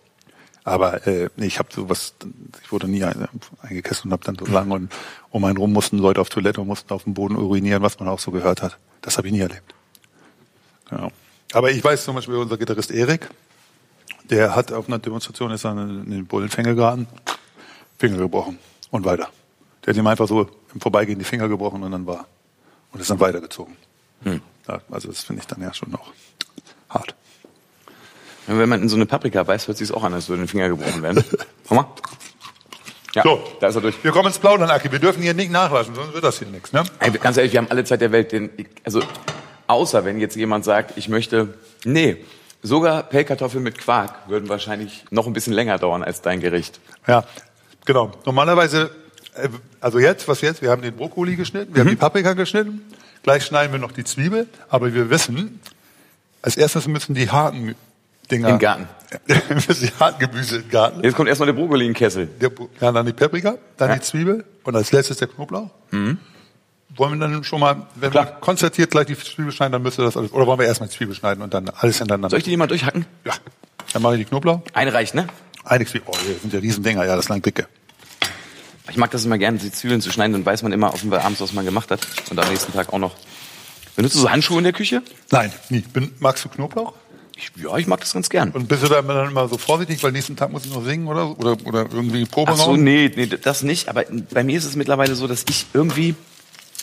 Aber 0.63 1.05
äh, 1.05 1.29
nee, 1.35 1.45
ich 1.45 1.59
habe 1.59 1.69
sowas, 1.71 2.15
ich 2.63 2.71
wurde 2.71 2.87
nie 2.87 3.03
ein- 3.03 3.27
eingekesselt 3.61 4.05
und 4.05 4.11
habe 4.13 4.23
dann 4.23 4.35
so 4.35 4.47
lange 4.51 4.73
und 4.73 4.91
um 5.29 5.45
einen 5.45 5.57
rum 5.57 5.71
mussten 5.71 5.99
Leute 5.99 6.19
auf 6.19 6.29
Toilette 6.29 6.59
und 6.61 6.65
mussten 6.65 6.91
auf 6.91 7.03
dem 7.03 7.13
Boden 7.13 7.35
urinieren, 7.35 7.83
was 7.83 7.99
man 7.99 8.09
auch 8.09 8.17
so 8.17 8.31
gehört 8.31 8.63
hat. 8.63 8.79
Das 9.01 9.17
habe 9.19 9.27
ich 9.27 9.33
nie 9.33 9.41
erlebt. 9.41 9.75
Ja. 10.91 11.09
Aber 11.53 11.71
ich 11.71 11.83
weiß 11.83 12.03
zum 12.03 12.15
Beispiel, 12.15 12.35
unser 12.35 12.57
Gitarrist 12.57 12.91
Erik, 12.91 13.29
der 14.29 14.55
hat 14.55 14.71
auf 14.71 14.87
einer 14.87 14.99
Demonstration 14.99 15.51
ist 15.51 15.63
in 15.65 16.09
den 16.09 16.25
Bullenfänger 16.25 16.73
geraten, 16.73 17.07
Finger 17.97 18.17
gebrochen 18.17 18.59
und 18.91 19.05
weiter. 19.05 19.29
Der 19.85 19.93
hat 19.93 19.97
ihm 19.97 20.07
einfach 20.07 20.27
so 20.27 20.49
im 20.73 20.81
Vorbeigehen 20.81 21.19
die 21.19 21.25
Finger 21.25 21.47
gebrochen 21.47 21.83
und 21.83 21.91
dann 21.91 22.05
war 22.07 22.25
und 22.91 22.99
ist 22.99 23.09
dann 23.09 23.19
weitergezogen. 23.19 23.75
Ja, 24.67 24.81
also 24.89 25.09
das 25.09 25.23
finde 25.23 25.41
ich 25.41 25.47
dann 25.47 25.61
ja 25.61 25.73
schon 25.73 25.93
auch 25.93 26.11
hart. 26.89 27.13
Wenn 28.47 28.69
man 28.69 28.81
in 28.81 28.89
so 28.89 28.95
eine 28.95 29.05
Paprika 29.05 29.43
beißt, 29.43 29.67
hört 29.67 29.77
sich 29.77 29.91
auch 29.91 30.03
an, 30.03 30.13
als 30.13 30.29
würde 30.29 30.43
ein 30.43 30.47
Finger 30.47 30.69
gebrochen 30.69 31.01
werden. 31.03 31.23
Komm 31.67 31.77
mal. 31.77 31.87
Ja, 33.13 33.23
So. 33.23 33.41
da 33.59 33.67
ist 33.67 33.75
er 33.75 33.81
durch. 33.81 34.03
Wir 34.03 34.11
kommen 34.11 34.27
ins 34.27 34.39
Plaudern, 34.39 34.69
Aki. 34.69 34.91
Wir 34.91 34.99
dürfen 34.99 35.21
hier 35.23 35.33
nicht 35.33 35.51
nachlassen, 35.51 35.95
sonst 35.95 36.13
wird 36.13 36.23
das 36.23 36.39
hier 36.39 36.47
nichts. 36.47 36.73
Ne? 36.73 36.83
Ey, 36.99 37.11
ganz 37.11 37.37
ehrlich, 37.37 37.53
wir 37.53 37.59
haben 37.59 37.69
alle 37.71 37.83
Zeit 37.85 38.01
der 38.01 38.11
Welt. 38.11 38.31
Den, 38.31 38.49
also, 38.83 39.01
außer 39.67 40.05
wenn 40.05 40.19
jetzt 40.19 40.35
jemand 40.35 40.65
sagt, 40.65 40.97
ich 40.97 41.09
möchte, 41.09 41.53
nee, 41.83 42.17
sogar 42.61 43.03
Pellkartoffeln 43.03 43.63
mit 43.63 43.77
Quark 43.77 44.27
würden 44.27 44.49
wahrscheinlich 44.49 45.05
noch 45.11 45.27
ein 45.27 45.33
bisschen 45.33 45.53
länger 45.53 45.77
dauern 45.77 46.03
als 46.03 46.21
dein 46.21 46.39
Gericht. 46.39 46.79
Ja, 47.07 47.25
genau. 47.85 48.11
Normalerweise, 48.25 48.91
äh, 49.35 49.49
also 49.79 49.99
jetzt, 49.99 50.27
was 50.27 50.41
jetzt? 50.41 50.61
Wir 50.61 50.71
haben 50.71 50.81
den 50.81 50.95
Brokkoli 50.95 51.35
geschnitten, 51.35 51.73
wir 51.75 51.81
haben 51.81 51.89
die 51.89 51.95
Paprika 51.95 52.33
geschnitten. 52.33 52.81
Gleich 53.23 53.43
schneiden 53.45 53.71
wir 53.71 53.79
noch 53.79 53.91
die 53.91 54.03
Zwiebel. 54.03 54.47
Aber 54.69 54.93
wir 54.93 55.09
wissen, 55.09 55.59
als 56.43 56.57
erstes 56.57 56.87
müssen 56.87 57.15
die 57.15 57.29
harten 57.29 57.75
Dinger 58.29 58.49
Im 58.49 58.59
Garten. 58.59 58.87
müssen 59.49 59.87
die 59.87 59.91
harten 59.99 60.19
Gemüse 60.19 60.57
im 60.57 60.69
Garten. 60.69 61.03
Jetzt 61.03 61.15
kommt 61.15 61.29
erstmal 61.29 61.47
der 61.47 61.53
Brokkoli 61.53 61.85
in 61.85 61.91
den 61.91 61.95
Kessel. 61.97 62.27
Der, 62.41 62.51
ja, 62.81 62.91
dann 62.91 63.05
die 63.05 63.13
Paprika, 63.13 63.55
dann 63.77 63.89
Ja. 63.89 63.95
die 63.95 64.01
Zwiebel 64.01 64.45
und 64.63 64.75
als 64.75 64.91
letztes 64.91 65.17
der 65.17 65.27
Knoblauch. 65.27 65.69
Wollen 66.97 67.19
wir 67.19 67.27
dann 67.27 67.43
schon 67.43 67.59
mal, 67.59 67.87
wenn 67.95 68.11
Klar. 68.11 68.25
wir 68.25 68.31
konzertiert 68.39 68.91
gleich 68.91 69.07
die 69.07 69.17
Zwiebel 69.17 69.51
schneiden, 69.51 69.73
dann 69.73 69.81
müsste 69.81 70.01
das 70.03 70.15
alles, 70.15 70.31
oder 70.31 70.47
wollen 70.47 70.59
wir 70.59 70.65
erstmal 70.65 70.87
die 70.87 70.95
Zwiebel 70.95 71.13
schneiden 71.13 71.43
und 71.43 71.53
dann 71.53 71.69
alles 71.69 71.97
hintereinander? 71.97 72.29
Soll 72.29 72.39
ich 72.39 72.45
die 72.45 72.55
mal 72.55 72.67
durchhacken? 72.67 73.05
Ja. 73.25 73.33
Dann 73.93 74.01
mache 74.01 74.15
ich 74.15 74.19
die 74.19 74.25
Knoblauch. 74.25 74.61
Eine 74.73 74.93
reicht, 74.93 75.13
ne? 75.13 75.27
Eine 75.63 75.85
Zwiebel. 75.85 76.07
Oh, 76.11 76.17
hier 76.25 76.35
sind 76.39 76.53
ja 76.53 76.59
Riesendinger. 76.59 77.05
Ja, 77.05 77.15
das 77.15 77.27
lang 77.27 77.41
dicke. 77.41 77.67
Ich 78.89 78.97
mag 78.97 79.11
das 79.11 79.25
immer 79.25 79.37
gerne, 79.37 79.57
die 79.57 79.71
Zwiebeln 79.71 79.99
zu 79.99 80.11
schneiden, 80.11 80.33
dann 80.33 80.45
weiß 80.45 80.63
man 80.63 80.71
immer 80.71 80.93
offenbar 80.93 81.25
abends, 81.25 81.41
was 81.41 81.53
man 81.53 81.65
gemacht 81.65 81.91
hat. 81.91 82.05
Und 82.29 82.39
am 82.39 82.47
nächsten 82.49 82.71
Tag 82.71 82.93
auch 82.93 82.99
noch. 82.99 83.15
Benutzt 83.95 84.15
du 84.15 84.19
so 84.19 84.29
Handschuhe 84.29 84.59
in 84.59 84.63
der 84.63 84.73
Küche? 84.73 85.01
Nein, 85.31 85.51
nie. 85.69 85.79
Bin, 85.79 86.11
magst 86.19 86.45
du 86.45 86.49
Knoblauch? 86.49 86.93
Ich, 87.37 87.51
ja, 87.61 87.75
ich 87.77 87.87
mag 87.87 87.99
das 87.99 88.13
ganz 88.13 88.29
gern. 88.29 88.51
Und 88.51 88.67
bist 88.67 88.83
du 88.83 88.87
dann 88.87 89.05
immer 89.05 89.47
so 89.49 89.57
vorsichtig, 89.57 90.01
weil 90.03 90.11
nächsten 90.11 90.37
Tag 90.37 90.51
muss 90.51 90.65
ich 90.65 90.73
noch 90.73 90.85
singen 90.85 91.07
oder, 91.07 91.37
oder, 91.37 91.57
oder 91.65 91.85
irgendwie 91.91 92.25
Proberaum? 92.25 92.59
Ach 92.59 92.65
so, 92.65 92.75
nee, 92.77 93.11
nee, 93.13 93.25
das 93.27 93.63
nicht. 93.63 93.89
Aber 93.89 94.03
bei 94.31 94.43
mir 94.43 94.57
ist 94.57 94.65
es 94.65 94.75
mittlerweile 94.75 95.15
so, 95.15 95.27
dass 95.27 95.43
ich 95.49 95.65
irgendwie 95.73 96.15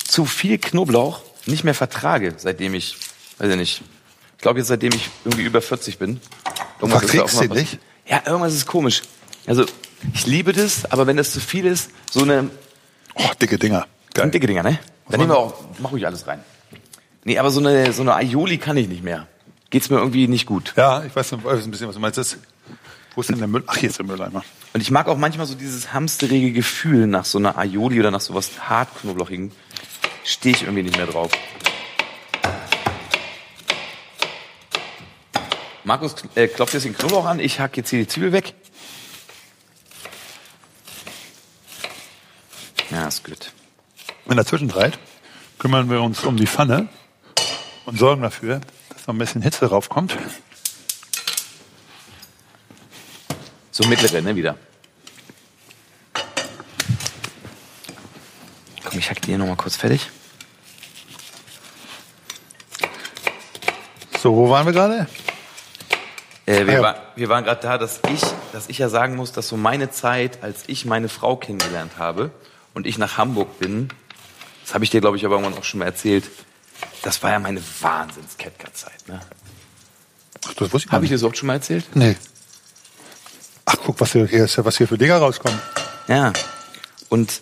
zu 0.05 0.25
viel 0.25 0.59
Knoblauch 0.59 1.21
nicht 1.47 1.65
mehr 1.65 1.75
vertrage, 1.75 2.35
seitdem 2.37 2.75
ich, 2.75 2.97
weiß 3.39 3.51
ich 3.51 3.57
nicht, 3.57 3.83
ich 4.37 4.43
glaube 4.43 4.59
jetzt 4.59 4.69
seitdem 4.69 4.93
ich 4.95 5.09
irgendwie 5.25 5.45
über 5.45 5.63
40 5.63 5.99
bin. 5.99 6.21
Irgendwas 6.81 7.03
da 7.03 7.09
Verträgst 7.09 7.37
auch 7.37 7.43
du 7.45 7.55
nicht? 7.55 7.79
Ja, 8.07 8.23
irgendwas 8.27 8.55
ist 8.55 8.67
komisch. 8.67 9.03
Also 9.47 9.65
ich 10.15 10.27
liebe 10.27 10.53
das, 10.53 10.91
aber 10.91 11.07
wenn 11.07 11.17
das 11.17 11.33
zu 11.33 11.41
viel 11.41 11.65
ist, 11.67 11.91
so 12.11 12.23
eine 12.23 12.51
Oh, 13.15 13.31
dicke 13.41 13.59
Dinger. 13.59 13.87
Geil. 14.15 14.31
dicke 14.31 14.47
Dinger, 14.47 14.63
ne? 14.63 14.79
Dann 15.09 15.21
nehmen 15.21 15.33
wir 15.33 15.39
auch, 15.39 15.55
mach 15.79 15.93
ruhig 15.93 16.07
alles 16.07 16.27
rein. 16.27 16.43
Nee, 17.25 17.39
aber 17.39 17.51
so 17.51 17.61
eine, 17.61 17.93
so 17.93 18.03
eine 18.03 18.15
Aioli 18.15 18.59
kann 18.59 18.77
ich 18.77 18.89
nicht 18.89 19.03
mehr. 19.03 19.27
Geht's 19.71 19.91
mir 19.91 19.97
irgendwie 19.97 20.29
nicht 20.29 20.47
gut. 20.47 20.75
Ja, 20.77 21.05
ich 21.05 21.15
weiß 21.15 21.33
weiß 21.33 21.65
ein 21.65 21.71
bisschen, 21.71 21.89
was 21.89 21.95
du 21.95 22.01
meinst. 22.01 22.19
Das, 22.19 22.37
wo 23.15 23.21
ist 23.21 23.31
denn 23.31 23.39
der 23.39 23.49
Müll? 23.49 23.63
Ach, 23.67 23.77
hier 23.77 23.91
ist 23.91 23.99
der 23.99 24.07
Mülleimer. 24.07 24.45
Und 24.73 24.81
ich 24.81 24.91
mag 24.91 25.09
auch 25.09 25.17
manchmal 25.17 25.47
so 25.47 25.55
dieses 25.55 25.93
hamsterige 25.93 26.53
Gefühl 26.53 27.07
nach 27.07 27.25
so 27.25 27.39
einer 27.39 27.57
Aioli 27.59 28.01
oder 28.01 28.11
nach 28.11 28.21
sowas 28.21 28.51
hartknoblauchigen. 28.69 29.53
Stehe 30.25 30.55
ich 30.55 30.63
irgendwie 30.63 30.83
nicht 30.83 30.97
mehr 30.97 31.07
drauf. 31.07 31.31
Markus 35.85 36.15
äh, 36.37 36.47
klopft 36.47 36.75
jetzt 36.75 36.85
den 36.85 36.97
Knoblauch 36.97 37.25
an, 37.25 37.41
ich 37.41 37.59
hack 37.59 37.77
jetzt 37.77 37.91
hier 37.91 37.99
die 37.99 38.07
Zwiebel 38.07 38.33
weg. 38.33 38.55
Ja, 42.91 43.09
ist 43.09 43.25
gut. 43.25 43.53
In 44.27 44.37
der 44.37 44.47
Zwischenzeit 44.47 44.99
kümmern 45.59 45.91
wir 45.91 46.01
uns 46.03 46.23
um 46.25 46.37
die 46.37 46.47
Pfanne 46.47 46.89
und 47.85 47.99
sorgen 47.99 48.23
dafür, 48.23 48.61
dass 48.91 49.07
noch 49.07 49.15
ein 49.15 49.19
bisschen 49.19 49.43
Hitze 49.43 49.67
raufkommt. 49.67 50.17
So 53.71 53.85
mittlere, 53.89 54.23
ne, 54.23 54.37
wieder. 54.37 54.57
Komm, 58.93 58.99
ich 58.99 59.09
hack 59.09 59.23
die 59.23 59.29
hier 59.29 59.39
nochmal 59.39 59.57
kurz 59.57 59.77
fertig. 59.77 60.11
So, 64.23 64.37
wo 64.37 64.51
waren 64.51 64.67
wir 64.67 64.75
gerade? 64.75 65.07
Äh, 66.45 66.67
wir, 66.67 66.69
Ah, 66.69 66.73
ja. 66.75 66.83
war, 66.83 66.97
wir 67.17 67.29
waren 67.31 67.45
gerade 67.45 67.63
da, 67.63 67.79
dass 67.79 68.01
ich, 68.13 68.21
dass 68.53 68.69
ich 68.69 68.77
ja 68.77 68.91
sagen 68.91 69.17
muss, 69.17 69.33
dass 69.33 69.49
so 69.49 69.57
meine 69.57 69.91
Zeit, 69.91 70.43
als 70.43 70.65
ich 70.67 70.85
meine 70.85 71.09
Frau 71.09 71.37
kennengelernt 71.37 71.93
habe 71.97 72.31
und 72.75 72.87
ich 72.87 72.99
nach 72.99 73.17
Hamburg 73.17 73.59
bin, 73.59 73.89
das 74.63 74.75
habe 74.75 74.85
ich 74.85 74.91
dir, 74.91 75.01
glaube 75.01 75.17
ich, 75.17 75.25
aber 75.25 75.37
irgendwann 75.37 75.59
auch 75.59 75.65
schon 75.65 75.79
mal 75.79 75.87
erzählt, 75.87 76.29
das 77.03 77.23
war 77.23 77.31
ja 77.31 77.39
meine 77.39 77.63
Wahnsinns-Catcar-Zeit. 77.81 79.09
Ne? 79.09 79.21
Ach, 80.47 80.53
das 80.55 80.71
wusste 80.71 80.89
ich 80.89 80.93
Habe 80.93 81.07
ich 81.07 81.11
nicht. 81.11 81.15
das 81.15 81.23
überhaupt 81.23 81.39
schon 81.39 81.47
mal 81.47 81.55
erzählt? 81.55 81.85
Nee. 81.95 82.15
Ach, 83.65 83.77
guck, 83.87 83.99
was 84.03 84.13
hier, 84.13 84.29
was 84.31 84.77
hier 84.77 84.87
für 84.87 84.99
Dinger 84.99 85.17
rauskommen. 85.17 85.59
Ja. 86.09 86.33
Und 87.09 87.41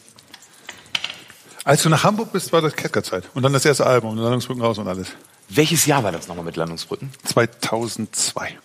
Als 1.65 1.83
du 1.83 1.89
nach 1.89 2.05
Hamburg 2.05 2.33
bist, 2.33 2.53
war 2.53 2.63
das 2.63 2.75
Ketka-Zeit. 2.75 3.25
Und 3.35 3.43
dann 3.43 3.53
das 3.53 3.65
erste 3.65 3.87
Album, 3.87 4.13
und 4.13 4.19
Landungsbrücken 4.19 4.63
raus 4.63 4.79
und 4.79 4.89
alles. 4.89 5.09
welches 5.49 5.85
Jahr 5.87 6.03
war 6.03 6.13
das 6.13 6.27
nochmal 6.29 6.45
mit 6.45 6.57
Landungsbrücken? 6.57 7.11
2002. 7.25 8.59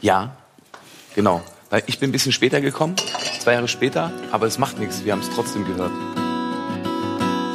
Ja, 0.00 0.36
genau. 1.14 1.42
Ich 1.86 1.98
bin 1.98 2.10
ein 2.10 2.12
bisschen 2.12 2.32
später 2.32 2.60
gekommen, 2.60 2.94
zwei 3.40 3.54
Jahre 3.54 3.68
später, 3.68 4.12
aber 4.30 4.46
es 4.46 4.58
macht 4.58 4.78
nichts, 4.78 5.04
wir 5.04 5.12
haben 5.12 5.20
es 5.20 5.30
trotzdem 5.34 5.64
gehört. 5.64 5.90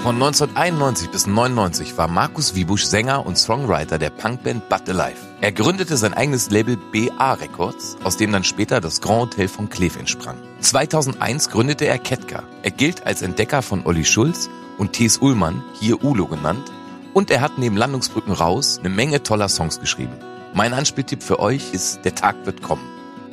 Von 0.01 0.15
1991 0.15 1.09
bis 1.09 1.27
99 1.27 1.97
war 1.97 2.07
Markus 2.07 2.55
Wiebusch 2.55 2.85
Sänger 2.85 3.25
und 3.25 3.38
Songwriter 3.38 3.99
der 3.99 4.09
Punkband 4.09 4.69
But 4.69 4.88
Alive. 4.88 5.17
Er 5.41 5.51
gründete 5.51 5.97
sein 5.97 6.13
eigenes 6.13 6.49
Label 6.49 6.77
BA 6.77 7.33
Records, 7.33 7.97
aus 8.05 8.15
dem 8.15 8.31
dann 8.31 8.45
später 8.45 8.79
das 8.79 9.01
Grand 9.01 9.33
Hotel 9.33 9.49
von 9.49 9.67
Kleef 9.69 9.97
entsprang. 9.97 10.38
2001 10.62 11.49
gründete 11.49 11.85
er 11.85 11.99
Ketka. 11.99 12.43
Er 12.63 12.71
gilt 12.71 13.05
als 13.05 13.21
Entdecker 13.21 13.62
von 13.62 13.85
Olli 13.85 14.05
Schulz 14.05 14.49
und 14.77 14.93
T.S. 14.93 15.17
Ullmann, 15.17 15.62
hier 15.73 16.01
Ulo 16.01 16.27
genannt, 16.27 16.71
und 17.13 17.29
er 17.29 17.41
hat 17.41 17.57
neben 17.57 17.75
Landungsbrücken 17.75 18.31
raus 18.31 18.79
eine 18.79 18.89
Menge 18.89 19.21
toller 19.21 19.49
Songs 19.49 19.81
geschrieben. 19.81 20.15
Mein 20.53 20.73
Anspieltipp 20.73 21.21
für 21.21 21.39
euch 21.39 21.73
ist 21.73 22.05
Der 22.05 22.15
Tag 22.15 22.38
wird 22.45 22.62
kommen. 22.62 22.88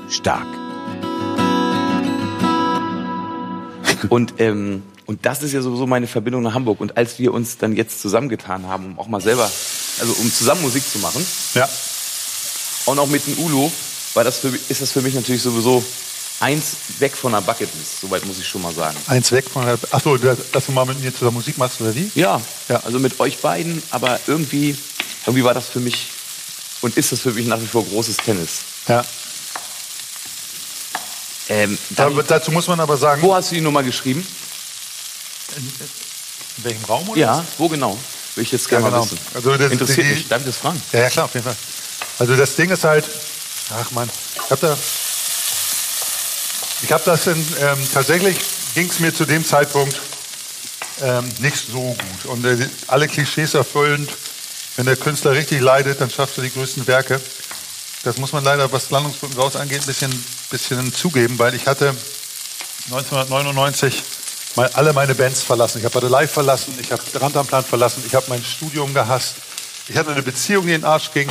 Stark. 0.09 0.47
Und, 4.09 4.35
ähm, 4.39 4.83
und 5.07 5.25
das 5.25 5.43
ist 5.43 5.53
ja 5.53 5.63
sowieso 5.63 5.87
meine 5.87 6.07
Verbindung 6.07 6.43
nach 6.43 6.55
Hamburg. 6.55 6.81
Und 6.81 6.97
als 6.97 7.19
wir 7.19 7.33
uns 7.33 7.57
dann 7.59 7.75
jetzt 7.77 8.01
zusammengetan 8.03 8.67
haben, 8.67 8.87
um 8.93 8.99
auch 8.99 9.07
mal 9.09 9.21
selber, 9.21 9.51
also 10.01 10.13
um 10.15 10.33
zusammen 10.33 10.63
Musik 10.63 10.83
zu 10.91 10.99
machen, 10.99 11.25
Ja. 11.55 11.69
und 12.87 12.99
auch 12.99 13.07
mit 13.07 13.27
dem 13.27 13.39
Ulo, 13.39 13.71
war 14.15 14.25
das 14.25 14.39
für, 14.39 14.49
ist 14.69 14.81
das 14.83 14.93
für 14.93 15.03
mich 15.03 15.15
natürlich 15.15 15.43
sowieso 15.43 15.85
eins 16.41 16.77
weg 16.99 17.15
von 17.17 17.33
der 17.33 17.41
Bucketlist. 17.41 18.01
Soweit 18.03 18.25
muss 18.27 18.39
ich 18.39 18.47
schon 18.47 18.63
mal 18.63 18.75
sagen. 18.75 18.97
Eins 19.07 19.31
weg 19.33 19.45
von 19.51 19.65
der. 19.65 19.79
Ach 19.91 20.03
so, 20.03 20.17
dass 20.17 20.39
dass 20.53 20.67
du 20.67 20.73
mal 20.73 20.85
mit 20.87 21.01
mir 21.03 21.13
zusammen 21.13 21.35
Musik 21.37 21.57
machst, 21.59 21.81
oder 21.81 21.95
wie? 21.95 22.11
Ja, 22.15 22.41
Ja. 22.69 22.81
also 22.85 22.99
mit 22.99 23.19
euch 23.21 23.39
beiden, 23.39 23.83
aber 23.91 24.19
irgendwie, 24.27 24.77
irgendwie 25.25 25.45
war 25.45 25.55
das 25.55 25.69
für 25.69 25.81
mich 25.81 26.09
und 26.83 26.97
ist 26.97 27.13
das 27.13 27.21
für 27.21 27.33
mich 27.33 27.47
nach 27.47 27.61
wie 27.61 27.67
vor 27.67 27.85
großes 27.85 28.17
Tennis. 28.19 28.51
Ja. 28.89 29.05
Ähm, 31.49 31.79
dann, 31.91 32.21
dazu 32.27 32.51
muss 32.51 32.67
man 32.67 32.81
aber 32.81 32.97
sagen, 32.97 33.23
wo 33.23 33.35
hast 33.35 33.51
du 33.51 33.55
die 33.55 33.61
Nummer 33.61 33.83
geschrieben? 33.83 34.27
In 35.57 35.73
welchem 36.65 36.85
Raum 36.85 37.09
oder? 37.09 37.21
Ja, 37.21 37.45
wo 37.59 37.69
genau? 37.69 37.99
Will 38.35 38.45
ich 38.45 38.53
jetzt 38.53 38.69
gerne 38.69 38.85
Ja, 38.87 38.91
genau. 38.91 39.05
wissen. 39.05 39.19
Also 39.35 39.57
das- 39.57 39.73
Interessiert 39.73 40.07
die- 40.07 40.11
mich, 40.15 40.29
darf 40.29 40.41
ich 40.41 40.47
das 40.47 40.57
fragen? 40.57 40.83
Ja, 40.93 41.01
ja, 41.01 41.11
klar, 41.11 41.25
auf 41.27 41.35
jeden 41.35 41.45
Fall. 41.45 41.57
Also 42.19 42.37
das 42.37 42.55
Ding 42.57 42.71
ist 42.71 42.85
halt, 42.85 43.05
ach 43.71 43.91
man, 43.93 44.09
ich 44.45 44.51
hab 44.51 44.61
da, 44.61 44.77
ich 46.83 46.93
habe 46.93 47.03
das 47.05 47.27
in, 47.27 47.37
ähm, 47.61 47.89
tatsächlich 47.93 48.37
ging 48.75 48.89
es 48.91 48.99
mir 48.99 49.15
zu 49.15 49.25
dem 49.25 49.45
Zeitpunkt 49.45 49.99
ähm, 51.03 51.31
nicht 51.41 51.57
so 51.71 51.81
gut 52.23 52.25
und 52.25 52.45
äh, 52.45 52.69
alle 52.87 53.07
Klischees 53.09 53.55
erfüllend. 53.55 54.11
Wenn 54.77 54.87
der 54.87 54.97
Künstler 54.97 55.33
richtig 55.33 55.61
leidet, 55.61 56.01
dann 56.01 56.11
schafft 56.11 56.37
er 56.39 56.45
die 56.45 56.51
größten 56.53 56.87
Werke. 56.87 57.21
Das 58.03 58.19
muss 58.19 58.33
man 58.33 58.45
leider, 58.45 58.71
was 58.73 58.91
Landungsbrücken 58.91 59.37
raus 59.39 59.57
angeht, 59.57 59.81
ein 59.81 59.87
bisschen, 59.87 60.25
bisschen 60.51 60.93
zugeben, 60.95 61.39
weil 61.39 61.55
ich 61.55 61.67
hatte 61.67 61.95
1999 62.91 64.03
mal 64.57 64.71
alle 64.75 64.93
meine 64.93 65.15
Bands 65.15 65.43
verlassen. 65.43 65.79
Ich 65.79 65.85
habe 65.85 65.95
Bade 65.95 66.09
Live 66.09 66.33
verlassen, 66.33 66.75
ich 66.81 66.91
habe 66.91 67.03
Randamplan 67.15 67.63
verlassen, 67.63 68.03
ich 68.07 68.15
habe 68.15 68.27
mein 68.29 68.43
Studium 68.43 68.93
gehasst. 68.95 69.37
Ich 69.89 69.97
hatte 69.97 70.11
eine 70.11 70.23
Beziehung, 70.23 70.67
die 70.67 70.73
in 70.73 70.81
den 70.81 70.87
Arsch 70.87 71.13
ging 71.13 71.29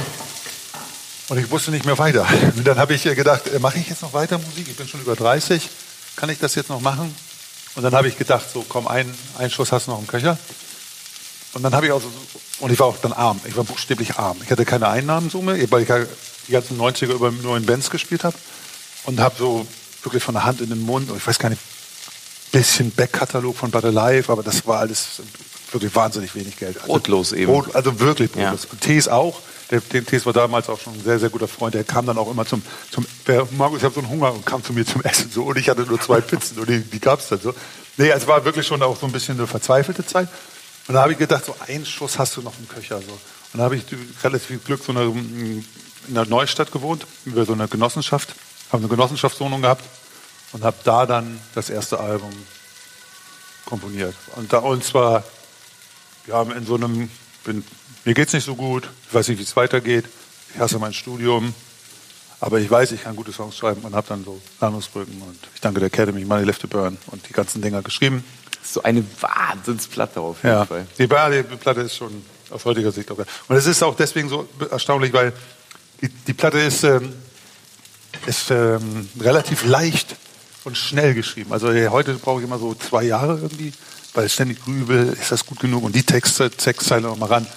und 1.27 1.37
ich 1.37 1.49
wusste 1.49 1.71
nicht 1.71 1.85
mehr 1.85 1.97
weiter. 1.97 2.25
Und 2.55 2.65
dann 2.65 2.77
habe 2.77 2.93
ich 2.93 3.05
äh, 3.05 3.15
gedacht, 3.15 3.47
äh, 3.47 3.59
mache 3.59 3.79
ich 3.79 3.89
jetzt 3.89 4.03
noch 4.03 4.13
weiter 4.13 4.37
Musik? 4.37 4.67
Ich 4.69 4.77
bin 4.77 4.87
schon 4.87 5.01
über 5.01 5.15
30, 5.15 5.69
kann 6.15 6.29
ich 6.29 6.39
das 6.39 6.55
jetzt 6.55 6.69
noch 6.69 6.79
machen? 6.79 7.13
Und 7.75 7.83
dann 7.83 7.93
habe 7.95 8.07
ich 8.07 8.17
gedacht, 8.17 8.45
so 8.51 8.63
komm, 8.67 8.87
ein, 8.87 9.13
ein 9.37 9.49
Schuss 9.49 9.71
hast 9.71 9.87
du 9.87 9.91
noch 9.91 9.99
im 9.99 10.07
Köcher. 10.07 10.37
Und 11.53 11.63
dann 11.63 11.73
habe 11.73 11.87
ich 11.87 11.91
auch 11.91 12.01
so, 12.01 12.11
und 12.59 12.71
ich 12.71 12.79
war 12.79 12.87
auch 12.87 12.97
dann 13.01 13.11
arm. 13.11 13.41
Ich 13.45 13.57
war 13.57 13.63
buchstäblich 13.63 14.17
arm. 14.17 14.37
Ich 14.43 14.51
hatte 14.51 14.65
keine 14.65 14.87
Einnahmensumme, 14.87 15.71
weil 15.71 15.81
ich 15.81 16.07
die 16.47 16.51
ganzen 16.51 16.79
90er 16.79 17.13
über 17.13 17.31
nur 17.31 17.57
in 17.57 17.65
Bands 17.65 17.89
gespielt 17.89 18.23
habe. 18.23 18.35
Und 19.05 19.19
habe 19.19 19.35
so 19.37 19.67
wirklich 20.03 20.23
von 20.23 20.35
der 20.35 20.45
Hand 20.45 20.61
in 20.61 20.69
den 20.69 20.81
Mund, 20.81 21.09
und 21.09 21.17
ich 21.17 21.25
weiß 21.25 21.39
gar 21.39 21.49
nicht, 21.49 21.61
bisschen 22.51 22.91
Backkatalog 22.91 23.55
von 23.55 23.71
Bad 23.71 23.83
Live, 23.85 24.29
aber 24.29 24.43
das 24.43 24.65
war 24.65 24.79
alles 24.79 25.21
wirklich 25.71 25.93
wahnsinnig 25.95 26.33
wenig 26.35 26.57
Geld. 26.57 26.77
Also, 26.77 26.87
Brotlos 26.87 27.31
eben. 27.33 27.51
Brot, 27.51 27.75
also 27.75 27.99
wirklich 27.99 28.31
brotlos. 28.31 28.63
Ja. 28.63 28.69
Und 28.71 28.81
Tees 28.81 29.07
auch. 29.07 29.41
Der, 29.71 29.81
der 29.81 30.05
Tees 30.05 30.25
war 30.25 30.33
damals 30.33 30.69
auch 30.69 30.79
schon 30.79 30.93
ein 30.93 31.03
sehr, 31.03 31.19
sehr 31.19 31.29
guter 31.29 31.47
Freund. 31.47 31.73
Der 31.73 31.83
kam 31.83 32.05
dann 32.05 32.17
auch 32.17 32.29
immer 32.29 32.45
zum, 32.45 32.61
zum 32.91 33.05
der, 33.25 33.47
Markus, 33.51 33.79
ich 33.79 33.83
habe 33.83 33.95
so 33.95 34.01
einen 34.01 34.09
Hunger 34.09 34.31
und 34.31 34.45
kam 34.45 34.63
zu 34.63 34.73
mir 34.73 34.85
zum 34.85 35.01
Essen. 35.01 35.31
So. 35.31 35.43
Und 35.43 35.57
ich 35.57 35.69
hatte 35.69 35.81
nur 35.81 35.99
zwei 35.99 36.21
Pizzen 36.21 36.59
und 36.59 36.69
die, 36.69 36.81
die 36.81 36.99
gab 36.99 37.19
es 37.19 37.29
dann 37.29 37.39
so. 37.39 37.53
Nee, 37.97 38.09
es 38.09 38.27
war 38.27 38.45
wirklich 38.45 38.67
schon 38.67 38.81
auch 38.83 38.99
so 38.99 39.05
ein 39.05 39.11
bisschen 39.11 39.37
eine 39.37 39.47
verzweifelte 39.47 40.05
Zeit. 40.05 40.29
Und 40.87 40.93
da 40.93 41.01
habe 41.01 41.13
ich 41.13 41.17
gedacht, 41.17 41.45
so 41.45 41.55
einen 41.67 41.85
Schuss 41.85 42.19
hast 42.19 42.37
du 42.37 42.41
noch 42.41 42.53
im 42.59 42.67
Köcher. 42.67 43.01
So. 43.01 43.11
Und 43.53 43.59
da 43.59 43.63
habe 43.63 43.75
ich 43.75 43.83
relativ 44.23 44.47
viel 44.47 44.59
Glück 44.59 44.83
so 44.85 44.91
eine, 44.91 45.05
in 45.05 45.65
der 46.13 46.25
Neustadt 46.25 46.71
gewohnt, 46.71 47.07
über 47.25 47.45
so 47.45 47.53
eine 47.53 47.67
Genossenschaft. 47.67 48.35
Habe 48.71 48.83
eine 48.83 48.89
Genossenschaftswohnung 48.89 49.61
gehabt 49.61 49.83
und 50.53 50.63
habe 50.63 50.77
da 50.83 51.05
dann 51.05 51.39
das 51.53 51.69
erste 51.69 51.99
Album 51.99 52.31
komponiert. 53.65 54.15
Und 54.35 54.51
da 54.53 54.59
und 54.59 54.83
zwar 54.83 55.23
wir 56.25 56.33
haben 56.35 56.51
in 56.51 56.65
so 56.65 56.75
einem, 56.75 57.09
bin, 57.43 57.63
mir 58.03 58.13
geht's 58.13 58.33
nicht 58.33 58.45
so 58.45 58.55
gut, 58.55 58.89
ich 59.07 59.13
weiß 59.13 59.27
nicht, 59.27 59.39
wie 59.39 59.43
es 59.43 59.55
weitergeht, 59.55 60.05
ich 60.53 60.59
hasse 60.59 60.79
mein 60.79 60.93
Studium, 60.93 61.53
aber 62.39 62.59
ich 62.59 62.69
weiß, 62.69 62.91
ich 62.93 63.03
kann 63.03 63.15
gute 63.15 63.31
Songs 63.31 63.55
schreiben 63.57 63.81
und 63.81 63.95
habe 63.95 64.07
dann 64.07 64.23
so 64.25 64.41
Landungsbrücken 64.59 65.21
und 65.21 65.37
ich 65.53 65.61
danke 65.61 65.79
der 65.79 65.87
Academy, 65.87 66.25
Money 66.25 66.43
Left 66.45 66.61
to 66.61 66.67
Burn 66.67 66.97
und 67.07 67.27
die 67.29 67.33
ganzen 67.33 67.61
Dinger 67.61 67.81
geschrieben. 67.81 68.23
So 68.63 68.81
eine 68.81 69.05
Wahnsinnsplatte 69.21 70.19
auf 70.19 70.37
jeden 70.43 70.55
Ja, 70.55 70.65
Fall. 70.65 70.87
die, 70.97 71.07
die 71.07 71.55
Platte 71.57 71.81
ist 71.81 71.95
schon 71.95 72.25
aus 72.49 72.65
heutiger 72.65 72.91
Sicht 72.91 73.09
auch 73.11 73.17
geil. 73.17 73.27
Und 73.47 73.55
es 73.55 73.67
ist 73.67 73.83
auch 73.83 73.95
deswegen 73.95 74.27
so 74.27 74.47
erstaunlich, 74.71 75.13
weil 75.13 75.33
die, 76.01 76.09
die 76.09 76.33
Platte 76.33 76.57
ist, 76.57 76.83
ähm, 76.83 77.13
ist 78.25 78.49
ähm, 78.49 79.07
relativ 79.19 79.63
leicht 79.65 80.15
und 80.65 80.77
schnell 80.77 81.13
geschrieben. 81.13 81.53
Also 81.53 81.67
heute 81.67 82.15
brauche 82.15 82.39
ich 82.39 82.45
immer 82.45 82.59
so 82.59 82.75
zwei 82.75 83.03
Jahre 83.03 83.39
irgendwie, 83.41 83.71
weil 84.13 84.25
ich 84.25 84.33
ständig 84.33 84.63
grübel, 84.63 85.15
ist 85.19 85.31
das 85.31 85.45
gut 85.45 85.59
genug 85.59 85.83
und 85.83 85.95
die 85.95 86.03
Texte, 86.03 86.49
Textzeile 86.49 87.03
noch 87.03 87.17
mal 87.17 87.27
ran. 87.27 87.47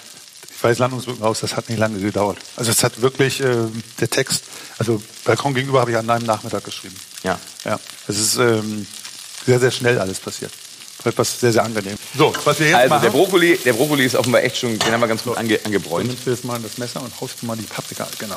weiß 0.60 0.78
Landungsbrücken 0.78 1.22
raus, 1.22 1.40
das 1.40 1.56
hat 1.56 1.68
nicht 1.68 1.78
lange 1.78 1.98
gedauert. 1.98 2.38
Also 2.56 2.70
es 2.70 2.84
hat 2.84 3.00
wirklich 3.00 3.40
äh, 3.40 3.68
der 4.00 4.10
Text, 4.10 4.44
also 4.78 5.02
Balkon 5.24 5.54
gegenüber 5.54 5.80
habe 5.80 5.90
ich 5.90 5.96
an 5.96 6.08
einem 6.08 6.26
Nachmittag 6.26 6.64
geschrieben. 6.64 6.96
Ja. 7.22 7.38
Ja, 7.64 7.80
es 8.06 8.18
ist 8.18 8.36
ähm, 8.36 8.86
sehr, 9.46 9.60
sehr 9.60 9.70
schnell 9.70 9.98
alles 9.98 10.20
passiert. 10.20 10.52
Etwas 11.04 11.40
sehr, 11.40 11.52
sehr 11.52 11.64
angenehm. 11.64 11.96
So, 12.16 12.34
was 12.44 12.58
wir 12.58 12.66
jetzt 12.66 12.76
Also 12.76 12.88
machen, 12.90 13.02
der 13.02 13.10
Brokkoli, 13.10 13.56
der 13.64 13.72
Brokkoli 13.72 14.04
ist 14.04 14.16
offenbar 14.16 14.42
echt 14.42 14.58
schon, 14.58 14.78
den 14.78 14.92
haben 14.92 15.00
wir 15.00 15.06
ganz 15.06 15.22
gut 15.22 15.36
ange, 15.36 15.56
du 15.56 15.64
angebräunt. 15.64 16.08
nimmst 16.08 16.26
jetzt 16.26 16.44
mal 16.44 16.58
das 16.60 16.76
Messer 16.76 17.00
und 17.00 17.18
haust 17.20 17.42
mal 17.44 17.56
die 17.56 17.62
Paprika, 17.62 18.06
genau. 18.18 18.36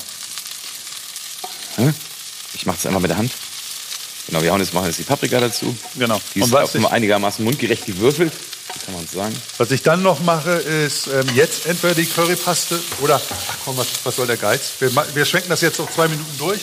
Ich 2.54 2.66
mache 2.66 2.78
es 2.78 2.86
einfach 2.86 3.02
mit 3.02 3.10
der 3.10 3.18
Hand. 3.18 3.32
Genau, 4.32 4.44
wir 4.44 4.52
hauen 4.54 4.62
jetzt 4.62 4.74
machen 4.74 4.86
jetzt 4.86 4.98
die 4.98 5.04
Paprika 5.04 5.42
dazu. 5.42 5.76
Genau. 5.96 6.22
Die 6.34 6.40
Und 6.40 6.48
ist 6.48 6.54
was 6.54 6.64
offenbar 6.70 6.92
ich- 6.92 6.96
einigermaßen 6.96 7.44
mundgerecht 7.44 7.86
gewürfelt. 7.86 8.32
Kann 8.86 8.94
man 8.94 9.06
sagen. 9.06 9.36
Was 9.58 9.70
ich 9.72 9.84
dann 9.84 10.02
noch 10.02 10.22
mache, 10.22 10.52
ist 10.52 11.08
ähm, 11.08 11.28
jetzt 11.36 11.66
entweder 11.66 11.94
die 11.94 12.06
Currypaste 12.06 12.80
oder, 13.02 13.22
ach 13.30 13.56
komm, 13.66 13.76
was, 13.76 13.88
was 14.06 14.16
soll 14.16 14.28
der 14.28 14.38
Geiz? 14.38 14.72
Wir, 14.80 14.90
wir 15.14 15.26
schwenken 15.26 15.50
das 15.50 15.60
jetzt 15.60 15.80
noch 15.80 15.92
zwei 15.92 16.08
Minuten 16.08 16.38
durch. 16.38 16.62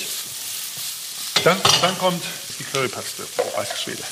Dann, 1.45 1.61
dann 1.83 1.99
kommt 1.99 2.25
die 2.59 2.65
Currypaste. 2.65 3.27
Oh, 3.37 3.59
alter 3.59 3.77
Schwede. 3.77 4.03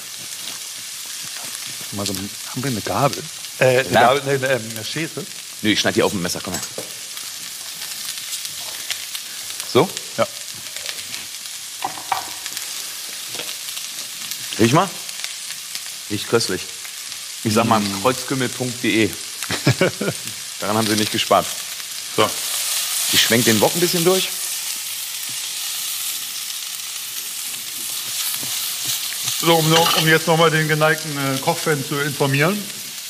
Mal 1.93 2.05
so, 2.05 2.13
haben 2.15 2.63
wir 2.63 2.71
eine 2.71 2.81
Gabel? 2.83 3.23
Äh, 3.59 3.65
eine. 3.81 3.89
Gabel, 3.91 4.21
eine, 4.21 4.33
eine, 4.49 4.55
eine 4.57 4.85
Schere? 4.85 5.09
Nö, 5.63 5.71
ich 5.71 5.81
schneide 5.81 5.95
die 5.95 6.03
auf 6.03 6.13
dem 6.13 6.21
Messer, 6.21 6.41
komm 6.45 6.53
her. 6.53 6.63
So, 9.73 9.89
Ja. 10.19 10.27
Riech 14.59 14.73
mal. 14.73 14.89
Riecht 16.11 16.29
köstlich. 16.29 16.63
Ich 17.45 17.55
sag 17.55 17.67
mal 17.67 17.83
kreuzkümmel.de. 18.03 19.11
Daran 20.61 20.77
haben 20.77 20.87
sie 20.87 20.97
nicht 20.97 21.13
gespart. 21.13 21.47
So. 22.17 22.29
Ich 23.13 23.21
schwenk 23.23 23.45
den 23.45 23.61
Wok 23.61 23.75
ein 23.75 23.81
bisschen 23.81 24.05
durch. 24.05 24.29
So, 29.41 29.55
um, 29.55 29.69
noch- 29.71 29.97
um 29.99 30.09
jetzt 30.09 30.27
nochmal 30.27 30.51
den 30.51 30.67
geneigten 30.67 31.17
äh, 31.19 31.39
Kochfan 31.39 31.85
zu 31.87 31.97
informieren. 32.01 32.61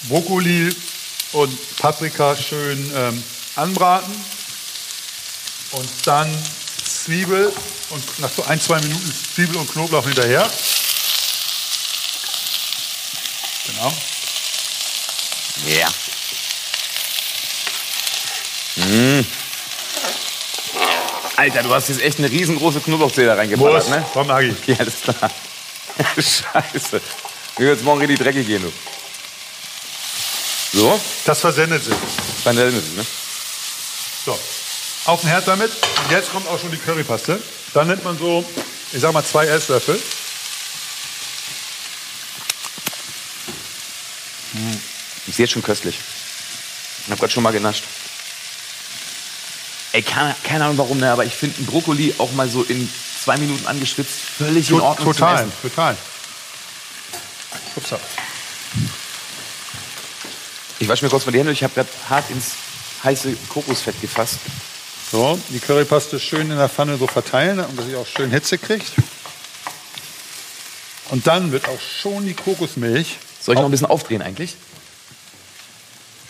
Brokkoli 0.08 0.74
und 1.32 1.76
Paprika 1.76 2.36
schön 2.36 2.90
ähm, 2.94 3.22
anbraten. 3.54 4.12
Und 5.72 5.88
dann 6.04 6.30
Zwiebel 6.84 7.52
und 7.90 8.18
nach 8.20 8.30
so 8.34 8.44
ein, 8.44 8.60
zwei 8.60 8.80
Minuten 8.80 9.12
Zwiebel 9.34 9.56
und 9.56 9.70
Knoblauch 9.70 10.04
hinterher. 10.04 10.50
Genau. 13.66 13.92
Ja. 15.66 15.88
Mmh. 18.76 19.24
Alter, 21.36 21.62
du 21.62 21.74
hast 21.74 21.88
jetzt 21.88 22.00
echt 22.00 22.18
eine 22.18 22.30
riesengroße 22.30 22.80
Knoblauchzehe 22.80 23.26
da 23.26 23.34
reingeballert, 23.34 23.74
Wurst, 23.74 23.90
ne? 23.90 24.04
komm, 24.12 24.30
Agi. 24.30 24.54
Ja, 24.66 24.76
alles 24.78 24.94
klar. 25.02 25.30
Scheiße. 26.16 27.00
Mir 27.58 27.68
wird's 27.68 27.82
morgen 27.82 28.00
richtig 28.00 28.18
dreckig 28.18 28.46
gehen, 28.46 28.62
du. 28.62 28.72
So, 30.78 31.00
Das 31.24 31.40
versendet 31.40 31.84
sich. 31.84 31.94
ist 31.94 32.46
es, 32.46 32.96
ne? 32.96 33.06
So, 34.24 34.38
auf 35.06 35.20
den 35.20 35.30
Herd 35.30 35.48
damit. 35.48 35.70
Und 35.70 36.10
jetzt 36.10 36.30
kommt 36.30 36.46
auch 36.48 36.60
schon 36.60 36.70
die 36.70 36.76
Currypaste. 36.78 37.40
Dann 37.72 37.86
nimmt 37.86 38.04
man 38.04 38.18
so, 38.18 38.44
ich 38.92 39.00
sag 39.00 39.12
mal, 39.12 39.24
zwei 39.24 39.46
Esslöffel. 39.46 40.00
Ist 45.36 45.40
jetzt 45.40 45.52
schon 45.52 45.62
köstlich. 45.62 45.98
Ich 47.04 47.12
hab 47.12 47.20
grad 47.20 47.30
schon 47.30 47.42
mal 47.42 47.52
genascht. 47.52 47.84
Ey, 49.92 50.00
keine, 50.00 50.34
keine 50.42 50.64
Ahnung 50.64 50.78
warum, 50.78 50.96
ne, 50.96 51.12
aber 51.12 51.26
ich 51.26 51.34
finde 51.34 51.58
einen 51.58 51.66
Brokkoli 51.66 52.14
auch 52.16 52.32
mal 52.32 52.48
so 52.48 52.62
in 52.62 52.90
zwei 53.22 53.36
Minuten 53.36 53.66
angeschwitzt 53.66 54.18
völlig 54.38 54.70
in 54.70 54.80
Ordnung 54.80 55.08
zum 55.08 55.12
Total, 55.12 55.42
Essen. 55.42 55.52
total. 55.60 55.96
Upsa. 57.76 58.00
Ich 60.78 60.88
wasche 60.88 61.04
mir 61.04 61.10
kurz 61.10 61.26
mal 61.26 61.32
die 61.32 61.38
Hände, 61.38 61.52
ich 61.52 61.62
habe 61.62 61.74
gerade 61.74 61.90
hart 62.08 62.30
ins 62.30 62.52
heiße 63.04 63.36
Kokosfett 63.50 64.00
gefasst. 64.00 64.38
So, 65.12 65.38
die 65.50 65.60
Currypaste 65.60 66.18
schön 66.18 66.50
in 66.50 66.56
der 66.56 66.70
Pfanne 66.70 66.96
so 66.96 67.06
verteilen, 67.06 67.58
damit 67.58 67.84
sie 67.86 67.94
auch 67.94 68.06
schön 68.06 68.30
Hitze 68.30 68.56
kriegt. 68.56 68.92
Und 71.10 71.26
dann 71.26 71.52
wird 71.52 71.68
auch 71.68 71.80
schon 71.80 72.24
die 72.24 72.32
Kokosmilch. 72.32 73.18
Soll 73.38 73.54
ich 73.54 73.60
noch 73.60 73.68
ein 73.68 73.70
bisschen 73.70 73.86
aufdrehen 73.86 74.22
eigentlich? 74.22 74.56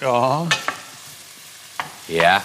Ja. 0.01 0.47
Ja. 2.09 2.43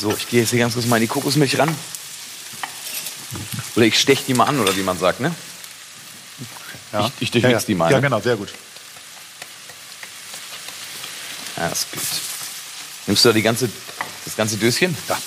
So, 0.00 0.14
ich 0.16 0.28
gehe 0.28 0.40
jetzt 0.40 0.50
hier 0.50 0.58
ganz 0.60 0.74
kurz 0.74 0.86
mal 0.86 0.96
in 0.96 1.02
die 1.02 1.08
Kokosmilch 1.08 1.58
ran. 1.58 1.74
Oder 3.76 3.86
ich 3.86 3.98
stech 3.98 4.24
die 4.26 4.34
mal 4.34 4.44
an, 4.46 4.58
oder 4.60 4.76
wie 4.76 4.82
man 4.82 4.98
sagt, 4.98 5.20
ne? 5.20 5.34
ja. 6.92 7.06
Ich- 7.06 7.12
ich 7.22 7.30
durchmix 7.30 7.52
ja, 7.52 7.58
ja. 7.60 7.64
die 7.66 7.74
mal, 7.74 7.90
Ja, 7.90 7.96
ne? 7.98 8.02
genau, 8.02 8.20
sehr 8.20 8.36
gut. 8.36 8.52
Ja, 11.56 11.68
das 11.68 11.80
ist 11.80 11.90
gut. 11.92 12.02
Nimmst 13.06 13.24
du 13.24 13.28
da 13.30 13.32
die 13.32 13.42
ganze, 13.42 13.68
das 14.24 14.36
ganze 14.36 14.56
Döschen? 14.56 14.96
Ja. 15.08 15.18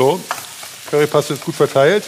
So, 0.00 0.18
Currypaste 0.90 1.34
ist 1.34 1.44
gut 1.44 1.54
verteilt. 1.54 2.04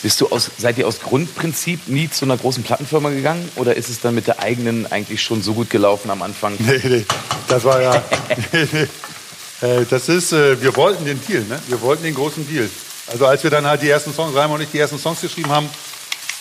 Bist 0.00 0.18
du 0.22 0.28
aus, 0.30 0.50
seid 0.56 0.78
ihr 0.78 0.86
aus 0.88 1.00
Grundprinzip 1.00 1.86
nie 1.88 2.08
zu 2.08 2.24
einer 2.24 2.38
großen 2.38 2.62
Plattenfirma 2.62 3.10
gegangen? 3.10 3.46
Oder 3.56 3.76
ist 3.76 3.90
es 3.90 4.00
dann 4.00 4.14
mit 4.14 4.26
der 4.26 4.38
eigenen 4.38 4.90
eigentlich 4.90 5.20
schon 5.20 5.42
so 5.42 5.52
gut 5.52 5.68
gelaufen 5.68 6.10
am 6.10 6.22
Anfang? 6.22 6.56
Nee, 6.60 6.80
nee, 6.82 7.04
das 7.46 7.62
war 7.64 7.82
ja. 7.82 8.02
nee, 8.52 8.66
nee. 8.72 9.68
Äh, 9.68 9.84
Das 9.90 10.08
ist, 10.08 10.32
äh, 10.32 10.58
wir 10.62 10.74
wollten 10.74 11.04
den 11.04 11.20
Deal, 11.26 11.42
ne? 11.42 11.60
Wir 11.68 11.78
wollten 11.82 12.04
den 12.04 12.14
großen 12.14 12.48
Deal. 12.48 12.70
Also 13.08 13.26
als 13.26 13.42
wir 13.42 13.50
dann 13.50 13.66
halt 13.66 13.82
die 13.82 13.90
ersten 13.90 14.14
Songs, 14.14 14.34
Reimer 14.34 14.54
und 14.54 14.62
ich 14.62 14.70
die 14.70 14.78
ersten 14.78 14.98
Songs 14.98 15.20
geschrieben 15.20 15.50
haben, 15.50 15.68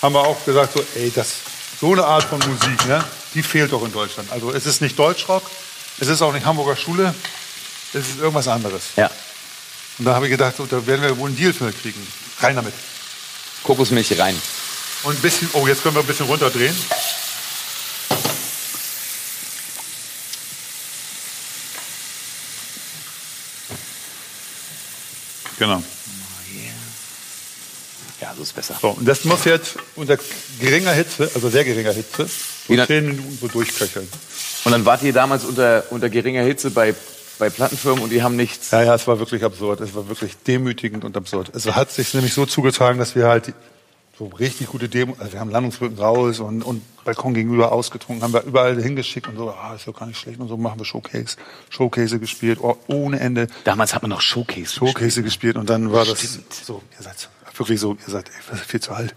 haben 0.02 0.14
wir 0.14 0.22
auch 0.22 0.46
gesagt, 0.46 0.72
so, 0.78 0.86
ey, 0.96 1.12
das, 1.14 1.34
so 1.82 1.92
eine 1.92 2.06
Art 2.06 2.24
von 2.24 2.40
Musik, 2.40 2.88
ne? 2.88 3.04
Die 3.34 3.44
fehlt 3.44 3.74
doch 3.74 3.84
in 3.84 3.92
Deutschland. 3.92 4.32
Also 4.32 4.54
es 4.54 4.66
ist 4.66 4.82
nicht 4.82 4.98
Deutschrock, 4.98 5.44
es 6.00 6.08
ist 6.08 6.22
auch 6.22 6.34
nicht 6.34 6.46
Hamburger 6.46 6.76
Schule, 6.76 7.14
es 7.94 8.08
ist 8.08 8.20
irgendwas 8.20 8.48
anderes. 8.48 8.84
Ja. 8.96 9.10
Und 10.00 10.06
da 10.06 10.16
habe 10.16 10.26
ich 10.26 10.32
gedacht, 10.32 10.56
so, 10.58 10.66
da 10.66 10.86
werden 10.86 11.02
wir 11.02 11.18
wohl 11.18 11.28
einen 11.28 11.38
Deal 11.38 11.54
für 11.54 11.72
kriegen. 11.72 12.06
Rein 12.40 12.56
damit. 12.56 12.74
Kokosmilch 13.64 14.18
rein. 14.20 14.40
Und 15.04 15.16
ein 15.16 15.22
bisschen, 15.22 15.50
oh, 15.54 15.68
jetzt 15.68 15.84
können 15.84 15.96
wir 15.96 16.02
ein 16.02 16.08
bisschen 16.08 16.26
runterdrehen. 16.26 16.76
Genau. 25.60 25.84
Ja, 28.22 28.34
so 28.38 28.44
ist 28.44 28.54
besser. 28.56 28.76
So, 28.82 28.90
und 28.90 29.08
das 29.08 29.26
muss 29.26 29.46
jetzt 29.46 29.78
unter 29.96 30.18
geringer 30.60 30.92
Hitze, 30.92 31.30
also 31.34 31.50
sehr 31.50 31.64
geringer 31.64 31.92
Hitze, 31.92 32.28
so 32.68 32.74
lang- 32.74 32.88
zehn 32.88 33.06
Minuten 33.08 33.38
so 33.42 33.48
durchköcheln. 33.48 34.08
Und 34.66 34.72
dann 34.72 34.86
wart 34.86 35.02
ihr 35.04 35.12
damals 35.14 35.44
unter, 35.44 35.84
unter 35.90 36.10
geringer 36.10 36.44
Hitze 36.44 36.70
bei, 36.70 36.94
bei 37.40 37.50
Plattenfirmen 37.50 38.04
und 38.04 38.12
die 38.12 38.22
haben 38.22 38.36
nichts. 38.36 38.70
Ja, 38.72 38.84
ja, 38.84 38.94
es 38.94 39.08
war 39.08 39.18
wirklich 39.18 39.44
absurd. 39.44 39.82
Es 39.82 39.96
war 39.96 40.08
wirklich 40.08 40.38
demütigend 40.48 41.04
und 41.04 41.18
absurd. 41.18 41.52
Es 41.56 41.66
hat 41.66 41.92
sich 41.92 42.14
nämlich 42.14 42.34
so 42.36 42.46
zugetragen, 42.46 43.00
dass 43.00 43.16
wir 43.16 43.28
halt 43.28 43.54
so 44.20 44.28
richtig 44.28 44.68
gute 44.68 44.88
Demo, 44.88 45.16
also 45.18 45.34
wir 45.34 45.40
haben 45.40 45.50
Landungsbrücken 45.50 45.98
raus 45.98 46.40
und, 46.42 46.62
und 46.62 46.84
Balkon 47.04 47.34
gegenüber 47.34 47.72
ausgetrunken, 47.72 48.22
haben 48.24 48.34
wir 48.34 48.44
überall 48.44 48.80
hingeschickt 48.80 49.28
und 49.28 49.36
so, 49.36 49.50
ah, 49.50 49.74
ist 49.74 49.88
doch 49.88 49.98
gar 49.98 50.06
nicht 50.06 50.20
schlecht 50.20 50.40
und 50.40 50.48
so 50.48 50.58
machen 50.58 50.78
wir 50.80 50.86
Showcase, 50.86 51.38
Showcase 51.72 52.20
gespielt, 52.20 52.60
oh, 52.62 52.78
ohne 52.86 53.20
Ende 53.20 53.48
Damals 53.64 53.96
hat 53.96 54.04
man 54.04 54.10
noch 54.10 54.22
Showcase. 54.22 54.76
Showcase 54.76 55.24
gespielt 55.24 55.56
und 55.56 55.72
dann 55.72 55.92
war 55.92 56.06
das 56.06 56.20
Stimmt. 56.20 56.54
so, 56.54 56.84
ihr 56.96 57.04
seid 57.04 57.30
wirklich 57.62 57.80
so, 57.80 57.94
ihr 57.94 58.12
seid 58.12 58.28
ey, 58.30 58.36
das 58.50 58.60
ist 58.62 58.70
viel 58.70 58.80
zu 58.82 58.92
alt. 58.92 59.16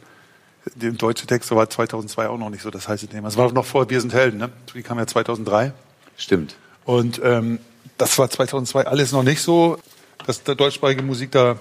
Der 0.76 0.92
deutsche 0.92 1.26
Text 1.26 1.50
war 1.50 1.68
2002 1.68 2.28
auch 2.28 2.38
noch 2.38 2.48
nicht 2.50 2.62
so 2.62 2.70
das 2.70 2.88
heiße 2.88 3.06
Thema. 3.08 3.28
Es 3.28 3.36
war 3.36 3.52
noch 3.52 3.66
vor 3.66 3.90
Wir 3.90 4.00
sind 4.00 4.14
Helden, 4.14 4.38
ne? 4.38 4.50
Die 4.74 4.82
kam 4.82 4.98
ja 4.98 5.06
2003. 5.06 5.72
Stimmt. 6.16 6.56
Und 6.84 7.20
ähm, 7.22 7.58
das 7.98 8.18
war 8.18 8.30
2002 8.30 8.86
alles 8.86 9.12
noch 9.12 9.22
nicht 9.22 9.42
so, 9.42 9.78
dass 10.26 10.42
der 10.42 10.54
deutschsprachige 10.54 11.02
Musik 11.02 11.32
da 11.32 11.56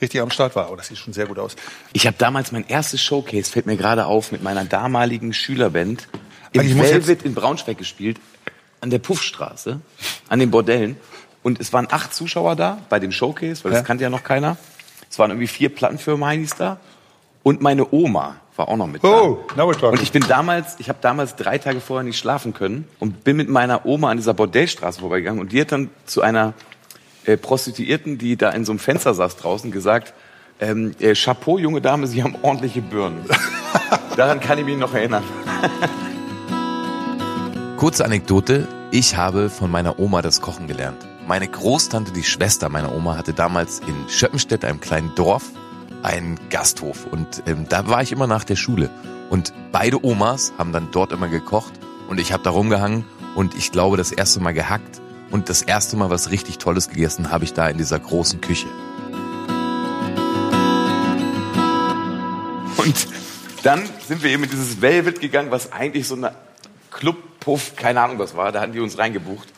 richtig 0.00 0.20
am 0.20 0.30
Start 0.30 0.56
war. 0.56 0.70
Oh, 0.72 0.76
das 0.76 0.88
sieht 0.88 0.98
schon 0.98 1.12
sehr 1.12 1.26
gut 1.26 1.38
aus. 1.38 1.56
Ich 1.92 2.06
habe 2.06 2.16
damals 2.18 2.52
mein 2.52 2.66
erstes 2.68 3.02
Showcase, 3.02 3.50
fällt 3.50 3.66
mir 3.66 3.76
gerade 3.76 4.06
auf, 4.06 4.32
mit 4.32 4.42
meiner 4.42 4.64
damaligen 4.64 5.32
Schülerband 5.32 6.08
im 6.52 6.78
Velvet 6.78 7.22
in 7.24 7.34
Braunschweig 7.34 7.78
gespielt, 7.78 8.18
an 8.80 8.90
der 8.90 8.98
Puffstraße, 8.98 9.80
an 10.28 10.38
den 10.38 10.50
Bordellen. 10.50 10.96
Und 11.42 11.60
es 11.60 11.72
waren 11.72 11.88
acht 11.90 12.14
Zuschauer 12.14 12.56
da 12.56 12.78
bei 12.88 12.98
dem 12.98 13.12
Showcase, 13.12 13.64
weil 13.64 13.72
das 13.72 13.80
Ja. 13.80 13.84
kannte 13.84 14.04
ja 14.04 14.10
noch 14.10 14.24
keiner. 14.24 14.56
Es 15.12 15.18
waren 15.18 15.30
irgendwie 15.30 15.46
vier 15.46 15.68
Plattenfirmen 15.68 16.24
Heinis 16.26 16.54
da. 16.54 16.78
Und 17.42 17.60
meine 17.60 17.92
Oma, 17.92 18.36
war 18.56 18.68
auch 18.68 18.78
noch 18.78 18.86
mit 18.86 19.04
Oh, 19.04 19.40
da. 19.48 19.56
now 19.56 19.70
we're 19.70 19.74
talking. 19.74 19.98
Und 19.98 20.02
ich 20.02 20.10
bin 20.10 20.24
damals, 20.26 20.76
ich 20.78 20.88
habe 20.88 21.00
damals 21.02 21.36
drei 21.36 21.58
Tage 21.58 21.80
vorher 21.80 22.02
nicht 22.02 22.18
schlafen 22.18 22.54
können 22.54 22.88
und 22.98 23.22
bin 23.22 23.36
mit 23.36 23.50
meiner 23.50 23.84
Oma 23.84 24.08
an 24.10 24.16
dieser 24.16 24.32
Bordellstraße 24.32 25.00
vorbeigegangen 25.00 25.38
und 25.38 25.52
die 25.52 25.60
hat 25.60 25.70
dann 25.70 25.90
zu 26.06 26.22
einer 26.22 26.54
äh, 27.26 27.36
Prostituierten, 27.36 28.16
die 28.16 28.36
da 28.38 28.50
in 28.50 28.64
so 28.64 28.72
einem 28.72 28.78
Fenster 28.78 29.12
saß 29.12 29.36
draußen, 29.36 29.70
gesagt, 29.70 30.14
ähm, 30.60 30.94
äh, 30.98 31.12
Chapeau, 31.14 31.58
junge 31.58 31.82
Dame, 31.82 32.06
Sie 32.06 32.22
haben 32.22 32.34
ordentliche 32.40 32.80
Birnen. 32.80 33.26
Daran 34.16 34.40
kann 34.40 34.58
ich 34.58 34.64
mich 34.64 34.78
noch 34.78 34.94
erinnern. 34.94 35.24
Kurze 37.76 38.06
Anekdote. 38.06 38.66
Ich 38.92 39.14
habe 39.18 39.50
von 39.50 39.70
meiner 39.70 39.98
Oma 39.98 40.22
das 40.22 40.40
Kochen 40.40 40.68
gelernt. 40.68 41.04
Meine 41.32 41.48
Großtante, 41.48 42.12
die 42.12 42.24
Schwester 42.24 42.68
meiner 42.68 42.94
Oma, 42.94 43.16
hatte 43.16 43.32
damals 43.32 43.78
in 43.78 44.06
Schöppenstedt, 44.10 44.66
einem 44.66 44.82
kleinen 44.82 45.14
Dorf, 45.14 45.44
einen 46.02 46.38
Gasthof. 46.50 47.06
Und 47.10 47.44
ähm, 47.46 47.66
da 47.70 47.88
war 47.88 48.02
ich 48.02 48.12
immer 48.12 48.26
nach 48.26 48.44
der 48.44 48.56
Schule. 48.56 48.90
Und 49.30 49.54
beide 49.72 50.04
Omas 50.04 50.52
haben 50.58 50.72
dann 50.72 50.90
dort 50.92 51.10
immer 51.10 51.28
gekocht. 51.28 51.72
Und 52.10 52.20
ich 52.20 52.34
habe 52.34 52.42
da 52.42 52.50
rumgehangen 52.50 53.06
und 53.34 53.54
ich 53.54 53.72
glaube, 53.72 53.96
das 53.96 54.12
erste 54.12 54.40
Mal 54.40 54.52
gehackt. 54.52 55.00
Und 55.30 55.48
das 55.48 55.62
erste 55.62 55.96
Mal 55.96 56.10
was 56.10 56.30
richtig 56.30 56.58
Tolles 56.58 56.90
gegessen 56.90 57.30
habe 57.30 57.44
ich 57.44 57.54
da 57.54 57.66
in 57.66 57.78
dieser 57.78 57.98
großen 57.98 58.42
Küche. 58.42 58.66
Und 62.76 63.08
dann 63.62 63.88
sind 64.06 64.22
wir 64.22 64.30
eben 64.32 64.44
in 64.44 64.50
dieses 64.50 64.82
Velvet 64.82 65.18
gegangen, 65.22 65.50
was 65.50 65.72
eigentlich 65.72 66.06
so 66.06 66.14
eine 66.14 66.34
Clubpuff, 66.90 67.74
keine 67.74 68.02
Ahnung 68.02 68.18
was 68.18 68.36
war. 68.36 68.52
Da 68.52 68.60
hatten 68.60 68.74
die 68.74 68.80
uns 68.80 68.98
reingebucht. 68.98 69.48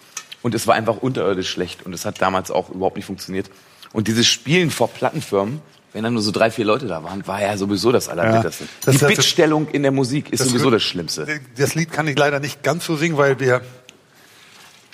Und 0.45 0.55
es 0.55 0.67
war 0.67 0.75
einfach 0.75 0.99
unterirdisch 0.99 1.49
schlecht. 1.49 1.87
Und 1.87 1.95
es 1.95 2.05
hat 2.05 2.21
damals 2.21 2.51
auch 2.51 2.69
überhaupt 2.69 2.97
nicht 2.97 3.07
funktioniert. 3.07 3.51
Und 3.95 4.09
dieses 4.09 4.27
Spielen 4.27 4.71
vor 4.71 4.89
Plattenfirmen, 4.89 5.63
wenn 5.95 6.05
dann 6.05 6.13
nur 6.13 6.21
so 6.21 6.33
drei, 6.33 6.51
vier 6.51 6.67
Leute 6.67 6.87
da 6.87 7.03
waren, 7.03 7.27
war 7.27 7.41
ja 7.41 7.57
sowieso 7.57 7.93
das 7.93 8.11
Allerbitterste. 8.11 8.65
Ja, 8.85 8.93
die 8.93 8.99
Bittstellung 9.07 9.69
in 9.69 9.83
der 9.83 9.91
Musik 9.91 10.31
ist 10.31 10.41
Das 10.41 10.49
sowieso 10.49 10.71
das 10.71 10.83
Schlimmste. 10.83 11.41
Das 11.57 11.75
Lied 11.75 11.91
kann 11.93 12.07
ich 12.09 12.19
leider 12.19 12.41
nicht 12.41 12.63
ganz 12.63 12.85
so 12.85 12.95
singen, 12.95 13.17
weil 13.17 13.41
wir, 13.41 13.63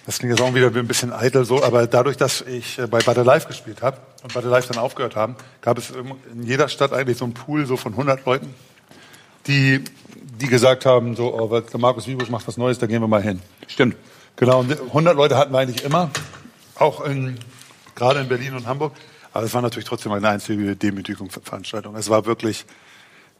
das 0.07 0.21
klingt 0.21 0.39
jetzt 0.39 0.41
auch 0.41 0.55
wieder 0.55 0.69
ein 0.69 0.87
bisschen 0.87 1.13
eitel 1.13 1.45
so, 1.45 1.65
aber 1.65 1.89
dadurch, 1.89 2.17
dass 2.17 2.43
ich 2.43 2.79
äh, 2.79 2.87
bei 2.87 3.01
Butter 3.01 3.25
Live 3.25 3.49
gespielt 3.49 3.83
habe 3.83 3.97
und 4.23 4.33
Butter 4.33 4.51
Live 4.51 4.69
dann 4.69 4.79
aufgehört 4.79 5.17
haben, 5.17 5.35
gab 5.63 5.79
es 5.79 5.91
in 6.33 6.45
jeder 6.45 6.69
Stadt 6.69 6.93
eigentlich 6.93 7.19
so 7.19 7.25
einen 7.25 7.35
Pool 7.35 7.67
so 7.67 7.77
von 7.77 7.91
100 7.91 8.25
Leuten, 8.25 8.55
die, 9.49 9.83
die 10.41 10.47
gesagt 10.47 10.87
haben, 10.87 11.17
so, 11.17 11.35
oh, 11.35 11.61
der 11.61 11.81
Markus 11.81 12.07
Wiebusch 12.07 12.31
macht 12.31 12.47
was 12.47 12.57
Neues, 12.57 12.79
da 12.79 12.87
gehen 12.87 13.01
wir 13.01 13.09
mal 13.09 13.23
hin. 13.23 13.41
Stimmt. 13.67 13.97
Genau, 14.41 14.61
und 14.61 14.73
100 14.73 15.15
Leute 15.15 15.37
hatten 15.37 15.53
wir 15.53 15.59
eigentlich 15.59 15.85
immer, 15.85 16.11
auch 16.77 17.03
in, 17.03 17.39
gerade 17.95 18.21
in 18.21 18.29
Berlin 18.29 18.55
und 18.55 18.67
Hamburg. 18.67 18.95
Aber 19.35 19.45
es 19.45 19.53
war 19.53 19.61
natürlich 19.61 19.87
trotzdem 19.87 20.13
eine 20.13 20.31
einzige 20.31 20.77
Demütigungsveranstaltung. 20.77 21.95
Es 21.95 22.09
war 22.09 22.25
wirklich, 22.25 22.65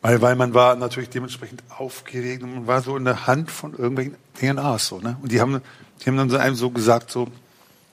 weil, 0.03 0.21
weil 0.21 0.37
man 0.37 0.53
war 0.53 0.77
natürlich 0.77 1.09
dementsprechend 1.09 1.63
aufgeregt 1.71 2.43
und 2.43 2.55
man 2.55 2.67
war 2.67 2.83
so 2.83 2.99
in 2.99 3.07
der 3.07 3.27
Hand 3.27 3.51
von 3.51 3.73
irgendwelchen 3.73 4.17
DNAs 4.43 4.89
so, 4.89 5.01
ne? 5.01 5.17
Und 5.23 5.33
die 5.33 5.41
haben, 5.41 5.63
die 6.03 6.07
haben 6.07 6.19
dann 6.19 6.29
so 6.29 6.37
einem 6.37 6.55
so 6.55 6.69
gesagt 6.69 7.11
so, 7.11 7.29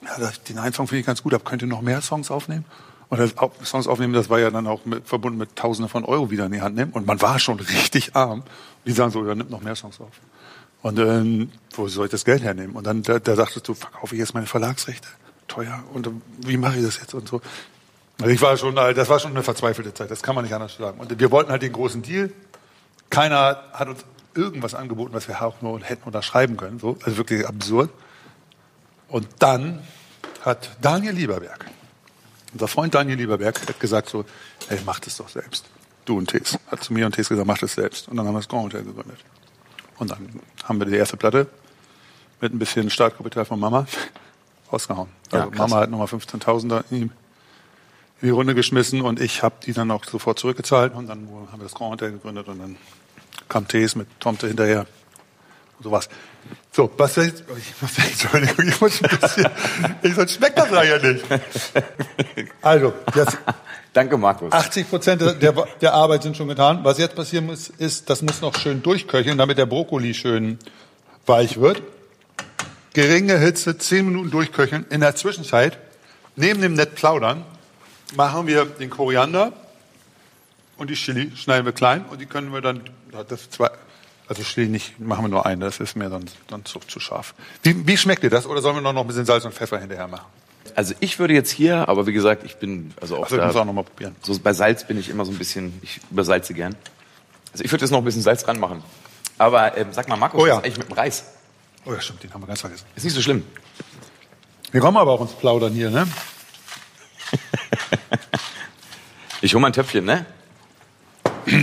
ja, 0.03 0.30
den 0.49 0.58
einen 0.60 0.74
Song 0.74 0.88
finde 0.88 0.99
ich 0.99 1.05
ganz 1.05 1.24
gut, 1.24 1.34
aber 1.34 1.45
könnt 1.45 1.62
ihr 1.62 1.70
noch 1.70 1.82
mehr 1.82 2.01
Songs 2.01 2.30
aufnehmen? 2.30 2.66
Und 3.08 3.20
das 3.20 3.34
Songs 3.64 3.88
aufnehmen, 3.88 4.12
das 4.12 4.30
war 4.30 4.39
ja 4.39 4.51
dann 4.51 4.68
auch 4.68 4.84
mit, 4.84 5.08
verbunden 5.08 5.38
mit 5.38 5.55
Tausenden 5.55 5.89
von 5.89 6.03
Euro 6.03 6.30
wieder 6.30 6.47
in 6.47 6.51
die 6.51 6.62
Hand 6.62 6.76
nehmen. 6.76 6.91
Und 6.91 7.08
man 7.08 7.22
war 7.22 7.39
schon 7.39 7.58
richtig 7.62 8.18
arm. 8.18 8.39
Und 8.41 8.45
die 8.86 8.91
sagen 8.91 9.12
so, 9.12 9.26
ja, 9.26 9.34
nimm 9.34 9.47
noch 9.49 9.62
mehr 9.62 9.78
Songs 9.78 10.01
auf. 10.01 10.12
Und 10.82 10.99
ähm, 10.99 11.51
wo 11.71 11.88
soll 11.88 12.05
ich 12.05 12.11
das 12.11 12.25
Geld 12.25 12.43
hernehmen? 12.43 12.75
Und 12.75 12.86
dann 12.86 13.03
da, 13.03 13.19
da 13.19 13.36
dachtest 13.36 13.67
du, 13.67 13.73
verkaufe 13.73 14.15
ich 14.15 14.19
jetzt 14.19 14.34
meine 14.34 14.47
Verlagsrechte? 14.47 15.07
Teuer. 15.47 15.84
Und 15.93 16.09
wie 16.45 16.57
mache 16.57 16.78
ich 16.78 16.86
das 16.86 16.99
jetzt? 16.99 17.13
Und 17.13 17.28
so. 17.28 17.41
Also 18.19 18.32
ich 18.32 18.41
war 18.41 18.57
schon, 18.57 18.78
äh, 18.78 18.93
das 18.93 19.09
war 19.09 19.19
schon 19.19 19.32
eine 19.32 19.43
verzweifelte 19.43 19.93
Zeit. 19.93 20.11
Das 20.11 20.21
kann 20.21 20.36
man 20.36 20.43
nicht 20.43 20.53
anders 20.53 20.75
sagen. 20.78 20.99
Und 20.99 21.19
wir 21.19 21.32
wollten 21.32 21.51
halt 21.51 21.61
den 21.61 21.73
großen 21.73 22.01
Deal. 22.01 22.32
Keiner 23.09 23.63
hat 23.73 23.88
uns 23.88 24.05
irgendwas 24.34 24.75
angeboten, 24.75 25.13
was 25.13 25.28
wir 25.28 25.41
auch 25.41 25.61
nur 25.61 25.82
hätten 25.82 26.03
unterschreiben 26.03 26.57
können. 26.57 26.80
So, 26.80 26.97
also 27.03 27.17
wirklich 27.17 27.47
absurd. 27.47 27.89
Und 29.07 29.28
dann 29.39 29.82
hat 30.41 30.69
Daniel 30.82 31.13
Lieberberg, 31.13 31.65
unser 32.53 32.67
Freund 32.67 32.93
Daniel 32.93 33.17
Lieberberg, 33.17 33.67
hat 33.67 33.80
gesagt 33.80 34.09
so, 34.09 34.25
hey, 34.67 34.80
mach 34.86 34.99
das 34.99 35.17
doch 35.17 35.30
selbst. 35.30 35.65
Du 36.05 36.17
und 36.17 36.30
Tees. 36.30 36.57
Hat 36.67 36.84
zu 36.84 36.93
mir 36.93 37.05
und 37.05 37.15
Tees 37.15 37.30
gesagt, 37.30 37.47
mach 37.47 37.57
das 37.57 37.73
selbst. 37.73 38.07
Und 38.07 38.17
dann 38.17 38.28
haben 38.28 38.34
wir 38.34 38.39
das 38.39 38.47
Grand 38.47 38.65
Hotel 38.65 38.84
gegründet. 38.84 39.19
Und 39.99 40.11
dann 40.11 40.39
haben 40.63 40.79
wir 40.79 40.85
die 40.85 40.95
erste 40.95 41.17
Platte 41.17 41.47
mit 42.41 42.53
ein 42.53 42.59
bisschen 42.59 42.89
Startkapital 42.89 43.45
von 43.45 43.59
Mama 43.59 43.87
rausgehauen. 44.71 45.09
Ja, 45.31 45.39
Also 45.39 45.51
krass. 45.51 45.69
Mama 45.69 45.81
hat 45.81 45.89
nochmal 45.91 46.07
15.000 46.07 46.83
in 46.91 46.97
die, 46.97 47.01
in 47.03 47.11
die 48.21 48.29
Runde 48.29 48.55
geschmissen 48.55 49.01
und 49.01 49.19
ich 49.19 49.43
habe 49.43 49.55
die 49.65 49.73
dann 49.73 49.91
auch 49.91 50.03
sofort 50.03 50.39
zurückgezahlt 50.39 50.93
und 50.93 51.07
dann 51.07 51.27
haben 51.51 51.59
wir 51.59 51.63
das 51.65 51.73
Grand 51.73 51.93
Hotel 51.93 52.11
gegründet 52.11 52.47
und 52.47 52.59
dann 52.59 52.77
kam 53.49 53.67
Tees 53.67 53.95
mit 53.95 54.07
Tomte 54.19 54.47
hinterher 54.47 54.85
sowas. 55.82 56.09
So, 56.71 56.91
was 56.97 57.15
soll 57.15 57.25
ich, 57.25 57.34
ich 57.34 57.82
muss, 57.82 57.97
Entschuldigung, 57.97 58.67
ich 58.67 58.82
muss 58.82 59.03
ein 59.03 59.19
bisschen, 59.19 59.47
ich, 60.01 60.15
sonst 60.15 60.34
schmeckt 60.34 60.57
das 60.57 60.69
ja 60.71 60.97
nicht. 60.97 61.25
Also, 62.61 62.93
jetzt 63.15 63.38
Danke, 63.97 64.15
Markus. 64.15 64.51
80 64.51 64.89
Prozent 64.91 65.21
der, 65.21 65.34
der, 65.34 65.53
der 65.82 65.93
Arbeit 65.95 66.21
sind 66.21 66.38
schon 66.38 66.47
getan. 66.47 66.82
Was 66.84 66.99
jetzt 66.99 67.15
passieren 67.15 67.47
muss, 67.47 67.69
ist, 67.69 68.07
das 68.11 68.21
muss 68.21 68.41
noch 68.41 68.55
schön 68.55 68.84
durchköcheln, 68.84 69.39
damit 69.39 69.57
der 69.57 69.65
Brokkoli 69.65 70.13
schön 70.13 70.59
weich 71.25 71.59
wird. 71.59 71.82
Geringe 72.93 73.39
Hitze, 73.39 73.75
10 73.75 74.05
Minuten 74.05 74.30
durchköcheln. 74.30 74.86
In 74.91 75.01
der 75.01 75.15
Zwischenzeit, 75.15 75.80
neben 76.36 76.61
dem 76.61 76.75
nett 76.75 76.93
plaudern, 76.93 77.43
machen 78.15 78.45
wir 78.45 78.65
den 78.65 78.91
Koriander 78.91 79.51
und 80.78 80.91
die 80.91 80.95
Chili 80.95 81.32
schneiden 81.36 81.65
wir 81.65 81.73
klein 81.73 82.05
und 82.11 82.21
die 82.21 82.28
können 82.28 82.53
wir 82.53 82.61
dann, 82.61 82.82
das 83.28 83.49
zwei, 83.49 83.71
also 84.28 84.43
Chili 84.43 84.67
nicht, 84.67 84.99
machen 84.99 85.23
wir 85.25 85.30
nur 85.30 85.45
einen, 85.45 85.61
das 85.61 85.80
ist 85.80 85.95
mir 85.95 86.09
dann, 86.09 86.25
dann 86.47 86.65
zu, 86.65 86.80
zu 86.80 86.99
scharf. 86.99 87.34
Wie, 87.63 87.88
wie 87.88 87.97
schmeckt 87.97 88.23
dir 88.23 88.30
das? 88.30 88.45
Oder 88.45 88.61
sollen 88.61 88.75
wir 88.75 88.82
noch 88.82 88.95
ein 89.01 89.07
bisschen 89.07 89.25
Salz 89.25 89.45
und 89.45 89.53
Pfeffer 89.53 89.80
hinterher 89.80 90.07
machen? 90.07 90.25
Also 90.75 90.93
ich 90.99 91.17
würde 91.17 91.34
jetzt 91.34 91.49
hier, 91.49 91.88
aber 91.88 92.05
wie 92.07 92.13
gesagt, 92.13 92.43
ich 92.43 92.57
bin 92.57 92.93
also 93.01 93.17
auch 93.17 93.23
Also, 93.23 93.36
ich 93.36 93.41
da, 93.41 93.47
muss 93.47 93.55
auch 93.55 93.65
noch 93.65 93.73
mal 93.73 93.84
probieren. 93.84 94.15
so 94.21 94.38
bei 94.39 94.53
Salz 94.53 94.86
bin 94.86 94.99
ich 94.99 95.09
immer 95.09 95.23
so 95.25 95.32
ein 95.32 95.38
bisschen, 95.38 95.80
ich 95.82 95.99
übersalze 96.11 96.53
gern. 96.53 96.75
Also 97.53 97.63
ich 97.63 97.71
würde 97.71 97.86
jetzt 97.86 97.91
noch 97.91 97.99
ein 97.99 98.03
bisschen 98.03 98.21
Salz 98.21 98.43
dran 98.43 98.59
machen. 98.59 98.84
Aber 99.38 99.78
ähm, 99.78 99.88
sag 99.91 100.07
mal, 100.09 100.17
Markus, 100.17 100.41
Oh 100.41 100.45
ja. 100.45 100.53
was 100.53 100.59
ist 100.59 100.65
eigentlich 100.65 100.78
mit 100.80 100.89
dem 100.89 100.93
Reis? 100.97 101.23
Oh 101.86 101.93
ja, 101.93 102.01
stimmt, 102.01 102.21
den 102.23 102.34
haben 102.34 102.41
wir 102.41 102.47
ganz 102.47 102.59
vergessen. 102.61 102.86
Ist 102.95 103.03
nicht 103.05 103.13
so 103.13 103.21
schlimm. 103.21 103.43
Wir 104.71 104.82
kommen 104.82 104.97
aber 104.97 105.11
auch 105.13 105.21
ins 105.21 105.32
Plaudern 105.32 105.71
hier, 105.73 105.89
ne? 105.89 106.05
Ich 109.41 109.53
hole 109.53 109.61
mal 109.61 109.67
ein 109.67 109.73
Töpfchen, 109.73 110.03
ne? 110.03 110.25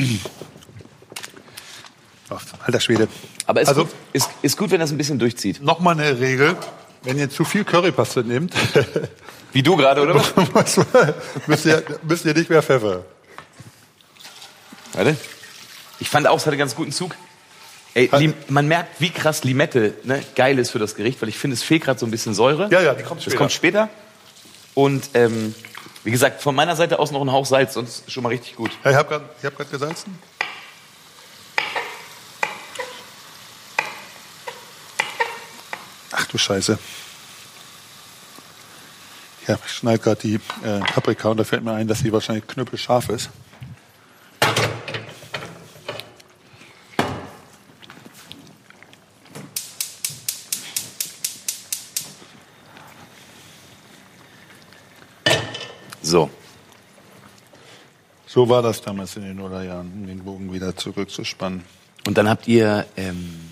Alter 2.65 2.81
Schwede. 2.81 3.09
Aber 3.47 3.61
ist, 3.61 3.69
also 3.69 3.85
gut, 3.85 3.95
ist, 4.13 4.31
ist 4.43 4.57
gut, 4.57 4.71
wenn 4.71 4.81
das 4.81 4.91
ein 4.91 4.99
bisschen 4.99 5.19
durchzieht. 5.19 5.63
nochmal 5.63 5.99
eine 5.99 6.19
Regel, 6.19 6.57
wenn 7.03 7.19
ihr 7.19 7.29
zu 7.31 7.45
viel 7.45 7.65
Currypaste 7.65 8.25
nehmt, 8.25 8.55
Wie 9.55 9.63
du 9.63 9.77
gerade, 9.77 10.03
oder 10.03 10.17
was? 10.17 10.77
müsst, 11.47 11.65
ihr, 11.65 11.85
müsst 12.03 12.25
ihr 12.25 12.35
nicht 12.35 12.51
mehr 12.51 12.61
Pfeffer. 12.61 13.05
Warte. 14.95 15.17
Ich 16.01 16.11
fand 16.11 16.27
auch, 16.27 16.39
es 16.39 16.43
hatte 16.43 16.51
einen 16.55 16.59
ganz 16.59 16.75
guten 16.75 16.91
Zug. 16.91 17.15
Ey, 17.95 18.11
Lim 18.17 18.35
man 18.49 18.67
merkt, 18.67 19.01
wie 19.01 19.11
krass 19.11 19.45
Limette 19.45 19.95
ne, 20.03 20.21
geil 20.35 20.59
ist 20.59 20.71
für 20.71 20.81
das 20.81 20.97
Gericht, 20.97 21.23
weil 21.23 21.29
ich 21.29 21.39
finde, 21.39 21.55
es 21.55 21.63
fehlt 21.63 21.85
gerade 21.85 22.01
so 22.01 22.05
ein 22.05 22.11
bisschen 22.11 22.35
Säure. 22.35 22.69
Ja, 22.73 22.81
ja, 22.83 22.95
die 22.95 23.05
kommt 23.05 23.19
Das 23.19 23.27
später. 23.27 23.39
kommt 23.39 23.53
später. 23.53 23.89
Und 24.75 25.11
ähm, 25.15 25.55
wie 26.03 26.11
gesagt, 26.11 26.43
von 26.43 26.57
meiner 26.57 26.75
Seite 26.75 26.99
aus 26.99 27.13
noch 27.13 27.23
ein 27.23 27.31
Hauch 27.31 27.47
Salz, 27.47 27.75
sonst 27.75 28.11
schon 28.11 28.25
mal 28.25 28.31
richtig 28.31 28.57
gut. 28.57 28.73
Ja, 28.83 28.91
ich 28.91 28.97
habe 28.97 29.09
gerade 29.09 29.25
hab 29.45 29.57
grad 29.57 29.71
gesalzen. 29.71 30.19
Ach 36.17 36.27
du 36.27 36.39
Scheiße. 36.39 36.79
Ja, 39.49 39.59
ich 39.67 39.73
schneide 39.73 39.99
gerade 39.99 40.21
die 40.21 40.35
äh, 40.35 40.81
Paprika 40.81 41.29
und 41.29 41.39
da 41.39 41.45
fällt 41.45 41.65
mir 41.65 41.73
ein, 41.73 41.89
dass 41.89 41.99
sie 41.99 42.13
wahrscheinlich 42.13 42.47
knüppelscharf 42.47 43.09
ist. 43.09 43.31
So. 56.01 56.31
So 58.27 58.49
war 58.49 58.63
das 58.63 58.81
damals 58.81 59.17
in 59.17 59.25
den 59.25 59.37
Nullerjahren, 59.37 59.93
um 59.93 60.07
den 60.07 60.25
Bogen 60.25 60.53
wieder 60.53 60.77
zurückzuspannen. 60.77 61.65
Und 62.07 62.17
dann 62.17 62.29
habt 62.29 62.47
ihr, 62.47 62.87
ähm, 62.97 63.44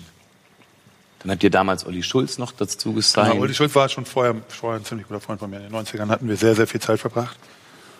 dann 1.23 1.31
habt 1.31 1.43
ihr 1.43 1.49
damals 1.49 1.85
Olli 1.85 2.03
Schulz 2.03 2.37
noch 2.37 2.51
dazu 2.51 2.93
gesigned. 2.93 3.35
Ja, 3.35 3.39
Uli 3.39 3.53
Schulz 3.53 3.73
war 3.75 3.87
schon 3.87 4.05
vorher, 4.05 4.35
vorher 4.49 4.81
ein 4.81 4.85
ziemlich 4.85 5.07
guter 5.07 5.21
Freund 5.21 5.39
von 5.39 5.49
mir. 5.49 5.57
In 5.57 5.63
den 5.63 5.73
90ern 5.73 6.09
hatten 6.09 6.27
wir 6.27 6.35
sehr, 6.35 6.55
sehr 6.55 6.67
viel 6.67 6.81
Zeit 6.81 6.99
verbracht. 6.99 7.37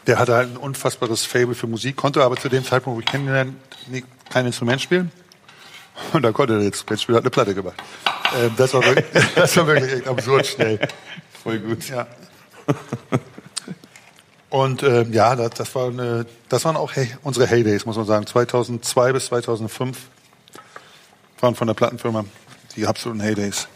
Der 0.08 0.20
hatte 0.20 0.36
halt 0.36 0.50
ein 0.50 0.58
unfassbares 0.58 1.26
Fable 1.26 1.56
für 1.56 1.68
Musik, 1.68 1.96
konnte 1.96 2.22
aber 2.22 2.36
zu 2.36 2.50
dem 2.50 2.66
Zeitpunkt, 2.66 2.98
wo 2.98 3.00
ich 3.00 3.06
kennengelernt 3.06 3.56
kein 4.30 4.46
Instrument 4.46 4.82
spielen. 4.82 5.12
Und 6.12 6.24
da 6.24 6.32
konnte 6.34 6.54
er 6.54 6.58
das 6.58 6.66
Instrument 6.66 7.02
spielen, 7.02 7.16
hat 7.16 7.24
eine 7.24 7.30
Platte 7.30 7.56
gemacht. 7.56 7.82
Ähm, 8.38 8.52
das, 8.58 8.74
war 8.74 8.84
wirklich, 8.84 9.06
das 9.36 9.56
war 9.56 9.68
wirklich 9.68 9.94
echt 9.94 10.08
absurd 10.08 10.46
schnell. 10.46 10.80
Voll 11.44 11.60
gut. 11.60 11.88
Ja. 11.88 12.08
Und 14.50 14.84
äh, 14.84 15.04
ja, 15.04 15.36
das, 15.38 15.52
das, 15.52 15.76
war 15.76 15.88
eine, 15.88 16.26
das 16.50 16.66
waren 16.66 16.76
auch 16.76 16.94
hey, 16.94 17.10
unsere 17.24 17.48
Heydays, 17.48 17.86
muss 17.86 17.96
man 17.96 18.06
sagen. 18.06 18.28
2002 18.28 19.14
bis 19.14 19.26
2005 19.28 19.98
waren 21.40 21.56
von 21.56 21.68
der 21.68 21.74
Plattenfirma 21.74 22.26
die 22.76 22.88
absoluten 22.88 23.22
Heydays. 23.22 23.68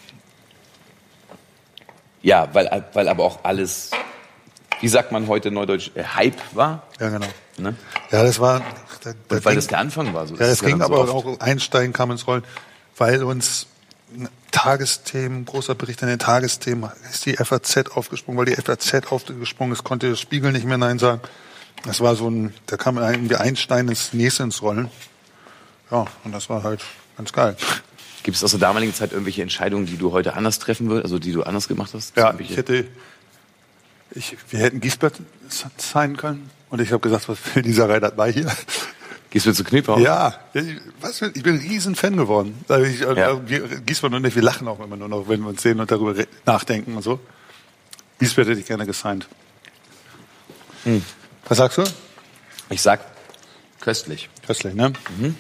Ja, 2.22 2.50
weil, 2.54 2.86
weil 2.94 3.08
aber 3.08 3.24
auch 3.24 3.44
alles, 3.44 3.92
wie 4.82 4.88
sagt 4.88 5.12
man 5.12 5.28
heute 5.28 5.52
neudeutsch, 5.52 5.92
äh, 5.96 6.04
Hype 6.04 6.42
war. 6.54 6.84
Ja, 7.00 7.10
genau. 7.10 7.28
Ne? 7.58 7.76
Ja, 8.12 8.24
das 8.24 8.40
war. 8.40 8.62
Da, 9.04 9.14
da 9.14 9.16
weil 9.30 9.40
ging, 9.40 9.56
das 9.56 9.68
der 9.68 9.80
Anfang 9.80 10.14
war. 10.14 10.28
So. 10.28 10.36
Ja, 10.36 10.46
es 10.46 10.62
ging 10.62 10.82
aber 10.82 11.08
so 11.08 11.14
auch 11.14 11.40
einsteigen 11.40 11.94
kam 11.94 12.12
ins 12.12 12.28
Rollen, 12.28 12.44
weil 12.98 13.24
uns 13.24 13.68
Tagesthemen, 14.52 15.46
großer 15.46 15.76
Bericht 15.76 16.02
an 16.04 16.10
den 16.10 16.20
Tagesthemen, 16.20 16.90
ist 17.12 17.26
die 17.26 17.34
FAZ 17.34 17.92
aufgesprungen, 17.92 18.40
weil 18.40 18.46
die 18.46 18.62
FAZ 18.62 19.12
aufgesprungen 19.12 19.74
ist, 19.74 19.84
konnte 19.84 20.10
der 20.10 20.16
Spiegel 20.16 20.52
nicht 20.52 20.66
mehr 20.66 20.78
Nein 20.78 20.98
sagen. 20.98 21.22
Das 21.86 22.02
war 22.02 22.16
so 22.16 22.30
ein, 22.30 22.54
da 22.66 22.78
kam 22.78 22.98
irgendwie 22.98 23.36
ein 23.36 23.56
Stein 23.56 23.88
ins 23.88 24.14
nächste 24.14 24.44
ins 24.44 24.62
Rollen. 24.62 24.90
Ja, 25.92 26.06
und 26.24 26.32
das 26.32 26.50
war 26.50 26.64
halt 26.64 26.84
ganz 27.18 27.32
geil. 27.34 27.56
Gibt 28.28 28.36
es 28.36 28.44
aus 28.44 28.52
der 28.52 28.60
damaligen 28.60 28.94
Zeit 28.94 29.14
irgendwelche 29.14 29.42
Entscheidungen, 29.42 29.86
die 29.86 29.96
du 29.96 30.12
heute 30.12 30.34
anders 30.34 30.60
treffen 30.60 30.90
würdest, 30.90 31.06
also 31.06 31.18
die 31.18 31.32
du 31.32 31.44
anders 31.44 31.70
gemacht 31.70 31.94
hast? 31.94 32.18
Ja, 32.18 32.38
ich 32.38 32.58
hätte, 32.58 32.86
ich, 34.12 34.36
wir 34.50 34.60
hätten 34.60 34.82
Giesbert 34.82 35.14
sein 35.78 36.18
können 36.18 36.50
und 36.70 36.82
ich 36.82 36.92
habe 36.92 37.00
gesagt, 37.00 37.30
was 37.30 37.38
will 37.56 37.64
dieser 37.64 37.88
Reinhard 37.88 38.18
May 38.18 38.34
hier? 38.34 38.52
Giesbert 39.30 39.56
zu 39.56 39.64
Kniepau? 39.64 40.00
Ja, 40.00 40.42
was, 41.00 41.22
ich 41.22 41.42
bin 41.42 41.56
ein 41.56 41.62
riesen 41.62 41.96
Fan 41.96 42.18
geworden. 42.18 42.66
Also 42.68 42.86
ich, 42.86 43.00
äh, 43.00 43.18
ja. 43.18 43.34
Giesbert 43.86 44.14
und 44.14 44.26
ich, 44.26 44.36
wir 44.36 44.44
lachen 44.44 44.68
auch 44.68 44.82
immer 44.82 44.98
nur 44.98 45.08
noch, 45.08 45.30
wenn 45.30 45.40
wir 45.40 45.48
uns 45.48 45.62
sehen 45.62 45.80
und 45.80 45.90
darüber 45.90 46.14
nachdenken 46.46 46.98
und 46.98 47.04
so. 47.04 47.22
Giesbert 48.20 48.50
hätte 48.50 48.60
ich 48.60 48.66
gerne 48.66 48.86
gesigned. 48.86 49.26
Hm. 50.84 51.02
Was 51.48 51.60
sagst 51.60 51.78
du? 51.78 51.84
Ich 52.70 52.82
sag 52.82 53.00
köstlich. 53.80 54.28
Köstlich, 54.46 54.74
ne? 54.74 54.92
Mhm. 55.18 55.38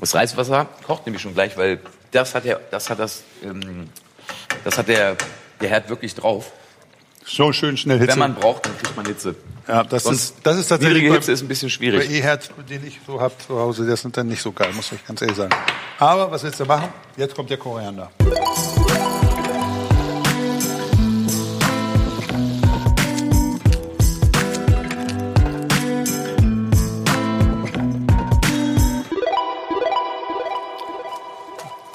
Das 0.00 0.14
Reiswasser 0.14 0.70
kocht 0.86 1.04
nämlich 1.04 1.20
schon 1.20 1.34
gleich, 1.34 1.58
weil 1.58 1.80
das 2.10 2.34
hat 2.34 2.44
der, 2.44 2.60
das 2.70 2.90
hat 2.90 2.98
das, 2.98 3.22
ähm, 3.42 3.88
das 4.64 4.78
hat 4.78 4.88
der, 4.88 5.16
der 5.60 5.68
Herd 5.68 5.88
wirklich 5.88 6.14
drauf. 6.14 6.52
So 7.24 7.52
schön 7.52 7.76
schnell 7.76 7.98
Hitze. 7.98 8.12
Wenn 8.12 8.18
man 8.20 8.34
braucht, 8.34 8.66
dann 8.66 8.76
kriegt 8.78 8.96
man 8.96 9.04
Hitze. 9.04 9.34
Ja, 9.66 9.84
das 9.84 10.04
Sonst 10.04 10.22
ist, 10.22 10.36
das 10.42 10.56
ist 10.56 10.68
tatsächlich. 10.68 11.02
Niedrige 11.02 11.14
Hitze 11.14 11.32
ist 11.32 11.42
ein 11.42 11.48
bisschen 11.48 11.68
schwierig. 11.68 12.08
Der 12.08 12.18
E-Herd, 12.18 12.50
den 12.70 12.86
ich 12.86 13.00
so 13.06 13.20
habe 13.20 13.34
zu 13.46 13.58
Hause, 13.58 13.84
der 13.84 13.96
sind 13.96 14.16
dann 14.16 14.28
nicht 14.28 14.40
so 14.40 14.50
geil, 14.50 14.72
muss 14.72 14.90
ich 14.92 15.06
ganz 15.06 15.20
ehrlich 15.20 15.36
sagen. 15.36 15.54
Aber 15.98 16.30
was 16.30 16.42
willst 16.42 16.58
du 16.58 16.64
machen? 16.64 16.88
Jetzt 17.16 17.34
kommt 17.34 17.50
der 17.50 17.58
Koriander. 17.58 18.10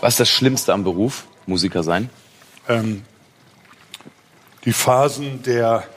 Was 0.03 0.13
ist 0.15 0.19
das 0.19 0.29
Schlimmste 0.29 0.73
am 0.73 0.83
Beruf, 0.83 1.23
Musiker 1.45 1.81
sein? 1.81 2.09
Ähm, 2.67 3.03
die 4.65 4.73
Phasen 4.73 5.41
der 5.43 5.87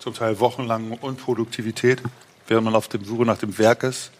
zum 0.00 0.12
Teil 0.12 0.40
wochenlangen 0.40 0.98
Unproduktivität, 0.98 2.02
während 2.48 2.64
man 2.64 2.74
auf 2.74 2.88
dem 2.88 3.04
Suche 3.04 3.24
nach 3.24 3.38
dem 3.38 3.56
Werk 3.56 3.84
ist. 3.84 4.10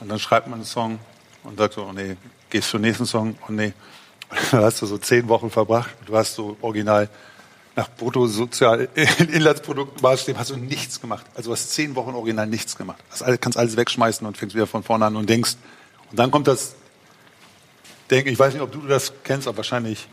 Und 0.00 0.08
dann 0.08 0.18
schreibt 0.18 0.46
man 0.46 0.60
einen 0.60 0.64
Song 0.64 0.98
und 1.44 1.58
sagt 1.58 1.74
so, 1.74 1.84
oh 1.84 1.92
nee, 1.92 2.16
gehst 2.48 2.70
zum 2.70 2.80
nächsten 2.80 3.04
Song, 3.04 3.36
oh 3.46 3.52
nee. 3.52 3.74
Und 4.30 4.38
dann 4.52 4.64
hast 4.64 4.80
du 4.80 4.86
so 4.86 4.96
zehn 4.96 5.28
Wochen 5.28 5.50
verbracht, 5.50 5.90
du 6.06 6.16
hast 6.16 6.34
so 6.34 6.56
original 6.62 7.10
nach 7.76 7.90
Bruttosozialinlandsproduktmaßstäben 7.98 10.40
hast 10.40 10.52
du 10.52 10.56
nichts 10.56 11.02
gemacht. 11.02 11.26
Also 11.34 11.50
du 11.50 11.52
hast 11.52 11.70
zehn 11.72 11.94
Wochen 11.96 12.14
original 12.14 12.46
nichts 12.46 12.78
gemacht. 12.78 13.04
Du 13.10 13.36
kannst 13.36 13.58
alles 13.58 13.76
wegschmeißen 13.76 14.26
und 14.26 14.38
fängst 14.38 14.56
wieder 14.56 14.66
von 14.66 14.82
vorne 14.82 15.04
an 15.04 15.16
und 15.16 15.28
denkst. 15.28 15.56
Und 16.10 16.18
dann 16.18 16.30
kommt 16.30 16.48
das 16.48 16.76
denke, 18.12 18.30
ich 18.30 18.38
weiß 18.38 18.52
nicht, 18.52 18.62
ob 18.62 18.70
du 18.70 18.80
das 18.86 19.12
kennst, 19.24 19.48
aber 19.48 19.58
wahrscheinlich 19.58 20.06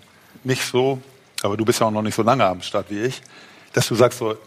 nicht 0.43 0.63
so, 0.63 1.01
aber 1.41 1.57
du 1.57 1.65
bist 1.65 1.79
ja 1.79 1.87
auch 1.87 1.91
noch 1.91 2.01
nicht 2.01 2.15
so 2.15 2.23
lange 2.23 2.45
am 2.45 2.61
Start 2.61 2.89
wie 2.89 3.01
ich, 3.01 3.21
dass 3.73 3.87
du 3.87 3.95
sagst 3.95 4.19
so, 4.19 4.37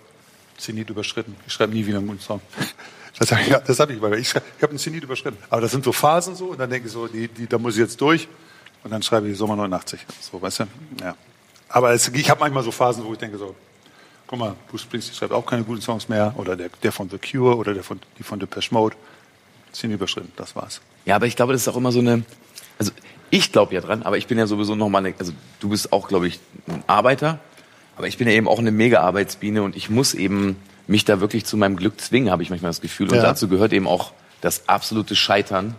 Zenit 0.59 0.91
überschritten, 0.91 1.37
ich 1.47 1.53
schreibe 1.53 1.73
nie 1.73 1.85
wieder 1.85 1.99
einen 1.99 2.07
guten 2.07 2.21
Song. 2.21 2.41
Das 3.19 3.31
habe 3.31 3.43
ich, 3.43 3.49
das 3.55 3.79
hab 3.79 3.91
ich, 3.91 4.03
ich, 4.03 4.31
ich 4.31 4.35
habe 4.35 4.71
einen 4.71 4.79
Zenit 4.79 5.05
überschritten. 5.05 5.37
Aber 5.51 5.61
das 5.61 5.71
sind 5.71 5.85
so 5.85 5.93
Phasen 5.93 6.35
so 6.35 6.47
und 6.47 6.59
dann 6.59 6.71
denke 6.71 6.87
ich 6.87 6.93
so, 6.93 7.07
die, 7.07 7.29
die, 7.29 7.47
da 7.47 7.59
muss 7.59 7.75
ich 7.75 7.81
jetzt 7.81 8.01
durch 8.01 8.27
und 8.83 8.91
dann 8.91 9.03
schreibe 9.03 9.29
ich 9.29 9.37
Sommer 9.37 9.55
89. 9.55 10.01
So, 10.19 10.41
weißt 10.41 10.61
du? 10.61 10.65
Ja. 10.99 11.15
Aber 11.69 11.93
es, 11.93 12.09
ich 12.09 12.31
habe 12.31 12.41
manchmal 12.41 12.65
so 12.65 12.71
Phasen, 12.71 13.05
wo 13.05 13.13
ich 13.13 13.19
denke 13.19 13.37
so, 13.37 13.55
guck 14.27 14.39
mal, 14.39 14.57
Bruce 14.67 14.81
Springsteen 14.81 15.15
schreibt 15.15 15.33
auch 15.33 15.45
keine 15.45 15.63
guten 15.63 15.83
Songs 15.83 16.09
mehr 16.09 16.33
oder 16.39 16.57
der, 16.57 16.71
der 16.83 16.91
von 16.91 17.11
The 17.11 17.19
Cure 17.19 17.55
oder 17.55 17.75
der 17.75 17.85
von, 17.85 18.01
die 18.19 18.23
von 18.23 18.41
Depeche 18.41 18.73
Mode. 18.73 18.97
Zenit 19.73 19.97
überschritten, 19.97 20.33
das 20.37 20.57
war's. 20.57 20.81
Ja, 21.05 21.17
aber 21.17 21.27
ich 21.27 21.37
glaube, 21.37 21.53
das 21.53 21.63
ist 21.63 21.69
auch 21.69 21.77
immer 21.77 21.93
so 21.93 21.99
eine, 21.99 22.25
also 22.79 22.93
ich 23.33 23.51
glaube 23.51 23.75
ja 23.75 23.81
dran, 23.81 24.03
aber 24.03 24.19
ich 24.19 24.27
bin 24.27 24.37
ja 24.37 24.47
sowieso 24.47 24.75
nochmal 24.75 25.07
eine, 25.07 25.15
also 25.19 25.33
du 25.59 25.71
bist 25.71 25.91
auch, 25.91 26.07
glaube 26.07 26.29
ich, 26.29 26.39
ein 26.69 26.85
Arbeiter, 26.87 27.39
aber 27.97 28.07
ich 28.07 28.19
bin 28.19 28.29
ja 28.29 28.35
eben 28.35 28.47
auch 28.47 28.59
eine 28.59 28.71
Mega-Arbeitsbiene 28.71 29.63
und 29.63 29.75
ich 29.75 29.89
muss 29.89 30.13
eben 30.13 30.57
mich 30.87 31.07
da 31.07 31.19
wirklich 31.21 31.47
zu 31.47 31.57
meinem 31.57 31.77
Glück 31.77 31.99
zwingen, 31.99 32.31
habe 32.31 32.43
ich 32.43 32.51
manchmal 32.51 32.69
das 32.69 32.83
Gefühl. 32.83 33.09
Und 33.09 33.17
ja. 33.17 33.23
dazu 33.23 33.49
gehört 33.49 33.73
eben 33.73 33.87
auch 33.87 34.13
das 34.43 34.69
absolute 34.69 35.17
Scheitern 35.17 35.75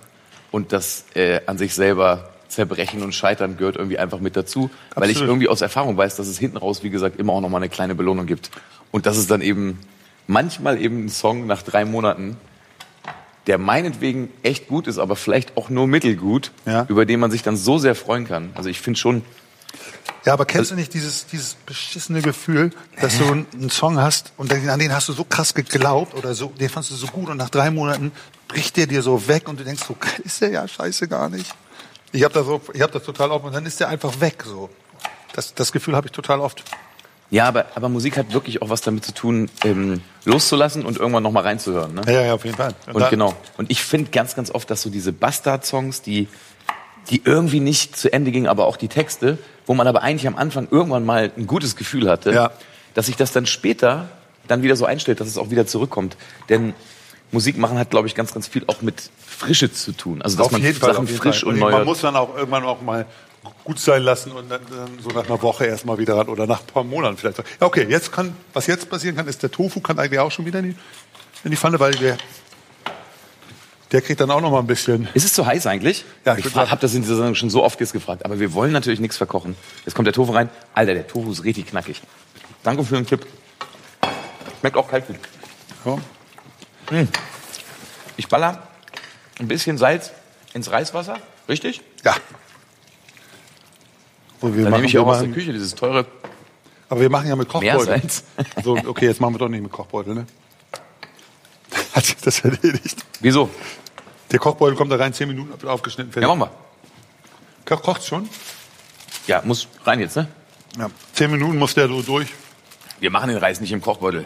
und 0.49 0.73
das 0.73 1.05
äh, 1.13 1.41
an 1.45 1.59
sich 1.59 1.75
selber 1.75 2.31
Zerbrechen 2.47 3.03
und 3.03 3.13
Scheitern 3.13 3.55
gehört 3.55 3.75
irgendwie 3.75 3.99
einfach 3.99 4.19
mit 4.19 4.35
dazu, 4.35 4.71
Absolut. 4.89 4.95
weil 4.95 5.09
ich 5.11 5.21
irgendwie 5.21 5.47
aus 5.47 5.61
Erfahrung 5.61 5.95
weiß, 5.95 6.15
dass 6.15 6.25
es 6.25 6.39
hinten 6.39 6.57
raus, 6.57 6.81
wie 6.81 6.89
gesagt, 6.89 7.19
immer 7.19 7.33
auch 7.33 7.41
nochmal 7.41 7.61
eine 7.61 7.69
kleine 7.69 7.93
Belohnung 7.93 8.25
gibt. 8.25 8.49
Und 8.91 9.05
das 9.05 9.17
ist 9.17 9.29
dann 9.29 9.41
eben 9.41 9.79
manchmal 10.25 10.81
eben 10.81 11.05
ein 11.05 11.09
Song 11.09 11.45
nach 11.45 11.61
drei 11.61 11.85
Monaten, 11.85 12.35
der 13.47 13.57
meinetwegen 13.57 14.29
echt 14.41 14.67
gut 14.67 14.87
ist, 14.87 14.97
aber 14.97 15.15
vielleicht 15.15 15.57
auch 15.57 15.69
nur 15.69 15.87
mittelgut, 15.87 16.51
ja. 16.65 16.85
über 16.87 17.05
den 17.05 17.19
man 17.19 17.31
sich 17.31 17.43
dann 17.43 17.57
so 17.57 17.77
sehr 17.77 17.95
freuen 17.95 18.27
kann. 18.27 18.51
Also 18.55 18.69
ich 18.69 18.79
finde 18.79 18.99
schon. 18.99 19.23
Ja, 20.25 20.33
aber 20.33 20.45
kennst 20.45 20.71
du 20.71 20.75
nicht 20.75 20.93
dieses, 20.93 21.25
dieses 21.27 21.55
beschissene 21.55 22.21
Gefühl, 22.21 22.71
dass 23.01 23.17
du 23.17 23.25
einen 23.25 23.69
Song 23.69 23.99
hast 23.99 24.31
und 24.37 24.53
an 24.53 24.79
den 24.79 24.93
hast 24.93 25.09
du 25.09 25.13
so 25.13 25.25
krass 25.25 25.53
geglaubt 25.53 26.13
oder 26.15 26.33
so, 26.33 26.47
den 26.47 26.69
fandst 26.69 26.91
du 26.91 26.95
so 26.95 27.07
gut 27.07 27.29
und 27.29 27.35
nach 27.35 27.49
drei 27.49 27.71
Monaten 27.71 28.13
bricht 28.47 28.77
der 28.77 28.87
dir 28.87 29.01
so 29.01 29.27
weg 29.27 29.49
und 29.49 29.59
du 29.59 29.65
denkst, 29.65 29.83
so 29.85 29.97
ist 30.23 30.41
der 30.41 30.51
ja 30.51 30.67
scheiße 30.67 31.09
gar 31.09 31.29
nicht. 31.29 31.53
Ich 32.13 32.23
habe 32.23 32.33
das 32.33 32.45
so, 32.45 32.61
ich 32.73 32.81
habe 32.81 32.93
das 32.93 33.03
total 33.03 33.31
oft 33.31 33.43
und 33.43 33.53
dann 33.53 33.65
ist 33.65 33.79
der 33.79 33.89
einfach 33.89 34.21
weg 34.21 34.43
so. 34.45 34.69
Das, 35.33 35.53
das 35.55 35.71
Gefühl 35.71 35.95
habe 35.95 36.07
ich 36.07 36.11
total 36.11 36.39
oft. 36.39 36.63
Ja, 37.33 37.47
aber, 37.47 37.65
aber 37.73 37.89
Musik 37.89 38.15
hat 38.15 38.31
wirklich 38.31 38.61
auch 38.61 38.69
was 38.69 38.81
damit 38.81 39.03
zu 39.03 39.11
tun, 39.11 39.49
ähm, 39.63 40.01
loszulassen 40.23 40.85
und 40.85 40.97
irgendwann 40.97 41.23
nochmal 41.23 41.41
reinzuhören. 41.41 41.95
Ne? 41.95 42.01
Ja, 42.05 42.21
ja, 42.21 42.33
auf 42.35 42.45
jeden 42.45 42.55
Fall. 42.55 42.75
Und, 42.85 43.01
und 43.01 43.09
genau. 43.09 43.33
Und 43.57 43.71
ich 43.71 43.81
finde 43.81 44.11
ganz, 44.11 44.35
ganz 44.35 44.51
oft, 44.51 44.69
dass 44.69 44.83
so 44.83 44.91
diese 44.91 45.11
Bastard-Songs, 45.11 46.03
die, 46.03 46.27
die 47.09 47.23
irgendwie 47.25 47.59
nicht 47.59 47.97
zu 47.97 48.13
Ende 48.13 48.31
gingen, 48.31 48.45
aber 48.45 48.67
auch 48.67 48.77
die 48.77 48.87
Texte, 48.87 49.39
wo 49.65 49.73
man 49.73 49.87
aber 49.87 50.03
eigentlich 50.03 50.27
am 50.27 50.35
Anfang 50.35 50.67
irgendwann 50.69 51.05
mal 51.05 51.31
ein 51.35 51.47
gutes 51.47 51.75
Gefühl 51.75 52.07
hatte, 52.07 52.33
ja. 52.33 52.51
dass 52.93 53.07
sich 53.07 53.15
das 53.15 53.31
dann 53.31 53.47
später 53.47 54.09
dann 54.47 54.61
wieder 54.61 54.75
so 54.75 54.85
einstellt, 54.85 55.19
dass 55.19 55.27
es 55.27 55.39
auch 55.39 55.49
wieder 55.49 55.65
zurückkommt. 55.65 56.17
Denn 56.49 56.75
Musik 57.31 57.57
machen 57.57 57.79
hat, 57.79 57.89
glaube 57.89 58.07
ich, 58.07 58.13
ganz, 58.13 58.31
ganz 58.31 58.47
viel 58.47 58.63
auch 58.67 58.83
mit 58.83 59.09
Frische 59.25 59.73
zu 59.73 59.91
tun. 59.91 60.21
Also 60.21 60.37
dass 60.37 60.45
auf 60.45 60.51
man 60.51 60.61
Sachen 60.61 61.07
frisch 61.07 61.39
Fall. 61.39 61.49
und, 61.49 61.55
und 61.55 61.59
neu. 61.61 61.71
Man 61.71 61.85
muss 61.85 62.01
dann 62.01 62.15
auch 62.15 62.37
irgendwann 62.37 62.63
auch 62.63 62.83
mal 62.83 63.07
gut 63.63 63.79
sein 63.79 64.03
lassen 64.03 64.31
und 64.31 64.49
dann, 64.49 64.61
dann 64.69 64.99
so 64.99 65.09
nach 65.09 65.25
einer 65.25 65.41
Woche 65.41 65.65
erstmal 65.65 65.97
wieder 65.97 66.17
ran 66.17 66.27
oder 66.27 66.47
nach 66.47 66.61
ein 66.61 66.67
paar 66.67 66.83
Monaten 66.83 67.17
vielleicht. 67.17 67.37
Ja, 67.37 67.43
okay, 67.59 67.85
jetzt 67.87 68.11
kann, 68.11 68.35
was 68.53 68.67
jetzt 68.67 68.89
passieren 68.89 69.15
kann, 69.15 69.27
ist 69.27 69.41
der 69.43 69.51
Tofu 69.51 69.79
kann 69.79 69.99
eigentlich 69.99 70.19
auch 70.19 70.31
schon 70.31 70.45
wieder 70.45 70.59
in 70.59 70.71
die, 70.71 70.75
in 71.43 71.51
die 71.51 71.57
Pfanne, 71.57 71.79
weil 71.79 71.93
der, 71.93 72.17
der 73.91 74.01
kriegt 74.01 74.19
dann 74.19 74.31
auch 74.31 74.41
noch 74.41 74.51
mal 74.51 74.59
ein 74.59 74.67
bisschen. 74.67 75.07
Ist 75.13 75.25
es 75.25 75.33
zu 75.33 75.45
heiß 75.45 75.67
eigentlich? 75.67 76.05
Ja, 76.25 76.37
ich, 76.37 76.45
ich 76.45 76.55
habe 76.55 76.81
das 76.81 76.93
in 76.93 77.01
dieser 77.01 77.15
Sendung 77.15 77.35
schon 77.35 77.49
so 77.49 77.63
oft 77.63 77.79
jetzt 77.79 77.93
gefragt, 77.93 78.25
aber 78.25 78.39
wir 78.39 78.53
wollen 78.53 78.71
natürlich 78.71 78.99
nichts 78.99 79.17
verkochen. 79.17 79.55
Jetzt 79.85 79.93
kommt 79.93 80.07
der 80.07 80.13
Tofu 80.13 80.33
rein. 80.33 80.49
Alter, 80.73 80.93
der 80.93 81.07
Tofu 81.07 81.31
ist 81.31 81.43
richtig 81.43 81.67
knackig. 81.67 82.01
Danke 82.63 82.83
für 82.83 82.95
den 82.95 83.05
Tipp. 83.05 83.25
Schmeckt 84.59 84.77
auch 84.77 84.89
kalt. 84.89 85.05
Ja. 85.85 85.97
Hm. 86.89 87.07
Ich 88.15 88.27
baller 88.27 88.67
ein 89.39 89.47
bisschen 89.47 89.77
Salz 89.77 90.11
ins 90.53 90.71
Reiswasser, 90.71 91.17
richtig? 91.49 91.81
Ja. 92.03 92.15
Und 94.43 94.57
wir 94.57 94.65
Dann 94.65 94.73
nehme 94.73 94.87
ich 94.87 94.97
auch 94.97 95.07
aus 95.07 95.21
der 95.21 95.29
Küche 95.29 95.53
dieses 95.53 95.73
teure. 95.73 96.05
Aber 96.89 96.99
wir 96.99 97.09
machen 97.09 97.29
ja 97.29 97.35
mit 97.37 97.47
Kochbeutel. 97.47 98.01
so, 98.61 98.75
okay, 98.75 99.05
jetzt 99.05 99.21
machen 99.21 99.35
wir 99.35 99.39
doch 99.39 99.47
nicht 99.47 99.63
mit 99.63 99.71
Kochbeutel, 99.71 100.15
ne? 100.15 100.27
Hat 101.93 102.05
sich 102.05 102.17
das 102.17 102.41
erledigt. 102.41 103.05
Wieso? 103.21 103.49
Der 104.31 104.39
Kochbeutel 104.39 104.75
kommt 104.75 104.91
da 104.91 104.97
rein, 104.97 105.13
zehn 105.13 105.29
Minuten 105.29 105.65
aufgeschnitten. 105.65 106.11
Fertig. 106.11 106.27
Ja, 106.29 106.35
machen 106.35 106.51
wir. 107.65 107.77
Kocht 107.77 108.05
schon? 108.05 108.27
Ja, 109.27 109.41
muss 109.45 109.69
rein 109.85 110.01
jetzt, 110.01 110.17
ne? 110.17 110.27
Ja, 110.77 110.89
zehn 111.13 111.31
Minuten 111.31 111.57
muss 111.57 111.73
der 111.73 111.87
so 111.87 112.01
durch. 112.01 112.27
Wir 112.99 113.11
machen 113.11 113.29
den 113.29 113.37
Reis 113.37 113.61
nicht 113.61 113.71
im 113.71 113.79
Kochbeutel. 113.79 114.25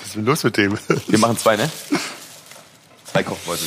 Was 0.00 0.08
ist 0.08 0.14
denn 0.14 0.26
los 0.26 0.44
mit 0.44 0.58
dem? 0.58 0.78
Wir 1.08 1.18
machen 1.18 1.38
zwei, 1.38 1.56
ne? 1.56 1.70
Zwei 3.06 3.22
Kochbeutel. 3.22 3.66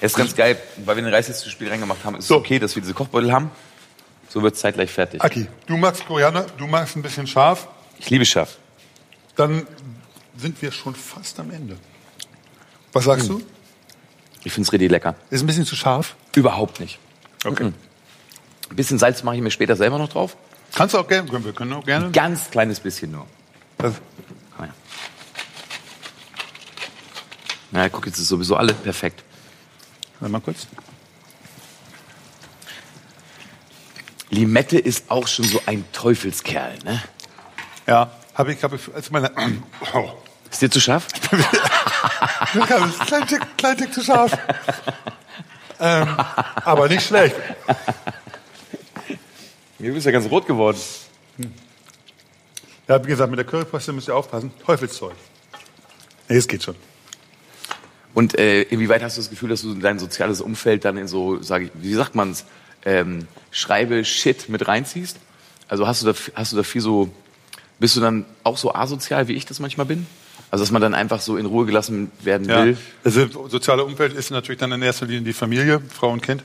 Es 0.00 0.12
ist 0.12 0.18
ganz 0.18 0.34
geil, 0.36 0.58
weil 0.84 0.96
wir 0.96 1.02
den 1.02 1.12
Reis 1.12 1.28
jetzt 1.28 1.40
zu 1.40 1.50
Spiel 1.50 1.68
reingemacht 1.68 2.04
haben. 2.04 2.16
Ist 2.16 2.24
es 2.24 2.28
so. 2.28 2.36
okay, 2.36 2.58
dass 2.58 2.74
wir 2.74 2.82
diese 2.82 2.94
Kochbeutel 2.94 3.32
haben? 3.32 3.50
So 4.28 4.42
wird 4.42 4.54
es 4.54 4.60
zeitgleich 4.60 4.90
fertig. 4.90 5.22
Aki, 5.22 5.46
du 5.66 5.76
magst 5.76 6.04
Koreaner, 6.06 6.42
du 6.58 6.66
magst 6.66 6.96
ein 6.96 7.02
bisschen 7.02 7.26
scharf. 7.26 7.68
Ich 7.98 8.10
liebe 8.10 8.24
scharf. 8.26 8.58
Dann 9.36 9.66
sind 10.36 10.60
wir 10.60 10.70
schon 10.72 10.94
fast 10.94 11.40
am 11.40 11.50
Ende. 11.50 11.78
Was 12.92 13.04
sagst 13.04 13.28
du? 13.28 13.40
Ich 14.44 14.52
finde 14.52 14.66
es 14.66 14.72
richtig 14.72 14.90
lecker. 14.90 15.14
Ist 15.30 15.42
ein 15.42 15.46
bisschen 15.46 15.64
zu 15.64 15.76
scharf? 15.76 16.14
Überhaupt 16.34 16.80
nicht. 16.80 16.98
Okay. 17.44 17.72
Ein 18.70 18.76
bisschen 18.76 18.98
Salz 18.98 19.22
mache 19.22 19.36
ich 19.36 19.42
mir 19.42 19.50
später 19.50 19.76
selber 19.76 19.98
noch 19.98 20.08
drauf. 20.08 20.36
Kannst 20.74 20.94
du 20.94 20.98
auch 20.98 21.08
gerne, 21.08 21.28
können 21.28 21.44
wir 21.44 21.52
können 21.52 21.72
auch 21.72 21.84
gerne. 21.84 22.10
Ganz 22.10 22.50
kleines 22.50 22.80
bisschen 22.80 23.12
nur. 23.12 23.26
Das, 23.78 23.94
Ah, 24.58 24.64
ja. 24.64 24.74
Na, 27.70 27.88
guck, 27.88 28.06
jetzt 28.06 28.18
ist 28.18 28.28
sowieso 28.28 28.56
alle 28.56 28.72
perfekt. 28.74 29.22
Warte 30.20 30.32
mal 30.32 30.40
kurz. 30.40 30.66
Limette 34.30 34.78
ist 34.78 35.10
auch 35.10 35.26
schon 35.28 35.44
so 35.46 35.62
ein 35.66 35.84
Teufelskerl, 35.92 36.78
ne? 36.84 37.02
Ja, 37.86 38.10
habe 38.34 38.52
ich, 38.52 38.62
habe 38.62 38.76
ich, 38.76 38.94
als 38.94 39.10
meine, 39.10 39.30
oh, 39.92 40.10
Ist 40.50 40.62
dir 40.62 40.70
zu 40.70 40.80
scharf? 40.80 41.06
klein 43.06 43.26
Tick, 43.26 43.56
klein 43.58 43.76
Tick 43.76 43.92
zu 43.92 44.02
scharf. 44.02 44.32
ähm, 45.80 46.16
aber 46.64 46.88
nicht 46.88 47.06
schlecht. 47.06 47.36
Du 49.78 49.92
bist 49.92 50.06
ja 50.06 50.12
ganz 50.12 50.30
rot 50.30 50.46
geworden. 50.46 50.78
Ja, 52.88 53.02
wie 53.04 53.08
gesagt, 53.08 53.30
mit 53.30 53.38
der 53.38 53.46
Currypaste 53.46 53.92
müsst 53.92 54.08
ihr 54.08 54.14
aufpassen. 54.14 54.52
Teufelszeug. 54.64 55.14
Nee, 56.28 56.36
es 56.36 56.48
geht 56.48 56.62
schon. 56.62 56.76
Und 58.16 58.38
äh, 58.38 58.62
inwieweit 58.62 59.02
hast 59.02 59.18
du 59.18 59.20
das 59.20 59.28
Gefühl, 59.28 59.50
dass 59.50 59.60
du 59.60 59.74
dein 59.74 59.98
soziales 59.98 60.40
Umfeld 60.40 60.86
dann 60.86 60.96
in 60.96 61.06
so, 61.06 61.42
sage 61.42 61.66
ich, 61.66 61.70
wie 61.74 61.92
sagt 61.92 62.14
man's, 62.14 62.46
ähm, 62.86 63.28
schreibe 63.50 64.06
Shit 64.06 64.48
mit 64.48 64.66
reinziehst? 64.66 65.18
Also 65.68 65.86
hast 65.86 66.00
du 66.02 66.06
da, 66.06 66.14
hast 66.34 66.50
du 66.50 66.56
da 66.56 66.62
viel 66.62 66.80
so, 66.80 67.10
bist 67.78 67.94
du 67.94 68.00
dann 68.00 68.24
auch 68.42 68.56
so 68.56 68.74
asozial, 68.74 69.28
wie 69.28 69.34
ich 69.34 69.44
das 69.44 69.60
manchmal 69.60 69.84
bin? 69.84 70.06
Also 70.50 70.62
dass 70.64 70.70
man 70.70 70.80
dann 70.80 70.94
einfach 70.94 71.20
so 71.20 71.36
in 71.36 71.44
Ruhe 71.44 71.66
gelassen 71.66 72.10
werden 72.22 72.48
Ja, 72.48 72.64
will? 72.64 72.78
also 73.04 73.48
soziale 73.48 73.84
Umfeld 73.84 74.14
ist 74.14 74.30
natürlich 74.30 74.60
dann 74.60 74.72
in 74.72 74.80
erster 74.80 75.04
Linie 75.04 75.20
die 75.20 75.34
Familie, 75.34 75.82
Frau 75.94 76.08
und 76.10 76.22
Kind, 76.22 76.42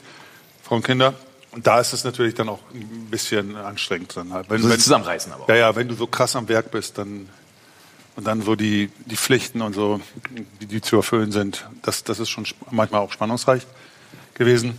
Frau 0.64 0.76
und 0.76 0.84
Kinder. 0.84 1.14
Und 1.52 1.68
da 1.68 1.80
ist 1.80 1.94
es 1.94 2.04
natürlich 2.04 2.34
dann 2.34 2.50
auch 2.50 2.60
ein 2.74 3.08
bisschen 3.10 3.56
anstrengend 3.56 4.18
dann 4.18 4.34
halt. 4.34 4.50
Wenn, 4.50 4.62
So 4.62 4.68
zusammenreißen 4.76 5.32
aber 5.32 5.46
auch. 5.46 5.48
Ja, 5.48 5.56
ja, 5.56 5.76
wenn 5.78 5.88
du 5.88 5.96
so 5.96 6.06
krass 6.06 6.36
am 6.36 6.50
Werk 6.50 6.70
bist, 6.70 6.98
dann 6.98 7.30
und 8.16 8.28
dann 8.28 8.42
so 8.42 8.56
die 8.56 8.90
die 9.06 9.18
Pflichten 9.18 9.62
und 9.62 9.74
so, 9.74 10.00
die, 10.60 10.66
die 10.66 10.82
zu 10.82 10.98
erfüllen 10.98 11.32
sind, 11.32 11.66
das 11.82 12.04
das 12.04 12.20
ist 12.20 12.30
schon 12.30 12.46
manchmal 12.70 13.02
auch 13.02 13.12
spannungsreich 13.12 13.66
gewesen. 14.34 14.78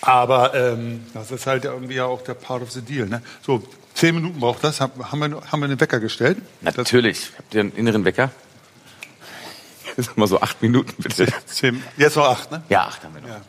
Aber 0.00 0.54
ähm, 0.54 1.04
das 1.14 1.30
ist 1.30 1.46
halt 1.46 1.64
irgendwie 1.64 2.00
auch 2.00 2.22
der 2.22 2.34
Part 2.34 2.62
of 2.62 2.70
the 2.70 2.82
Deal. 2.82 3.06
Ne? 3.08 3.22
So 3.42 3.62
zehn 3.94 4.14
Minuten 4.14 4.38
braucht 4.38 4.62
das. 4.62 4.80
Haben 4.80 4.92
wir 4.96 5.42
haben 5.50 5.60
wir 5.60 5.64
einen 5.64 5.80
Wecker 5.80 5.98
gestellt? 6.00 6.38
Natürlich. 6.60 7.32
Habt 7.36 7.54
ihr 7.54 7.60
einen 7.62 7.72
inneren 7.72 8.04
Wecker? 8.04 8.30
Ist 9.96 10.16
mal 10.16 10.28
so 10.28 10.40
acht 10.40 10.62
Minuten, 10.62 11.02
bitte. 11.02 11.26
Zehn, 11.46 11.82
jetzt 11.96 12.16
noch 12.16 12.26
acht, 12.26 12.52
ne? 12.52 12.62
Ja, 12.68 12.86
acht 12.86 13.02
haben 13.02 13.14
wir 13.14 13.22
noch. 13.22 13.28
Ja. 13.28 13.40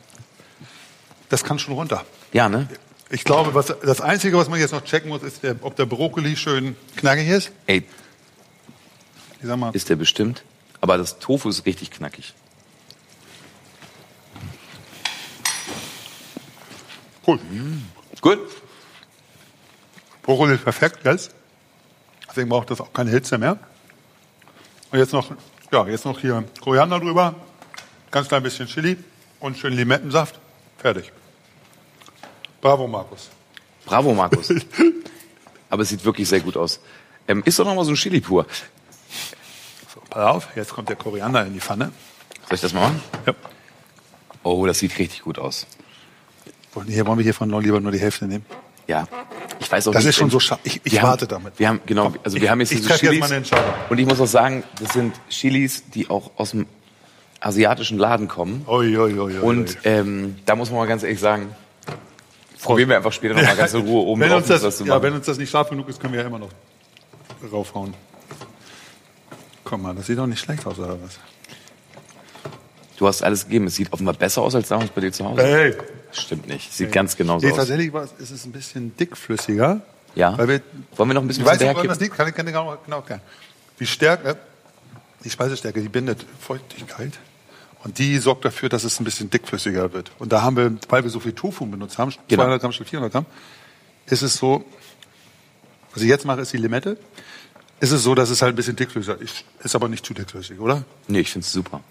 Das 1.30 1.44
kann 1.44 1.60
schon 1.60 1.76
runter. 1.76 2.04
Ja, 2.34 2.50
ne? 2.50 2.68
Ich 3.12 3.24
glaube, 3.24 3.54
was, 3.54 3.68
das 3.84 4.02
Einzige, 4.02 4.36
was 4.38 4.50
man 4.50 4.60
jetzt 4.60 4.72
noch 4.72 4.84
checken 4.84 5.10
muss, 5.10 5.22
ist, 5.22 5.44
der, 5.44 5.56
ob 5.62 5.76
der 5.76 5.86
Brokkoli 5.86 6.36
schön 6.36 6.76
knackig 6.96 7.28
ist. 7.28 7.52
Ey, 7.68 7.84
ist 9.74 9.90
der 9.90 9.96
bestimmt. 9.96 10.44
Aber 10.82 10.98
das 10.98 11.20
Tofu 11.20 11.50
ist 11.50 11.66
richtig 11.66 11.92
knackig. 11.92 12.34
cool. 17.30 17.40
Gut. 18.22 18.40
Brokkoli 20.24 20.56
ist 20.56 20.64
perfekt 20.64 21.06
jetzt. 21.06 21.32
Deswegen 22.28 22.50
braucht 22.50 22.70
das 22.70 22.82
auch 22.82 22.92
keine 22.94 23.12
Hitze 23.12 23.38
mehr. 23.38 23.58
Und 24.92 25.00
jetzt 25.00 25.14
noch, 25.14 25.32
ja, 25.72 25.88
jetzt 25.88 26.06
noch 26.06 26.20
hier 26.20 26.44
Koriander 26.62 27.00
drüber, 27.00 27.36
ganz 28.12 28.28
klein 28.28 28.44
bisschen 28.44 28.68
Chili 28.68 28.98
und 29.40 29.58
schön 29.58 29.74
Limettensaft. 29.74 30.40
Fertig. 30.78 31.12
Bravo, 32.62 32.88
Markus. 32.88 33.30
Bravo, 33.86 34.14
Markus. 34.14 34.50
Aber 35.70 35.84
es 35.84 35.90
sieht 35.90 36.04
wirklich 36.04 36.28
sehr 36.28 36.42
gut 36.42 36.58
aus. 36.58 36.80
Ähm, 37.28 37.44
ist 37.46 37.60
doch 37.60 37.66
noch 37.66 37.76
mal 37.76 37.86
so 37.86 37.92
ein 37.92 37.96
Chili 37.96 38.22
pur. 38.22 38.46
So, 39.94 40.02
pass 40.10 40.24
auf, 40.24 40.48
jetzt 40.56 40.74
kommt 40.74 40.90
der 40.90 40.96
Koriander 40.96 41.46
in 41.46 41.54
die 41.54 41.60
Pfanne. 41.60 41.92
Soll 42.48 42.56
ich 42.56 42.62
das 42.62 42.74
machen? 42.74 43.02
Ja. 43.26 43.34
Oh, 44.44 44.66
das 44.66 44.80
sieht 44.80 44.98
richtig 45.00 45.22
gut 45.24 45.38
aus. 45.40 45.68
Wollen 46.74 46.88
wir 46.88 46.94
hier, 46.96 47.06
wollen 47.08 47.18
wir 47.18 47.24
hiervon 47.24 47.50
noch 47.50 47.62
lieber 47.62 47.80
nur 47.80 47.92
die 47.92 48.00
Hälfte 48.00 48.26
nehmen? 48.26 48.46
Ja. 48.88 49.08
Ich 49.60 49.72
weiß 49.72 49.88
auch 49.88 49.92
Das 49.92 50.04
nicht, 50.04 50.10
ist 50.12 50.16
schon 50.16 50.30
so 50.30 50.40
scharf. 50.40 50.60
Ich, 50.64 50.82
ich 50.84 51.02
warte 51.02 51.26
haben, 51.26 51.44
damit. 51.44 51.60
Wir 51.60 51.68
haben, 51.68 51.82
genau, 51.86 52.14
also 52.24 52.38
wir 52.38 52.44
ich- 52.44 52.50
haben 52.50 52.60
jetzt 52.62 52.72
ich 52.72 52.78
diese 52.80 52.90
jetzt 52.92 53.00
Chilis. 53.02 53.32
Entscheidung. 53.32 53.66
Und 53.90 53.98
ich 54.00 54.06
muss 54.08 54.20
auch 54.22 54.26
sagen, 54.28 54.64
das 54.82 54.94
sind 54.94 55.16
Chilis, 55.30 55.84
die 55.90 56.10
auch 56.10 56.32
aus 56.38 56.52
dem 56.52 56.66
asiatischen 57.42 57.98
Laden 57.98 58.28
kommen. 58.28 58.64
Oi, 58.68 58.98
oi, 58.98 59.20
oi, 59.20 59.38
oi, 59.38 59.40
Und 59.40 59.78
ähm, 59.84 60.38
da 60.46 60.56
muss 60.56 60.70
man 60.70 60.80
mal 60.80 60.88
ganz 60.88 61.04
ehrlich 61.04 61.20
sagen, 61.20 61.54
probieren 62.62 62.90
wir 62.90 62.98
einfach 62.98 63.14
später 63.14 63.34
noch 63.36 63.44
mal 63.44 63.56
ganz 63.56 63.74
in 63.74 63.82
Ruhe 63.82 64.04
oben 64.06 64.22
wenn 64.22 64.30
drauf 64.30 64.50
uns, 64.50 64.62
das, 64.62 64.80
ja, 64.80 65.02
wenn 65.02 65.14
uns 65.14 65.26
das 65.26 65.38
nicht 65.38 65.50
scharf 65.50 65.70
genug 65.70 65.88
ist, 65.90 66.00
können 66.00 66.14
wir 66.14 66.22
ja 66.22 66.28
immer 66.28 66.40
noch 66.40 66.50
raufhauen. 67.52 67.94
Komm 69.70 69.84
mal, 69.84 69.94
das 69.94 70.08
sieht 70.08 70.18
doch 70.18 70.26
nicht 70.26 70.40
schlecht 70.40 70.66
aus, 70.66 70.80
oder 70.80 70.98
was? 71.02 71.20
Du 72.98 73.08
hast 73.08 73.22
alles 73.22 73.46
gegeben. 73.46 73.68
Es 73.68 73.76
sieht 73.76 73.94
offenbar 73.94 74.16
besser 74.16 74.42
aus 74.42 74.56
als 74.56 74.68
damals 74.68 74.90
bei 74.90 75.02
dir 75.02 75.12
zu 75.12 75.24
Hause. 75.26 75.44
Hey! 75.44 75.76
Stimmt 76.12 76.48
nicht. 76.48 76.74
Sieht 76.74 76.92
ganz 76.92 77.16
genauso 77.16 77.46
Nee, 77.46 77.52
aus. 77.52 77.60
tatsächlich 77.60 77.94
war 77.94 78.04
es, 78.04 78.14
ist 78.14 78.32
es 78.32 78.46
ein 78.46 78.52
bisschen 78.52 78.98
dickflüssiger. 78.98 79.82
Ja. 80.16 80.36
Weil 80.38 80.48
wir, 80.48 80.62
Wollen 80.96 81.10
wir 81.10 81.14
noch 81.14 81.22
ein 81.22 81.28
bisschen 81.28 81.44
ich 81.44 81.48
weiß 81.48 81.60
was 81.60 81.62
nicht, 81.68 81.76
woran 81.76 81.88
das 81.88 82.00
liegt, 82.00 82.16
kann 82.18 82.28
ich 82.28 82.34
kann 82.34 82.48
genau, 82.48 82.76
genau 82.84 82.98
erklären. 82.98 83.22
Die 83.80 83.86
Stärke, 83.86 84.38
die 85.24 85.30
Speisestärke, 85.30 85.82
die 85.82 85.88
bindet 85.88 86.26
Feuchtigkeit. 86.40 87.14
Und 87.84 88.00
die 88.00 88.18
sorgt 88.18 88.44
dafür, 88.44 88.70
dass 88.70 88.84
es 88.84 89.00
ein 89.00 89.04
bisschen 89.04 89.30
dickflüssiger 89.30 89.94
wird. 89.94 90.12
Und 90.18 90.34
da 90.34 90.42
haben 90.42 90.58
wir, 90.58 90.76
weil 90.90 91.04
wir 91.04 91.12
so 91.12 91.20
viel 91.20 91.34
Tofu 91.34 91.68
benutzt 91.68 92.00
haben, 92.00 92.12
Genau. 92.28 92.42
200 92.44 92.60
Gramm 92.62 92.72
statt 92.72 92.90
400 92.90 93.12
Gramm, 93.12 93.26
ist 94.08 94.24
es 94.24 94.34
so, 94.36 94.66
was 95.94 96.02
ich 96.02 96.10
jetzt 96.10 96.26
mache, 96.26 96.42
ist 96.42 96.52
die 96.52 96.58
Limette. 96.58 96.98
Ist 97.80 97.92
es 97.92 98.04
so, 98.04 98.14
dass 98.16 98.30
es 98.30 98.42
halt 98.42 98.54
ein 98.54 98.56
bisschen 98.56 98.76
dickflüssiger 98.76 99.20
ist. 99.22 99.44
Ist 99.64 99.76
aber 99.76 99.88
nicht 99.88 100.06
zu 100.06 100.14
dickflüssig, 100.14 100.60
oder? 100.60 100.84
Nee, 101.08 101.22
ich 101.22 101.32
find's 101.32 101.52
super. 101.52 101.82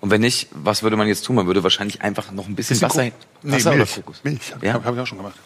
Und 0.00 0.10
wenn 0.10 0.20
nicht, 0.20 0.48
was 0.52 0.82
würde 0.82 0.96
man 0.96 1.08
jetzt 1.08 1.24
tun? 1.24 1.36
Man 1.36 1.46
würde 1.46 1.62
wahrscheinlich 1.62 2.02
einfach 2.02 2.30
noch 2.30 2.46
ein 2.46 2.54
bisschen, 2.54 2.80
Wasser, 2.82 3.04
nee, 3.04 3.12
Wasser 3.42 3.70
oder 3.70 3.78
Milch. 3.78 3.94
Kokos? 3.94 4.20
Milch, 4.24 4.52
habe 4.54 4.66
Ja? 4.66 4.74
hab, 4.74 4.84
hab 4.84 4.94
ich 4.94 5.00
auch 5.00 5.06
schon 5.06 5.16
gemacht. 5.18 5.36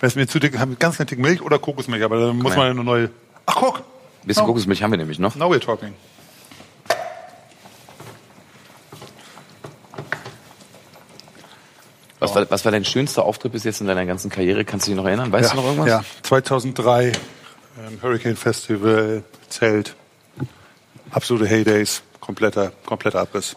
Wenn 0.00 0.08
es 0.08 0.16
mir 0.16 0.26
zu 0.26 0.40
dick, 0.40 0.58
habe 0.58 0.72
ich 0.72 0.78
ganz 0.80 0.96
dick 0.98 1.18
Milch 1.20 1.40
oder 1.42 1.60
Kokosmilch, 1.60 2.02
aber 2.02 2.18
dann 2.18 2.38
muss 2.38 2.52
her. 2.52 2.58
man 2.58 2.66
ja 2.66 2.70
eine 2.72 2.82
neue. 2.84 3.10
Ach 3.46 3.54
guck, 3.54 3.76
Ein 3.78 3.82
bisschen 4.26 4.42
Oh. 4.42 4.46
Kokosmilch 4.46 4.82
haben 4.82 4.90
wir 4.90 4.98
nämlich 4.98 5.20
noch. 5.20 5.36
now 5.36 5.48
we're 5.48 5.60
talking. 5.60 5.94
Was 12.18 12.34
war, 12.36 12.48
was 12.50 12.64
war 12.64 12.70
dein 12.72 12.84
schönster 12.84 13.24
Auftritt 13.24 13.52
bis 13.52 13.64
jetzt 13.64 13.80
in 13.80 13.88
deiner 13.88 14.06
ganzen 14.06 14.30
Karriere? 14.30 14.64
Kannst 14.64 14.86
du 14.86 14.90
dich 14.92 14.96
noch 14.96 15.06
erinnern? 15.06 15.32
Weißt 15.32 15.52
du 15.52 15.56
noch 15.56 15.64
irgendwas? 15.64 15.88
Ja, 15.88 16.04
2003 16.22 17.06
ähm, 17.08 17.12
Hurricane 18.02 18.36
Festival, 18.36 19.22
Zelt, 19.48 19.94
absolute 21.10 21.46
Heydays, 21.46 22.02
kompletter, 22.20 22.72
kompletter 22.84 23.20
Abriss. 23.20 23.56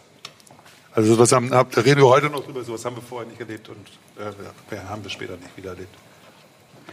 Also 0.94 1.14
sowas 1.14 1.32
haben, 1.32 1.50
hab- 1.52 1.72
da 1.72 1.82
reden 1.82 2.00
wir 2.00 2.08
heute 2.08 2.30
noch 2.30 2.42
drüber, 2.44 2.64
sowas 2.64 2.84
haben 2.84 2.96
wir 2.96 3.02
vorher 3.02 3.28
nicht 3.28 3.38
erlebt 3.40 3.68
und 3.68 3.86
äh, 4.18 4.32
wir 4.70 4.88
haben 4.88 5.02
das 5.02 5.12
später 5.12 5.36
nicht 5.36 5.54
wieder 5.56 5.70
erlebt. 5.70 5.94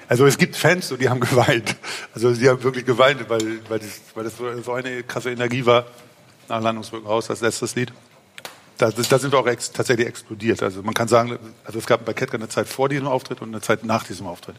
Also 0.10 0.26
es 0.26 0.38
gibt 0.38 0.58
Fans, 0.58 0.90
so, 0.90 0.98
die 0.98 1.08
haben 1.10 1.20
geweint. 1.22 1.78
Also 2.14 2.34
die 2.34 2.50
haben 2.50 2.62
wirklich 2.64 2.86
geweint, 2.86 3.30
weil, 3.30 3.60
weil, 3.70 3.80
das, 3.80 4.02
weil 4.14 4.26
das 4.26 4.34
so 4.66 4.74
eine 4.74 5.04
krasse 5.04 5.32
Energie 5.32 5.66
war. 5.66 5.86
Nach 6.50 6.62
Landungsbrücken 6.62 7.08
raus, 7.08 7.28
das 7.28 7.40
letztes 7.40 7.74
Lied. 7.76 7.94
Da, 8.78 8.90
da 8.92 9.20
sind 9.20 9.32
wir 9.32 9.40
auch 9.40 9.48
ex, 9.48 9.72
tatsächlich 9.72 10.08
explodiert. 10.08 10.62
Also 10.62 10.84
man 10.84 10.94
kann 10.94 11.08
sagen, 11.08 11.40
also 11.64 11.80
es 11.80 11.86
gab 11.86 12.04
bei 12.04 12.12
Ketka 12.12 12.36
eine 12.36 12.50
Zeit 12.50 12.68
vor 12.68 12.90
diesem 12.90 13.08
Auftritt 13.08 13.42
und 13.42 13.48
eine 13.50 13.62
Zeit 13.62 13.86
nach 13.86 14.04
diesem 14.04 14.28
Auftritt. 14.28 14.58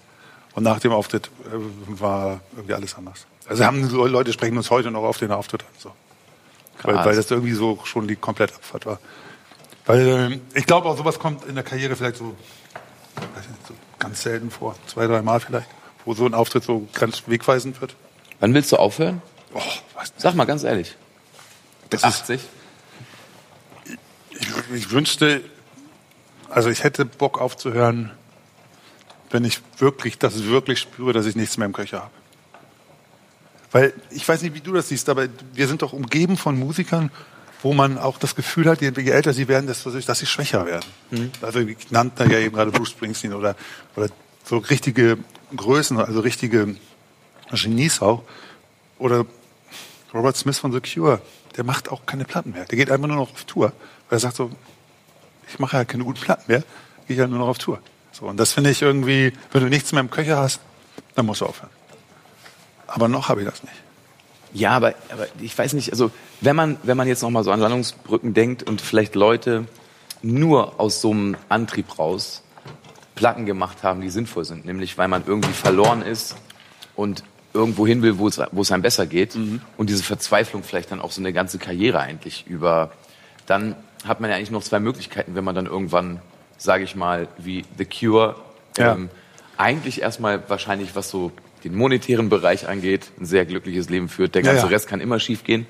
Und 0.54 0.62
nach 0.62 0.78
dem 0.80 0.92
Auftritt 0.92 1.30
äh, 1.46 2.00
war 2.00 2.40
irgendwie 2.54 2.74
alles 2.74 2.94
anders. 2.96 3.26
Also 3.46 3.64
haben 3.64 3.88
Leute 3.90 4.32
sprechen 4.32 4.56
uns 4.56 4.70
heute 4.70 4.90
noch 4.90 5.02
auf 5.02 5.18
den 5.18 5.30
Auftritt 5.32 5.62
an. 5.62 5.68
So. 5.78 5.92
Weil, 6.82 6.96
weil 7.04 7.16
das 7.16 7.30
irgendwie 7.30 7.52
so 7.52 7.78
schon 7.84 8.08
die 8.08 8.16
komplette 8.16 8.54
Abfahrt 8.54 8.86
war. 8.86 8.98
Weil 9.86 10.06
ähm, 10.06 10.40
ich 10.54 10.66
glaube 10.66 10.88
auch 10.88 10.96
sowas 10.96 11.18
kommt 11.18 11.44
in 11.46 11.54
der 11.54 11.64
Karriere 11.64 11.96
vielleicht 11.96 12.16
so, 12.16 12.36
weiß 13.16 13.48
nicht, 13.48 13.66
so 13.66 13.74
ganz 13.98 14.22
selten 14.22 14.50
vor, 14.50 14.74
zwei, 14.86 15.06
drei 15.06 15.22
Mal 15.22 15.40
vielleicht, 15.40 15.68
wo 16.04 16.14
so 16.14 16.24
ein 16.26 16.34
Auftritt 16.34 16.64
so 16.64 16.88
ganz 16.94 17.22
wegweisend 17.26 17.80
wird. 17.80 17.94
Wann 18.40 18.54
willst 18.54 18.72
du 18.72 18.76
aufhören? 18.76 19.22
Oh. 19.52 19.60
Sag 20.16 20.34
mal 20.34 20.44
ganz 20.44 20.64
ehrlich. 20.64 20.96
Das 21.90 22.02
Mit 22.02 22.10
ist- 22.10 22.20
80? 22.22 22.40
Ich, 24.30 24.48
ich 24.74 24.90
wünschte, 24.90 25.42
also 26.50 26.68
ich 26.70 26.82
hätte 26.82 27.04
Bock 27.04 27.40
aufzuhören, 27.40 28.10
wenn 29.34 29.44
ich 29.44 29.60
wirklich, 29.78 30.16
das 30.16 30.44
wirklich 30.44 30.78
spüre, 30.78 31.12
dass 31.12 31.26
ich 31.26 31.34
nichts 31.34 31.58
mehr 31.58 31.66
im 31.66 31.72
Köcher 31.72 32.02
habe. 32.02 32.10
Weil 33.72 33.92
ich 34.10 34.26
weiß 34.28 34.42
nicht, 34.42 34.54
wie 34.54 34.60
du 34.60 34.72
das 34.72 34.90
siehst, 34.90 35.08
aber 35.08 35.26
wir 35.54 35.66
sind 35.66 35.82
doch 35.82 35.92
umgeben 35.92 36.36
von 36.36 36.56
Musikern, 36.56 37.10
wo 37.60 37.74
man 37.74 37.98
auch 37.98 38.16
das 38.18 38.36
Gefühl 38.36 38.66
hat, 38.66 38.80
je, 38.80 38.92
älter 39.10 39.32
sie 39.32 39.48
werden, 39.48 39.66
desto, 39.66 39.90
dass 39.90 40.20
sie 40.20 40.26
schwächer 40.26 40.64
werden. 40.66 40.86
Also 41.42 41.58
ich 41.58 41.90
nannte 41.90 42.30
ja 42.30 42.38
eben 42.38 42.54
gerade 42.54 42.70
Bruce 42.70 42.90
Springsteen 42.90 43.34
oder, 43.34 43.56
oder 43.96 44.08
so 44.44 44.58
richtige 44.58 45.18
Größen, 45.56 45.98
also 45.98 46.20
richtige 46.20 46.76
Genies 47.50 48.02
auch. 48.02 48.22
Oder 49.00 49.26
Robert 50.14 50.36
Smith 50.36 50.60
von 50.60 50.70
The 50.70 50.80
Cure, 50.80 51.20
der 51.56 51.64
macht 51.64 51.90
auch 51.90 52.06
keine 52.06 52.24
Platten 52.24 52.52
mehr. 52.52 52.66
Der 52.66 52.78
geht 52.78 52.88
einfach 52.88 53.08
nur 53.08 53.16
noch 53.16 53.32
auf 53.32 53.44
Tour, 53.46 53.72
weil 54.08 54.16
er 54.16 54.20
sagt 54.20 54.36
so, 54.36 54.52
ich 55.48 55.58
mache 55.58 55.76
ja 55.76 55.84
keine 55.84 56.04
guten 56.04 56.20
Platten 56.20 56.44
mehr, 56.46 56.62
gehe 57.08 57.16
ja 57.16 57.26
nur 57.26 57.40
noch 57.40 57.48
auf 57.48 57.58
Tour. 57.58 57.80
So, 58.14 58.26
und 58.26 58.38
das 58.38 58.52
finde 58.52 58.70
ich 58.70 58.80
irgendwie, 58.80 59.32
wenn 59.50 59.62
du 59.62 59.68
nichts 59.68 59.90
mehr 59.92 60.00
im 60.00 60.10
Köcher 60.10 60.36
hast, 60.36 60.60
dann 61.16 61.26
musst 61.26 61.40
du 61.40 61.46
aufhören. 61.46 61.70
Aber 62.86 63.08
noch 63.08 63.28
habe 63.28 63.42
ich 63.42 63.48
das 63.48 63.62
nicht. 63.64 63.74
Ja, 64.52 64.70
aber, 64.70 64.94
aber 65.10 65.26
ich 65.40 65.56
weiß 65.58 65.72
nicht, 65.72 65.90
also 65.90 66.12
wenn 66.40 66.54
man, 66.54 66.76
wenn 66.84 66.96
man 66.96 67.08
jetzt 67.08 67.22
noch 67.22 67.30
mal 67.30 67.42
so 67.42 67.50
an 67.50 67.58
Landungsbrücken 67.58 68.32
denkt 68.32 68.62
und 68.62 68.80
vielleicht 68.80 69.16
Leute 69.16 69.66
nur 70.22 70.78
aus 70.78 71.00
so 71.00 71.10
einem 71.10 71.36
Antrieb 71.48 71.98
raus 71.98 72.42
Platten 73.16 73.46
gemacht 73.46 73.82
haben, 73.82 74.00
die 74.00 74.10
sinnvoll 74.10 74.44
sind, 74.44 74.64
nämlich 74.64 74.96
weil 74.96 75.08
man 75.08 75.24
irgendwie 75.26 75.52
verloren 75.52 76.02
ist 76.02 76.36
und 76.94 77.24
irgendwo 77.52 77.86
hin 77.86 78.02
will, 78.02 78.18
wo 78.18 78.28
es, 78.28 78.40
wo 78.52 78.62
es 78.62 78.70
einem 78.70 78.82
besser 78.82 79.06
geht 79.06 79.34
Mhm. 79.34 79.60
und 79.76 79.90
diese 79.90 80.02
Verzweiflung 80.04 80.62
vielleicht 80.62 80.92
dann 80.92 81.00
auch 81.00 81.10
so 81.10 81.20
eine 81.20 81.32
ganze 81.32 81.58
Karriere 81.58 82.00
eigentlich 82.00 82.46
über, 82.46 82.92
dann 83.46 83.74
hat 84.04 84.20
man 84.20 84.30
ja 84.30 84.36
eigentlich 84.36 84.50
noch 84.50 84.62
zwei 84.62 84.80
Möglichkeiten, 84.80 85.34
wenn 85.34 85.44
man 85.44 85.54
dann 85.54 85.66
irgendwann, 85.66 86.20
sage 86.58 86.84
ich 86.84 86.94
mal, 86.96 87.28
wie 87.38 87.64
The 87.78 87.84
Cure, 87.84 88.36
Ja. 88.78 88.92
ähm, 88.94 89.08
eigentlich 89.56 90.02
erstmal 90.02 90.42
wahrscheinlich, 90.48 90.96
was 90.96 91.10
so 91.10 91.30
den 91.62 91.74
monetären 91.76 92.28
Bereich 92.28 92.68
angeht, 92.68 93.10
ein 93.18 93.24
sehr 93.26 93.44
glückliches 93.46 93.88
Leben 93.88 94.08
führt. 94.08 94.34
Der 94.34 94.42
Ja, 94.42 94.52
ganze 94.52 94.66
ja. 94.66 94.70
Rest 94.70 94.88
kann 94.88 95.00
immer 95.00 95.18
schief 95.20 95.44
gehen. 95.44 95.66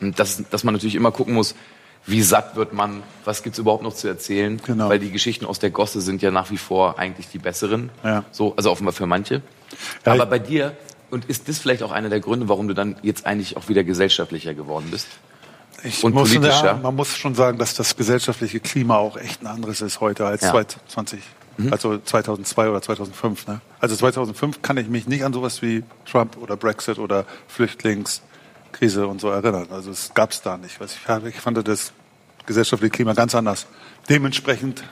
Und 0.00 0.18
das, 0.18 0.42
dass 0.50 0.64
man 0.64 0.74
natürlich 0.74 0.94
immer 0.94 1.10
gucken 1.10 1.34
muss, 1.34 1.54
wie 2.06 2.22
satt 2.22 2.54
wird 2.54 2.72
man, 2.72 3.02
was 3.24 3.42
gibt's 3.42 3.58
überhaupt 3.58 3.82
noch 3.82 3.94
zu 3.94 4.06
erzählen, 4.06 4.60
Genau. 4.64 4.88
weil 4.88 5.00
die 5.00 5.10
Geschichten 5.10 5.44
aus 5.44 5.58
der 5.58 5.70
Gosse 5.70 6.00
sind 6.00 6.22
ja 6.22 6.30
nach 6.30 6.50
wie 6.52 6.56
vor 6.56 6.98
eigentlich 7.00 7.28
die 7.28 7.38
besseren, 7.38 7.90
Ja. 8.04 8.24
so, 8.30 8.54
also 8.56 8.70
offenbar 8.70 8.92
für 8.92 9.06
manche. 9.06 9.42
Ja, 10.04 10.12
Aber 10.12 10.26
bei 10.26 10.38
dir, 10.38 10.76
und 11.10 11.24
ist 11.24 11.48
das 11.48 11.58
vielleicht 11.58 11.82
auch 11.82 11.90
einer 11.90 12.08
der 12.08 12.20
Gründe, 12.20 12.48
warum 12.48 12.68
du 12.68 12.74
dann 12.74 12.94
jetzt 13.02 13.26
eigentlich 13.26 13.56
auch 13.56 13.68
wieder 13.68 13.82
gesellschaftlicher 13.82 14.54
geworden 14.54 14.86
bist? 14.92 15.08
Ich 15.82 16.02
Und 16.02 16.14
muss, 16.14 16.32
politischer? 16.32 16.64
ja, 16.66 16.74
man 16.74 16.94
muss 16.96 17.16
schon 17.16 17.34
sagen, 17.34 17.58
dass 17.58 17.74
das 17.74 17.96
gesellschaftliche 17.96 18.60
Klima 18.60 18.96
auch 18.96 19.16
echt 19.16 19.42
ein 19.42 19.46
anderes 19.46 19.80
ist 19.82 20.00
heute 20.00 20.26
als 20.26 20.42
Ja. 20.42 20.50
2020, 20.52 21.20
also 21.70 21.98
2002 21.98 22.70
oder 22.70 22.82
2005. 22.82 23.46
Ne? 23.46 23.60
Also 23.80 23.94
2005 23.96 24.62
kann 24.62 24.76
ich 24.78 24.88
mich 24.88 25.06
nicht 25.06 25.24
an 25.24 25.32
sowas 25.32 25.62
wie 25.62 25.84
Trump 26.10 26.36
oder 26.38 26.56
Brexit 26.56 26.98
oder 26.98 27.24
Flüchtlingskrise 27.48 29.06
und 29.06 29.20
so 29.20 29.28
erinnern. 29.30 29.66
Also 29.70 29.90
es 29.90 30.12
gab 30.14 30.30
es 30.30 30.42
da 30.42 30.56
nicht. 30.56 30.78
Ich, 30.80 31.40
fand 31.40 31.66
das 31.68 31.92
gesellschaftliche 32.46 32.90
Klima 32.90 33.12
ganz 33.12 33.34
anders. 33.34 33.66
Dementsprechend, 34.08 34.82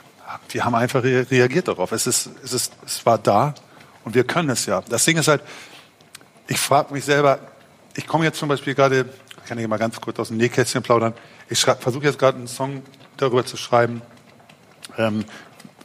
wir 0.49 0.65
haben 0.65 0.75
einfach 0.75 1.03
re 1.03 1.25
reagiert 1.29 1.67
darauf. 1.67 1.91
Es 1.91 2.07
ist, 2.07 2.29
es 2.43 2.53
ist, 2.53 2.73
es 2.85 3.05
war 3.05 3.17
da 3.17 3.55
und 4.03 4.13
wir 4.15 4.23
können 4.23 4.49
es 4.49 4.65
ja. 4.65 4.81
Das 4.87 5.05
Ding 5.05 5.17
ist 5.17 5.27
halt, 5.27 5.41
ich 6.47 6.59
frage 6.59 6.93
mich 6.93 7.05
selber, 7.05 7.39
ich 7.95 8.05
komme 8.07 8.25
jetzt 8.25 8.37
zum 8.37 8.49
Beispiel 8.49 8.75
gerade, 8.75 9.05
kann 9.45 9.57
ich 9.57 9.67
mal 9.67 9.77
ganz 9.77 10.01
kurz 10.01 10.19
aus 10.19 10.29
dem 10.29 10.37
Nähkästchen 10.37 10.83
plaudern, 10.83 11.13
ich 11.49 11.59
versuche 11.59 12.05
jetzt 12.05 12.19
gerade 12.19 12.37
einen 12.37 12.47
Song 12.47 12.81
darüber 13.17 13.45
zu 13.45 13.57
schreiben, 13.57 14.01
ähm, 14.97 15.25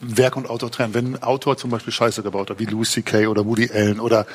Werk 0.00 0.36
und 0.36 0.48
Autor 0.48 0.70
trennen. 0.70 0.94
Wenn 0.94 1.14
ein 1.14 1.22
Autor 1.22 1.56
zum 1.56 1.70
Beispiel 1.70 1.92
Scheiße 1.92 2.22
gebaut 2.22 2.50
hat, 2.50 2.58
wie 2.58 2.64
Louis 2.64 2.90
C.K. 2.90 3.26
oder 3.26 3.44
Woody 3.44 3.70
Allen 3.72 4.00
oder, 4.00 4.26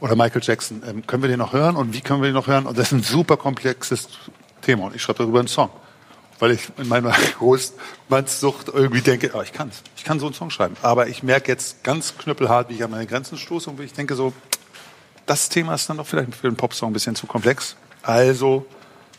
oder 0.00 0.14
Michael 0.14 0.42
Jackson, 0.42 0.82
ähm, 0.86 1.06
können 1.06 1.22
wir 1.22 1.28
den 1.28 1.38
noch 1.38 1.52
hören 1.52 1.76
und 1.76 1.92
wie 1.92 2.00
können 2.00 2.22
wir 2.22 2.28
den 2.28 2.34
noch 2.34 2.46
hören? 2.46 2.66
Und 2.66 2.78
das 2.78 2.88
ist 2.88 2.92
ein 2.92 3.02
super 3.02 3.36
komplexes 3.36 4.08
Thema 4.62 4.86
und 4.86 4.94
ich 4.94 5.02
schreibe 5.02 5.18
darüber 5.18 5.40
einen 5.40 5.48
Song. 5.48 5.70
Weil 6.38 6.52
ich 6.52 6.68
in 6.78 6.88
meiner 6.88 7.10
Großmannssucht 7.38 8.68
irgendwie 8.68 9.00
denke, 9.02 9.32
ah, 9.34 9.42
ich 9.42 9.52
kann's. 9.52 9.82
Ich 9.96 10.04
kann 10.04 10.20
so 10.20 10.26
einen 10.26 10.34
Song 10.34 10.50
schreiben. 10.50 10.76
Aber 10.80 11.08
ich 11.08 11.22
merke 11.22 11.50
jetzt 11.50 11.82
ganz 11.82 12.16
knüppelhart, 12.16 12.70
wie 12.70 12.74
ich 12.74 12.84
an 12.84 12.90
meine 12.90 13.06
Grenzen 13.06 13.36
stoße 13.36 13.68
und 13.68 13.78
wie 13.78 13.84
ich 13.84 13.92
denke 13.92 14.14
so, 14.14 14.32
das 15.26 15.48
Thema 15.48 15.74
ist 15.74 15.88
dann 15.88 15.98
doch 15.98 16.06
vielleicht 16.06 16.34
für 16.34 16.46
einen 16.46 16.56
Popsong 16.56 16.90
ein 16.90 16.92
bisschen 16.92 17.14
zu 17.14 17.26
komplex. 17.26 17.76
Also 18.02 18.66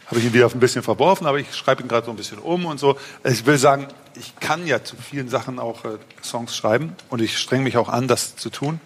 habe 0.07 0.19
ich 0.19 0.25
ihn 0.25 0.33
wieder 0.33 0.45
auf 0.45 0.53
ein 0.53 0.59
bisschen 0.59 0.83
verworfen, 0.83 1.25
aber 1.25 1.39
ich 1.39 1.55
schreibe 1.55 1.81
ihn 1.81 1.87
gerade 1.87 2.05
so 2.05 2.11
ein 2.11 2.17
bisschen 2.17 2.37
um 2.39 2.65
und 2.65 2.79
so. 2.79 2.97
Also 3.23 3.39
ich 3.39 3.45
will 3.45 3.57
sagen, 3.57 3.87
ich 4.15 4.37
kann 4.39 4.67
ja 4.67 4.83
zu 4.83 4.97
vielen 4.97 5.29
Sachen 5.29 5.57
auch 5.57 5.85
äh, 5.85 5.97
Songs 6.21 6.55
schreiben 6.55 6.95
und 7.09 7.21
ich 7.21 7.37
streng 7.37 7.63
mich 7.63 7.77
auch 7.77 7.87
an, 7.87 8.07
das 8.07 8.35
zu 8.35 8.49
tun. 8.49 8.81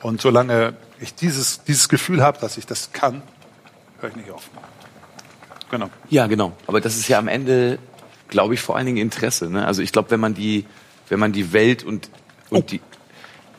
Und 0.00 0.20
solange 0.20 0.74
ich 0.98 1.14
dieses, 1.14 1.62
dieses 1.64 1.88
Gefühl 1.88 2.22
habe, 2.22 2.38
dass 2.40 2.56
ich 2.56 2.66
das 2.66 2.92
kann, 2.92 3.22
höre 4.00 4.10
ich 4.10 4.16
nicht 4.16 4.30
auf. 4.30 4.48
Genau. 5.70 5.90
Ja, 6.08 6.26
genau. 6.26 6.52
Aber 6.66 6.80
das 6.80 6.96
ist 6.96 7.08
ja 7.08 7.18
am 7.18 7.28
Ende, 7.28 7.78
glaube 8.28 8.54
ich, 8.54 8.60
vor 8.60 8.76
allen 8.76 8.86
Dingen 8.86 8.98
Interesse. 8.98 9.50
Ne? 9.50 9.66
Also 9.66 9.82
ich 9.82 9.92
glaube, 9.92 10.10
wenn 10.10 10.20
man 10.20 10.34
die, 10.34 10.66
wenn 11.08 11.20
man 11.20 11.32
die 11.32 11.52
Welt 11.52 11.84
und, 11.84 12.10
und 12.50 12.70
die, 12.72 12.80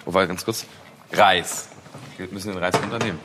oh, 0.05 0.13
warte 0.13 0.27
ganz 0.27 0.43
kurz, 0.45 0.65
Reis. 1.11 1.69
Wir 2.17 2.27
müssen 2.31 2.51
den 2.51 2.57
Reis 2.57 2.73
runternehmen. 2.81 3.19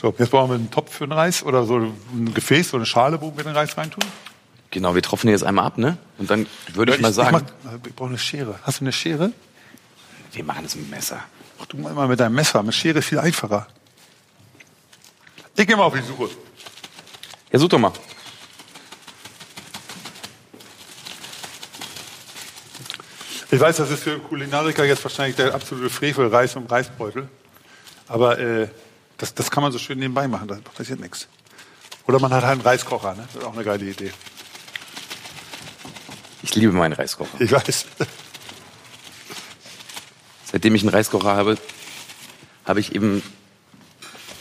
So, 0.00 0.14
jetzt 0.16 0.30
brauchen 0.30 0.50
wir 0.50 0.54
einen 0.54 0.70
Topf 0.70 0.94
für 0.94 1.08
den 1.08 1.12
Reis 1.12 1.42
oder 1.42 1.64
so 1.64 1.76
ein 1.76 2.32
Gefäß, 2.32 2.70
so 2.70 2.76
eine 2.76 2.86
Schale, 2.86 3.20
wo 3.20 3.36
wir 3.36 3.42
den 3.42 3.54
Reis 3.54 3.76
reintun. 3.76 4.04
Genau, 4.70 4.94
wir 4.94 5.02
tropfen 5.02 5.28
jetzt 5.28 5.42
einmal 5.42 5.64
ab, 5.64 5.76
ne? 5.76 5.98
Und 6.18 6.30
dann 6.30 6.46
würde 6.72 6.94
ich 6.94 7.00
mal 7.00 7.12
sagen, 7.12 7.44
mach, 7.64 7.72
ich 7.84 7.96
brauche 7.96 8.10
eine 8.10 8.18
Schere. 8.18 8.60
Hast 8.62 8.78
du 8.78 8.84
eine 8.84 8.92
Schere? 8.92 9.32
wir 10.30 10.44
machen 10.44 10.62
das 10.62 10.76
mit 10.76 10.86
dem 10.86 10.90
Messer. 10.90 11.24
Ach, 11.60 11.66
du 11.66 11.78
mal 11.78 12.06
mit 12.06 12.20
deinem 12.20 12.36
Messer. 12.36 12.62
Mit 12.62 12.74
Schere 12.76 13.00
ist 13.00 13.06
viel 13.06 13.18
einfacher. 13.18 13.66
Ich 15.56 15.66
gehe 15.66 15.76
mal 15.76 15.82
auf 15.82 15.94
die 15.94 16.02
Suche. 16.02 16.28
Ja, 17.50 17.58
such 17.58 17.68
doch 17.68 17.78
mal. 17.80 17.92
Ich 23.50 23.58
weiß, 23.58 23.78
das 23.78 23.90
ist 23.90 24.04
für 24.04 24.20
Kulinariker 24.20 24.84
jetzt 24.84 25.02
wahrscheinlich 25.02 25.34
der 25.34 25.54
absolute 25.54 25.90
Frevel, 25.90 26.28
Reis 26.28 26.54
und 26.54 26.70
Reisbeutel. 26.70 27.28
Aber 28.06 28.38
äh, 28.38 28.68
das, 29.18 29.34
das 29.34 29.50
kann 29.50 29.62
man 29.62 29.72
so 29.72 29.78
schön 29.78 29.98
nebenbei 29.98 30.26
machen, 30.28 30.48
da 30.48 30.56
passiert 30.74 31.00
nichts. 31.00 31.28
Oder 32.06 32.20
man 32.20 32.32
hat 32.32 32.42
halt 32.42 32.52
einen 32.52 32.60
Reiskocher, 32.62 33.14
ne? 33.14 33.24
Das 33.26 33.42
ist 33.42 33.46
auch 33.46 33.52
eine 33.52 33.64
geile 33.64 33.84
Idee. 33.84 34.12
Ich 36.42 36.54
liebe 36.54 36.72
meinen 36.72 36.94
Reiskocher. 36.94 37.38
Ich 37.40 37.52
weiß. 37.52 37.84
Seitdem 40.44 40.74
ich 40.74 40.82
einen 40.82 40.88
Reiskocher 40.88 41.36
habe, 41.36 41.58
habe 42.64 42.80
ich 42.80 42.94
eben, 42.94 43.22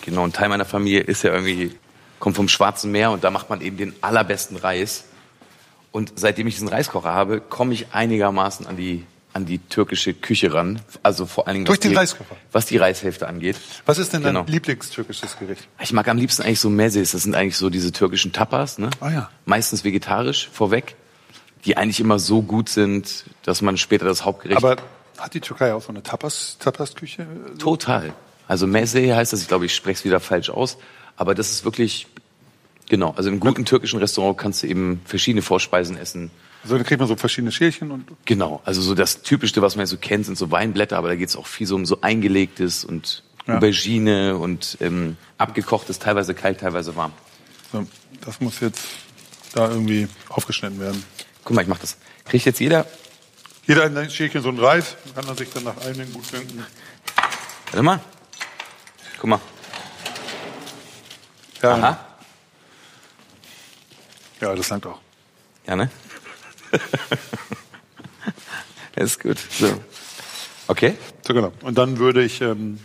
genau, 0.05 0.23
ein 0.23 0.31
Teil 0.31 0.47
meiner 0.47 0.63
Familie 0.63 1.01
ist 1.01 1.23
ja 1.23 1.33
irgendwie, 1.33 1.77
kommt 2.19 2.37
vom 2.37 2.47
Schwarzen 2.47 2.91
Meer 2.91 3.11
und 3.11 3.23
da 3.23 3.31
macht 3.31 3.49
man 3.49 3.59
eben 3.59 3.75
den 3.75 3.95
allerbesten 4.01 4.55
Reis. 4.55 5.05
Und 5.91 6.13
seitdem 6.15 6.47
ich 6.47 6.53
diesen 6.55 6.69
Reiskocher 6.69 7.13
habe, 7.13 7.41
komme 7.41 7.73
ich 7.73 7.87
einigermaßen 7.93 8.67
an 8.67 8.77
die, 8.77 9.05
an 9.37 9.45
die 9.45 9.59
türkische 9.59 10.13
Küche 10.15 10.51
ran. 10.53 10.81
Also 11.03 11.27
vor 11.27 11.47
allen 11.47 11.53
Dingen, 11.55 11.65
Durch 11.65 11.77
was 11.77 11.81
den 11.83 11.91
die, 11.91 11.97
Reiskocher? 11.97 12.35
was 12.51 12.65
die 12.65 12.77
Reishälfte 12.77 13.27
angeht. 13.27 13.55
Was 13.85 13.99
ist 13.99 14.11
denn 14.11 14.23
dein 14.23 14.33
Genau. 14.33 14.45
Lieblingstürkisches 14.49 15.37
Gericht? 15.37 15.67
Ich 15.79 15.93
mag 15.93 16.07
am 16.07 16.17
liebsten 16.17 16.41
eigentlich 16.41 16.59
so 16.59 16.69
Mezzes. 16.71 17.11
Das 17.11 17.21
sind 17.23 17.35
eigentlich 17.35 17.55
so 17.55 17.69
diese 17.69 17.91
türkischen 17.91 18.33
Tapas, 18.33 18.79
ne? 18.79 18.89
Ah, 18.99 19.11
ja. 19.11 19.29
Meistens 19.45 19.83
vegetarisch 19.83 20.49
vorweg, 20.51 20.95
die 21.65 21.77
eigentlich 21.77 21.99
immer 21.99 22.17
so 22.17 22.41
gut 22.41 22.67
sind, 22.69 23.25
dass 23.43 23.61
man 23.61 23.77
später 23.77 24.05
das 24.05 24.25
Hauptgericht 24.25 24.57
Aber 24.57 24.77
hat 25.19 25.33
die 25.35 25.39
Türkei 25.41 25.71
auch 25.73 25.81
so 25.83 25.89
eine 25.89 26.01
Tapas, 26.01 26.57
Tapas-Küche? 26.59 27.27
Total. 27.59 28.13
Also 28.47 28.65
Meze 28.65 29.15
heißt 29.15 29.33
das, 29.33 29.41
ich 29.41 29.47
glaube, 29.47 29.65
ich 29.67 29.75
spreche 29.75 29.99
es 29.99 30.05
wieder 30.05 30.19
falsch 30.19 30.49
aus, 30.49 30.77
aber 31.15 31.35
das 31.35 31.51
ist 31.51 31.63
wirklich, 31.63 32.07
genau, 32.89 33.13
also 33.15 33.29
im 33.29 33.39
guten 33.39 33.65
türkischen 33.65 33.99
Restaurant 33.99 34.37
kannst 34.37 34.63
du 34.63 34.67
eben 34.67 35.01
verschiedene 35.05 35.41
Vorspeisen 35.43 35.95
essen. 35.97 36.31
Also 36.63 36.77
da 36.77 36.83
kriegt 36.83 36.99
man 36.99 37.07
so 37.07 37.15
verschiedene 37.15 37.51
Schälchen 37.51 37.91
und 37.91 38.07
Genau, 38.25 38.61
also 38.65 38.81
so 38.81 38.93
das 38.95 39.21
Typischste, 39.21 39.61
was 39.61 39.75
man 39.75 39.83
jetzt 39.83 39.91
so 39.91 39.97
kennt, 39.97 40.25
sind 40.25 40.37
so 40.37 40.51
Weinblätter, 40.51 40.97
aber 40.97 41.07
da 41.09 41.15
geht 41.15 41.29
es 41.29 41.35
auch 41.35 41.47
viel 41.47 41.65
so 41.67 41.75
um 41.75 41.85
so 41.85 42.01
eingelegtes 42.01 42.83
und 42.83 43.23
Ja. 43.47 43.57
Aubergine 43.57 44.35
und 44.37 44.77
ähm, 44.81 45.15
abgekochtes, 45.37 45.99
teilweise 45.99 46.33
kalt, 46.33 46.59
teilweise 46.59 46.95
warm. 46.97 47.13
so, 47.71 47.85
das 48.21 48.41
muss 48.41 48.59
jetzt 48.59 48.81
da 49.53 49.69
irgendwie 49.69 50.07
aufgeschnitten 50.29 50.79
werden. 50.81 51.03
Guck 51.45 51.55
mal, 51.55 51.61
ich 51.61 51.67
mach 51.69 51.79
das. 51.79 51.97
Kriegt 52.25 52.45
jetzt 52.45 52.59
jeder, 52.59 52.85
Jeder 53.65 53.85
in 53.85 53.95
ein 53.97 54.09
Schälchen 54.09 54.41
so 54.41 54.49
einen 54.49 54.59
Reis, 54.59 54.95
kann 55.15 55.25
er 55.27 55.35
sich 55.35 55.49
dann 55.49 55.63
nach 55.63 55.77
einem 55.85 56.11
gut 56.11 56.25
finden. 56.25 56.65
warte 57.67 57.83
mal, 57.83 57.99
guck 59.19 59.29
mal, 59.29 59.39
Ja, 61.61 61.73
aha, 61.75 61.99
ja, 64.41 64.55
das 64.55 64.69
langt 64.69 64.85
auch. 64.85 64.99
ja 65.65 65.75
ne? 65.75 65.89
Das 68.95 69.03
ist 69.11 69.19
gut, 69.21 69.37
so. 69.51 69.67
Okay, 70.67 70.95
So 71.25 71.33
genau. 71.33 71.51
Und 71.61 71.77
dann 71.77 71.97
würde 71.97 72.23
ich 72.23 72.41
ähm, 72.41 72.79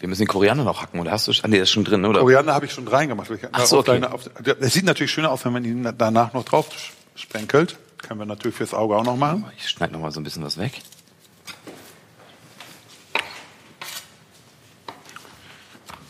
wir 0.00 0.08
müssen 0.08 0.22
den 0.22 0.28
Koriander 0.28 0.64
noch 0.64 0.82
hacken, 0.82 1.00
oder 1.00 1.12
hast 1.12 1.28
du, 1.28 1.32
ah 1.42 1.48
nee, 1.48 1.54
der 1.56 1.62
ist 1.62 1.70
schon 1.70 1.84
drin, 1.84 2.04
oder? 2.04 2.20
Koriander 2.20 2.52
habe 2.54 2.66
ich 2.66 2.72
schon 2.72 2.86
reingemacht. 2.86 3.30
Ach 3.52 3.64
so, 3.66 3.78
okay. 3.78 3.92
deine- 3.92 4.12
auf- 4.12 4.28
Es 4.60 4.74
sieht 4.74 4.84
natürlich 4.84 5.10
schöner 5.12 5.30
aus, 5.30 5.44
wenn 5.44 5.52
man 5.52 5.64
ihn 5.64 5.88
danach 5.96 6.32
noch 6.34 6.44
drauf 6.44 6.66
sprenkelt. 7.14 7.78
Können 7.98 8.20
wir 8.20 8.26
natürlich 8.26 8.54
fürs 8.56 8.74
Auge 8.74 8.96
auch 8.96 9.04
noch 9.04 9.16
machen. 9.16 9.46
Ich 9.56 9.68
schneide 9.70 9.94
noch 9.94 10.00
mal 10.00 10.10
so 10.12 10.20
ein 10.20 10.24
bisschen 10.24 10.44
was 10.44 10.58
weg. 10.58 10.82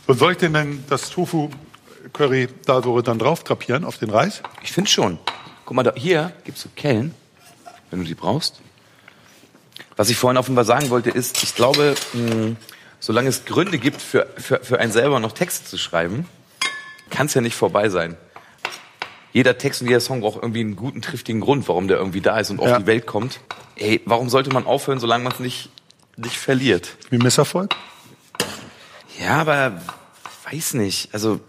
Und 0.06 0.18
soll 0.18 0.32
ich 0.32 0.38
denn 0.38 0.52
denn 0.52 0.84
das 0.88 1.10
Tofu-Curry 1.10 2.48
da 2.66 2.82
so 2.82 3.00
dann 3.00 3.18
drauf 3.18 3.42
drapieren 3.44 3.84
auf 3.84 3.98
den 3.98 4.10
Reis? 4.10 4.42
Ich 4.62 4.72
finde 4.72 4.90
schon. 4.90 5.18
Guck 5.64 5.74
mal, 5.76 5.82
da, 5.82 5.92
hier 5.96 6.32
gibt's 6.44 6.62
so 6.62 6.68
Kellen, 6.76 7.14
wenn 7.90 8.00
du 8.00 8.04
die 8.04 8.14
brauchst. 8.14 8.60
Was 9.96 10.08
ich 10.10 10.16
vorhin 10.16 10.36
offenbar 10.36 10.64
sagen 10.64 10.90
wollte, 10.90 11.10
ist, 11.10 11.42
ich 11.42 11.54
glaube, 11.54 11.94
mh, 12.12 12.56
solange 13.00 13.28
es 13.28 13.44
Gründe 13.44 13.78
gibt, 13.78 14.00
für, 14.02 14.26
für, 14.36 14.60
für 14.62 14.78
einen 14.78 14.92
selber 14.92 15.20
noch 15.20 15.32
Texte 15.32 15.64
zu 15.66 15.78
schreiben, 15.78 16.26
kann 17.10 17.26
es 17.26 17.34
ja 17.34 17.40
nicht 17.40 17.54
vorbei 17.54 17.88
sein. 17.88 18.16
Jeder 19.32 19.58
Text 19.58 19.80
und 19.82 19.88
jeder 19.88 20.00
Song 20.00 20.20
braucht 20.20 20.42
irgendwie 20.42 20.60
einen 20.60 20.76
guten, 20.76 21.02
triftigen 21.02 21.40
Grund, 21.40 21.66
warum 21.68 21.88
der 21.88 21.96
irgendwie 21.98 22.20
da 22.20 22.38
ist 22.38 22.50
und 22.50 22.60
auf 22.60 22.68
Ja. 22.68 22.78
die 22.78 22.86
Welt 22.86 23.06
kommt. 23.06 23.40
Ey, 23.76 24.00
warum 24.04 24.28
sollte 24.28 24.50
man 24.50 24.64
aufhören, 24.66 25.00
solange 25.00 25.24
man 25.24 25.32
es 25.32 25.40
nicht, 25.40 25.70
nicht 26.16 26.36
verliert? 26.36 26.96
Wie 27.10 27.18
Misserfolg? 27.18 27.74
Ja, 29.20 29.40
aber 29.40 29.80
weiß 30.50 30.74
nicht. 30.74 31.12
Also 31.12 31.40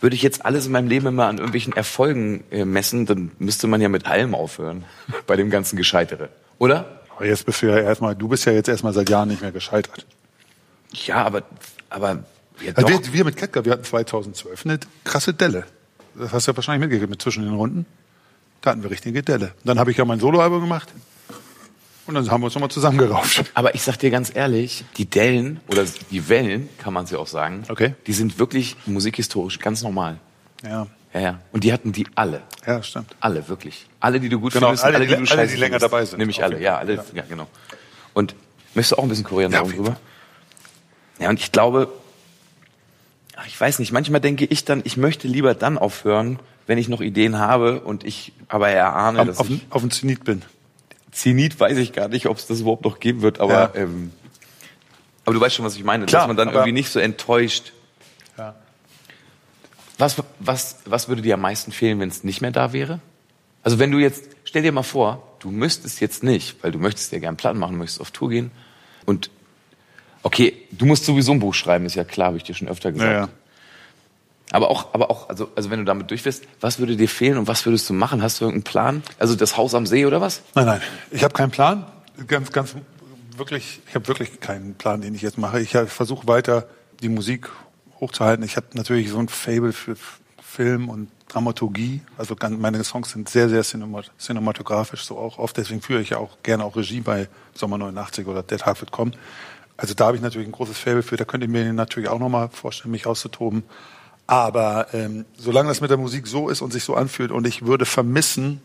würde 0.00 0.16
ich 0.16 0.22
jetzt 0.22 0.44
alles 0.44 0.66
in 0.66 0.72
meinem 0.72 0.88
Leben 0.88 1.06
immer 1.06 1.26
an 1.26 1.36
irgendwelchen 1.36 1.72
Erfolgen 1.72 2.44
äh, 2.50 2.64
messen, 2.64 3.06
dann 3.06 3.32
müsste 3.38 3.66
man 3.66 3.80
ja 3.80 3.88
mit 3.88 4.06
allem 4.06 4.34
aufhören 4.34 4.84
bei 5.26 5.36
dem 5.36 5.50
ganzen 5.50 5.76
Gescheitere, 5.76 6.28
oder? 6.58 7.00
Aber 7.16 7.26
jetzt 7.26 7.44
bist 7.44 7.62
du 7.62 7.66
ja 7.66 7.78
erstmal, 7.78 8.16
du 8.16 8.28
bist 8.28 8.46
ja 8.46 8.52
jetzt 8.52 8.68
erstmal 8.68 8.92
seit 8.92 9.10
Jahren 9.10 9.28
nicht 9.28 9.42
mehr 9.42 9.52
gescheitert. 9.52 10.06
Ja, 10.92 11.24
aber 11.24 11.42
aber 11.90 12.24
ja, 12.60 12.72
Also 12.74 12.88
wir, 12.88 13.12
wir 13.12 13.24
mit 13.24 13.36
Ketka, 13.36 13.64
wir 13.64 13.72
hatten 13.72 13.84
2012 13.84 14.66
eine 14.66 14.80
krasse 15.04 15.34
Delle. 15.34 15.64
Das 16.14 16.32
hast 16.32 16.46
du 16.46 16.52
ja 16.52 16.56
wahrscheinlich 16.56 16.80
mitgekriegt 16.80 17.10
mit 17.10 17.22
zwischen 17.22 17.44
den 17.44 17.54
Runden. 17.54 17.86
Da 18.60 18.70
hatten 18.70 18.82
wir 18.82 18.90
richtige 18.90 19.22
Delle. 19.22 19.52
Dann 19.64 19.78
habe 19.78 19.90
ich 19.90 19.96
ja 19.96 20.04
mein 20.04 20.20
Soloalbum 20.20 20.60
gemacht. 20.60 20.88
Und 22.10 22.16
dann 22.16 22.30
haben 22.32 22.40
wir 22.40 22.46
uns 22.46 22.54
nochmal 22.54 22.70
zusammengerauft. 22.72 23.44
Aber 23.54 23.72
ich 23.76 23.82
sag 23.82 23.96
dir 23.98 24.10
ganz 24.10 24.32
ehrlich, 24.34 24.84
die 24.96 25.04
Dellen 25.06 25.60
oder 25.68 25.84
die 26.10 26.28
Wellen, 26.28 26.68
kann 26.78 26.92
man 26.92 27.06
sie 27.06 27.14
auch 27.16 27.28
sagen, 27.28 27.62
Okay. 27.68 27.94
die 28.08 28.12
sind 28.12 28.38
wirklich 28.40 28.76
musikhistorisch 28.86 29.60
ganz 29.60 29.82
normal. 29.82 30.18
Ja, 30.64 30.88
Ja, 31.14 31.20
ja. 31.20 31.40
Und 31.52 31.62
die 31.62 31.72
hatten 31.72 31.92
die 31.92 32.06
alle. 32.16 32.42
ja, 32.66 32.82
stimmt. 32.82 33.14
Alle, 33.20 33.46
wirklich. 33.48 33.86
Alle, 34.00 34.18
die 34.18 34.28
du 34.28 34.40
gut 34.40 34.52
Genau, 34.54 34.66
findest, 34.66 34.84
alle, 34.84 34.96
alle, 34.96 35.04
die- 35.06 35.10
die 35.10 35.14
du 35.14 35.18
alle, 35.20 35.26
scheiße 35.28 35.54
die 35.54 35.60
länger 35.60 35.74
findest. 35.78 35.92
dabei 35.92 36.04
sind. 36.04 36.18
Nämlich 36.18 36.42
alle, 36.42 36.60
ja, 36.60 36.78
alle, 36.78 36.94
Ja. 36.96 37.04
ja. 37.14 37.22
genau. 37.28 37.46
Und 38.12 38.34
möchtest 38.74 38.92
du 38.92 38.96
auch 38.98 39.02
ein 39.04 39.08
bisschen 39.08 39.24
Koriander 39.24 39.58
Ja, 39.58 39.64
drüber? 39.64 39.96
Ja, 41.20 41.28
und 41.28 41.38
ich 41.38 41.52
glaube, 41.52 41.88
ach, 43.36 43.46
ich 43.46 43.60
weiß 43.60 43.78
nicht, 43.78 43.92
manchmal 43.92 44.20
denke 44.20 44.44
ich 44.46 44.64
dann, 44.64 44.82
ich 44.84 44.96
möchte 44.96 45.28
lieber 45.28 45.54
dann 45.54 45.78
aufhören, 45.78 46.38
wenn 46.66 46.76
ich 46.78 46.88
noch 46.88 47.00
Ideen 47.00 47.38
habe 47.38 47.80
und 47.80 48.02
ich 48.04 48.32
aber 48.48 48.68
erahne, 48.68 49.20
Auf, 49.20 49.26
dass 49.28 49.38
auf, 49.38 49.48
ich 49.50 49.66
auf 49.70 49.82
den 49.82 49.90
Zenit 49.90 50.24
bin. 50.24 50.42
Zenit 51.12 51.58
weiß 51.58 51.78
ich 51.78 51.92
gar 51.92 52.08
nicht, 52.08 52.26
ob 52.26 52.36
es 52.38 52.46
das 52.46 52.60
überhaupt 52.60 52.84
noch 52.84 53.00
geben 53.00 53.22
wird, 53.22 53.40
aber 53.40 53.52
Ja. 53.52 53.82
ähm, 53.82 54.12
aber 55.24 55.34
du 55.34 55.40
weißt 55.40 55.54
schon, 55.56 55.64
was 55.64 55.76
ich 55.76 55.84
meine, 55.84 56.06
Klar, 56.06 56.22
dass 56.22 56.28
man 56.28 56.36
dann 56.36 56.48
irgendwie 56.48 56.72
nicht 56.72 56.88
so 56.90 56.98
enttäuscht. 56.98 57.72
Ja. 58.38 58.54
Was, 59.98 60.16
was, 60.38 60.78
was 60.86 61.08
würde 61.08 61.22
dir 61.22 61.34
am 61.34 61.42
meisten 61.42 61.72
fehlen, 61.72 62.00
wenn 62.00 62.08
es 62.08 62.24
nicht 62.24 62.40
mehr 62.40 62.50
da 62.52 62.72
wäre? 62.72 63.00
Also 63.62 63.78
wenn 63.78 63.90
du 63.90 63.98
jetzt, 63.98 64.24
stell 64.44 64.62
dir 64.62 64.72
mal 64.72 64.82
vor, 64.82 65.36
du 65.40 65.50
müsstest 65.50 66.00
jetzt 66.00 66.22
nicht, 66.22 66.56
weil 66.64 66.72
du 66.72 66.78
möchtest 66.78 67.12
ja 67.12 67.18
gern 67.18 67.36
Platten 67.36 67.58
machen, 67.58 67.76
möchtest 67.76 68.00
auf 68.00 68.10
Tour 68.10 68.30
gehen 68.30 68.50
und 69.04 69.30
okay, 70.22 70.54
du 70.70 70.86
musst 70.86 71.04
sowieso 71.04 71.32
ein 71.32 71.40
Buch 71.40 71.54
schreiben, 71.54 71.84
ist 71.86 71.96
ja 71.96 72.04
klar, 72.04 72.28
habe 72.28 72.38
ich 72.38 72.44
dir 72.44 72.54
schon 72.54 72.68
öfter 72.68 72.92
gesagt. 72.92 73.10
Ja, 73.12 73.18
ja. 73.20 73.28
Aber 74.52 74.70
auch, 74.70 74.92
aber 74.94 75.10
auch, 75.10 75.28
also, 75.28 75.48
also 75.54 75.70
wenn 75.70 75.78
du 75.78 75.84
damit 75.84 76.10
durch 76.10 76.24
bist, 76.24 76.44
was 76.60 76.78
würde 76.78 76.96
dir 76.96 77.08
fehlen 77.08 77.38
und 77.38 77.46
was 77.46 77.64
würdest 77.66 77.88
du 77.88 77.94
machen? 77.94 78.22
Hast 78.22 78.40
du 78.40 78.46
irgendeinen 78.46 78.64
Plan? 78.64 79.02
Also 79.18 79.36
das 79.36 79.56
Haus 79.56 79.74
am 79.74 79.86
See 79.86 80.06
oder 80.06 80.20
was? 80.20 80.42
Nein, 80.54 80.66
nein, 80.66 80.82
ich 81.10 81.22
habe 81.22 81.34
keinen 81.34 81.50
Plan. 81.50 81.86
Ganz, 82.26 82.50
ganz 82.50 82.74
wirklich, 83.36 83.80
ich 83.88 83.94
habe 83.94 84.08
wirklich 84.08 84.40
keinen 84.40 84.74
Plan, 84.74 85.00
den 85.00 85.14
ich 85.14 85.22
jetzt 85.22 85.38
mache. 85.38 85.60
Ich, 85.60 85.74
ich 85.74 85.90
versuche 85.90 86.26
weiter 86.26 86.66
die 87.00 87.08
Musik 87.08 87.48
hochzuhalten. 88.00 88.44
Ich 88.44 88.56
habe 88.56 88.66
natürlich 88.74 89.10
so 89.10 89.18
ein 89.18 89.28
Fable 89.28 89.72
für 89.72 89.96
Film 90.42 90.88
und 90.88 91.10
Dramaturgie. 91.28 92.00
Also 92.18 92.34
meine 92.50 92.82
Songs 92.82 93.10
sind 93.10 93.28
sehr, 93.28 93.48
sehr 93.48 93.62
cinemat 93.62 94.10
cinematografisch 94.18 95.04
so 95.04 95.16
auch 95.16 95.38
oft. 95.38 95.56
Deswegen 95.56 95.80
führe 95.80 96.00
ich 96.00 96.10
ja 96.10 96.18
auch 96.18 96.38
gerne 96.42 96.64
auch 96.64 96.76
Regie 96.76 97.00
bei 97.00 97.28
Sommer 97.54 97.78
89 97.78 98.26
oder 98.26 98.42
Der 98.42 98.58
Tag 98.58 98.80
wird 98.80 98.90
kommen. 98.90 99.14
Also 99.76 99.94
da 99.94 100.06
habe 100.06 100.16
ich 100.16 100.22
natürlich 100.22 100.48
ein 100.48 100.52
großes 100.52 100.76
Fable 100.76 101.02
für. 101.02 101.16
Da 101.16 101.24
könnt 101.24 101.44
ihr 101.44 101.48
mir 101.48 101.72
natürlich 101.72 102.08
auch 102.08 102.18
nochmal 102.18 102.48
vorstellen, 102.50 102.90
mich 102.90 103.06
auszutoben. 103.06 103.62
Aber 104.30 104.94
ähm, 104.94 105.24
solange 105.36 105.70
das 105.70 105.80
mit 105.80 105.90
der 105.90 105.96
Musik 105.96 106.28
so 106.28 106.48
ist 106.50 106.62
und 106.62 106.72
sich 106.72 106.84
so 106.84 106.94
anfühlt 106.94 107.32
und 107.32 107.48
ich 107.48 107.66
würde 107.66 107.84
vermissen, 107.84 108.62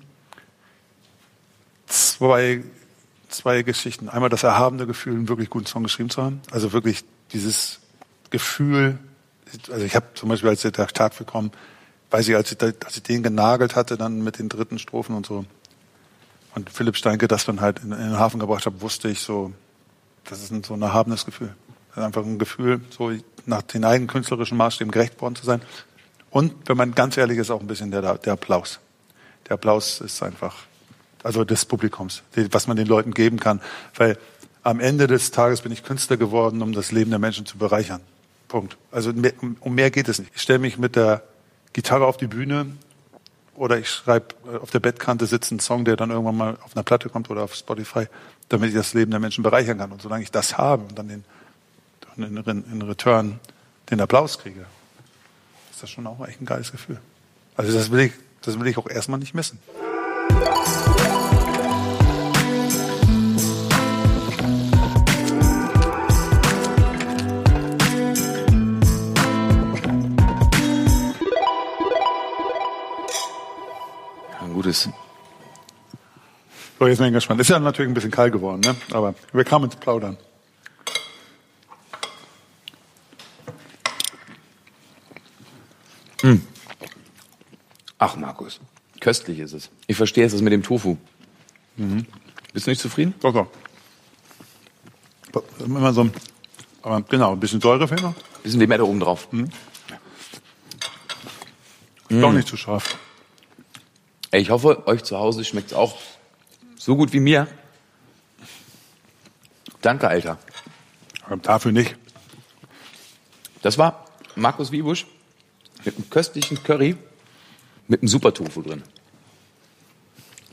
zwei, 1.87 2.63
zwei 3.29 3.63
Geschichten. 3.63 4.07
Einmal 4.07 4.29
das 4.29 4.43
erhabene 4.43 4.85
Gefühl, 4.85 5.13
einen 5.13 5.27
wirklich 5.27 5.49
guten 5.49 5.65
Song 5.65 5.81
geschrieben 5.81 6.11
zu 6.11 6.21
haben. 6.21 6.39
Also 6.51 6.71
wirklich 6.71 7.03
dieses 7.33 7.79
Gefühl, 8.29 8.99
also 9.71 9.83
ich 9.83 9.95
habe 9.95 10.05
zum 10.13 10.29
Beispiel, 10.29 10.49
als 10.49 10.61
der 10.61 10.71
Tag 10.71 11.17
gekommen, 11.17 11.49
weiß 12.11 12.27
ich, 12.27 12.35
als 12.35 12.51
ich, 12.51 12.61
als 12.61 12.97
ich 12.97 13.01
den 13.01 13.23
genagelt 13.23 13.75
hatte, 13.75 13.97
dann 13.97 14.23
mit 14.23 14.37
den 14.37 14.49
dritten 14.49 14.77
Strophen 14.77 15.15
und 15.15 15.25
so, 15.25 15.45
und 16.53 16.69
Philipp 16.69 16.95
Steinke 16.95 17.27
das 17.27 17.43
dann 17.43 17.59
halt 17.59 17.79
in, 17.79 17.91
in 17.91 17.97
den 17.97 18.19
Hafen 18.19 18.39
gebracht 18.39 18.67
hat, 18.67 18.81
wusste 18.81 19.07
ich 19.07 19.21
so, 19.21 19.51
das 20.25 20.43
ist 20.43 20.51
ein, 20.51 20.63
so 20.63 20.75
ein 20.75 20.83
erhabenes 20.83 21.25
Gefühl. 21.25 21.55
Das 21.89 21.97
ist 21.97 22.03
einfach 22.03 22.23
ein 22.23 22.37
Gefühl, 22.37 22.81
so 22.91 23.09
nach 23.45 23.61
den 23.61 23.85
eigenen 23.85 24.07
künstlerischen 24.07 24.57
Maßstäben 24.57 24.91
gerecht 24.91 25.21
worden 25.21 25.35
zu 25.35 25.45
sein. 25.45 25.61
Und 26.29 26.53
wenn 26.65 26.77
man 26.77 26.93
ganz 26.93 27.17
ehrlich 27.17 27.37
ist, 27.37 27.49
auch 27.49 27.61
ein 27.61 27.67
bisschen 27.67 27.91
der, 27.91 28.17
der 28.17 28.33
Applaus. 28.33 28.79
Der 29.47 29.53
Applaus 29.53 30.01
ist 30.01 30.21
einfach, 30.23 30.55
also 31.23 31.43
des 31.43 31.65
Publikums, 31.65 32.23
was 32.51 32.67
man 32.67 32.77
den 32.77 32.87
Leuten 32.87 33.13
geben 33.13 33.39
kann. 33.39 33.61
Weil 33.95 34.17
am 34.63 34.79
Ende 34.79 35.07
des 35.07 35.31
Tages 35.31 35.61
bin 35.61 35.71
ich 35.71 35.83
Künstler 35.83 36.17
geworden, 36.17 36.61
um 36.61 36.73
das 36.73 36.91
Leben 36.91 37.11
der 37.11 37.19
Menschen 37.19 37.45
zu 37.45 37.57
bereichern. 37.57 38.01
Punkt. 38.47 38.77
Also 38.91 39.11
um, 39.11 39.57
um 39.59 39.75
mehr 39.75 39.91
geht 39.91 40.07
es 40.07 40.19
nicht. 40.19 40.31
Ich 40.35 40.41
stelle 40.41 40.59
mich 40.59 40.77
mit 40.77 40.95
der 40.95 41.23
Gitarre 41.73 42.05
auf 42.05 42.17
die 42.17 42.27
Bühne 42.27 42.67
oder 43.55 43.77
ich 43.77 43.89
schreibe 43.89 44.27
äh, 44.51 44.57
auf 44.57 44.71
der 44.71 44.79
Bettkante 44.79 45.25
sitzt 45.25 45.51
ein 45.51 45.59
Song, 45.59 45.85
der 45.85 45.95
dann 45.95 46.09
irgendwann 46.09 46.37
mal 46.37 46.57
auf 46.63 46.75
einer 46.75 46.83
Platte 46.83 47.09
kommt 47.09 47.29
oder 47.29 47.43
auf 47.43 47.55
Spotify, 47.55 48.07
damit 48.49 48.69
ich 48.69 48.75
das 48.75 48.93
Leben 48.93 49.11
der 49.11 49.19
Menschen 49.19 49.43
bereichern 49.43 49.77
kann. 49.77 49.91
Und 49.91 50.01
solange 50.01 50.23
ich 50.23 50.31
das 50.31 50.57
habe 50.57 50.83
und 50.83 50.97
dann 50.97 51.07
den, 51.07 51.23
in, 52.23 52.63
in 52.71 52.81
Return 52.81 53.39
den 53.89 54.01
Applaus 54.01 54.39
kriege, 54.39 54.65
ist 55.71 55.83
das 55.83 55.89
schon 55.89 56.07
auch 56.07 56.25
echt 56.27 56.41
ein 56.41 56.45
geiles 56.45 56.71
Gefühl. 56.71 56.99
Also 57.57 57.73
das 57.73 57.91
will 57.91 57.99
ich, 57.99 58.13
das 58.41 58.59
will 58.59 58.67
ich 58.67 58.77
auch 58.77 58.89
erstmal 58.89 59.19
nicht 59.19 59.33
missen. 59.33 59.59
Ein 74.41 74.53
gutes. 74.53 74.89
So, 76.77 76.87
jetzt 76.87 76.97
bin 76.97 77.07
ich 77.07 77.13
gespannt. 77.13 77.39
Ist 77.39 77.49
ja 77.49 77.59
natürlich 77.59 77.89
ein 77.89 77.93
bisschen 77.93 78.11
kalt 78.11 78.33
geworden, 78.33 78.61
ne? 78.61 78.75
aber 78.91 79.15
wir 79.31 79.43
kamen 79.43 79.65
ins 79.65 79.75
Plaudern. 79.77 80.17
Ach, 87.97 88.15
Markus. 88.15 88.59
Köstlich 88.99 89.39
ist 89.39 89.53
es. 89.53 89.69
Ich 89.87 89.97
verstehe 89.97 90.25
es 90.25 90.31
das 90.31 90.41
mit 90.41 90.53
dem 90.53 90.63
Tofu. 90.63 90.97
Bist 92.53 92.65
du 92.65 92.71
nicht 92.71 92.81
zufrieden? 92.81 93.13
Doch, 93.19 93.33
doch. 93.33 93.47
Immer 95.59 95.93
so 95.93 96.01
ein, 96.01 96.13
aber 96.81 97.01
genau, 97.01 97.33
ein 97.33 97.39
bisschen 97.39 97.59
Säure 97.59 97.87
fehlt 97.87 98.01
noch. 98.01 98.13
Bisschen 98.43 98.69
da 98.69 98.81
oben 98.83 98.99
drauf. 98.99 99.27
Doch 102.09 102.31
nicht 102.31 102.47
zu 102.47 102.55
scharf. 102.55 102.97
Ey, 104.31 104.41
ich 104.41 104.49
hoffe, 104.49 104.87
euch 104.87 105.03
zu 105.03 105.17
Hause 105.17 105.43
schmeckt's 105.43 105.73
auch 105.73 105.97
so 106.77 106.95
gut 106.95 107.11
wie 107.13 107.19
mir. 107.19 107.47
Danke, 109.81 110.07
Alter. 110.07 110.37
Aber 111.25 111.37
dafür 111.37 111.71
nicht. 111.71 111.95
Das 113.61 113.77
war 113.77 114.05
Markus 114.35 114.71
Wiebusch 114.71 115.05
mit 115.85 115.95
einem 115.95 116.09
köstlichen 116.09 116.61
Curry 116.63 116.97
mit 117.87 118.01
einem 118.01 118.07
super 118.07 118.33
Tofu 118.33 118.61
drin. 118.61 118.83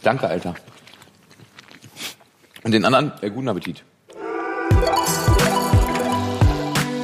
Danke, 0.03 0.28
Alter. 0.28 0.55
Und 2.62 2.72
den 2.72 2.85
anderen, 2.85 3.12
äh, 3.22 3.30
guten 3.30 3.49
Appetit. 3.49 3.85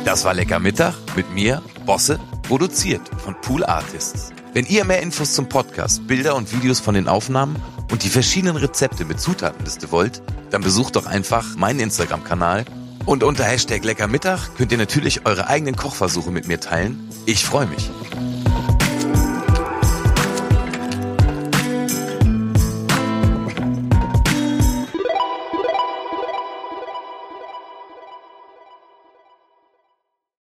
Das 0.04 0.24
war 0.24 0.34
Lecker 0.34 0.58
Mittag 0.58 0.94
mit 1.16 1.30
mir, 1.32 1.62
Bosse, 1.84 2.18
produziert 2.42 3.02
von 3.18 3.38
Pool 3.40 3.64
Artists. 3.64 4.30
Wenn 4.54 4.64
ihr 4.66 4.84
mehr 4.84 5.02
Infos 5.02 5.34
zum 5.34 5.48
Podcast, 5.48 6.06
Bilder 6.06 6.34
und 6.34 6.52
Videos 6.52 6.80
von 6.80 6.94
den 6.94 7.08
Aufnahmen 7.08 7.56
und 7.90 8.02
die 8.04 8.08
verschiedenen 8.08 8.56
Rezepte 8.56 9.04
mit 9.04 9.20
Zutatenliste 9.20 9.90
wollt, 9.90 10.22
dann 10.50 10.62
besucht 10.62 10.96
doch 10.96 11.06
einfach 11.06 11.56
meinen 11.56 11.80
Instagram-Kanal 11.80 12.64
und 13.06 13.22
unter 13.22 13.44
Hashtag 13.44 13.84
Lecker 13.84 14.06
Mittag 14.06 14.54
könnt 14.56 14.72
ihr 14.72 14.78
natürlich 14.78 15.26
eure 15.26 15.48
eigenen 15.48 15.76
Kochversuche 15.76 16.30
mit 16.30 16.48
mir 16.48 16.60
teilen. 16.60 17.08
Ich 17.26 17.44
freue 17.44 17.66
mich. 17.66 17.90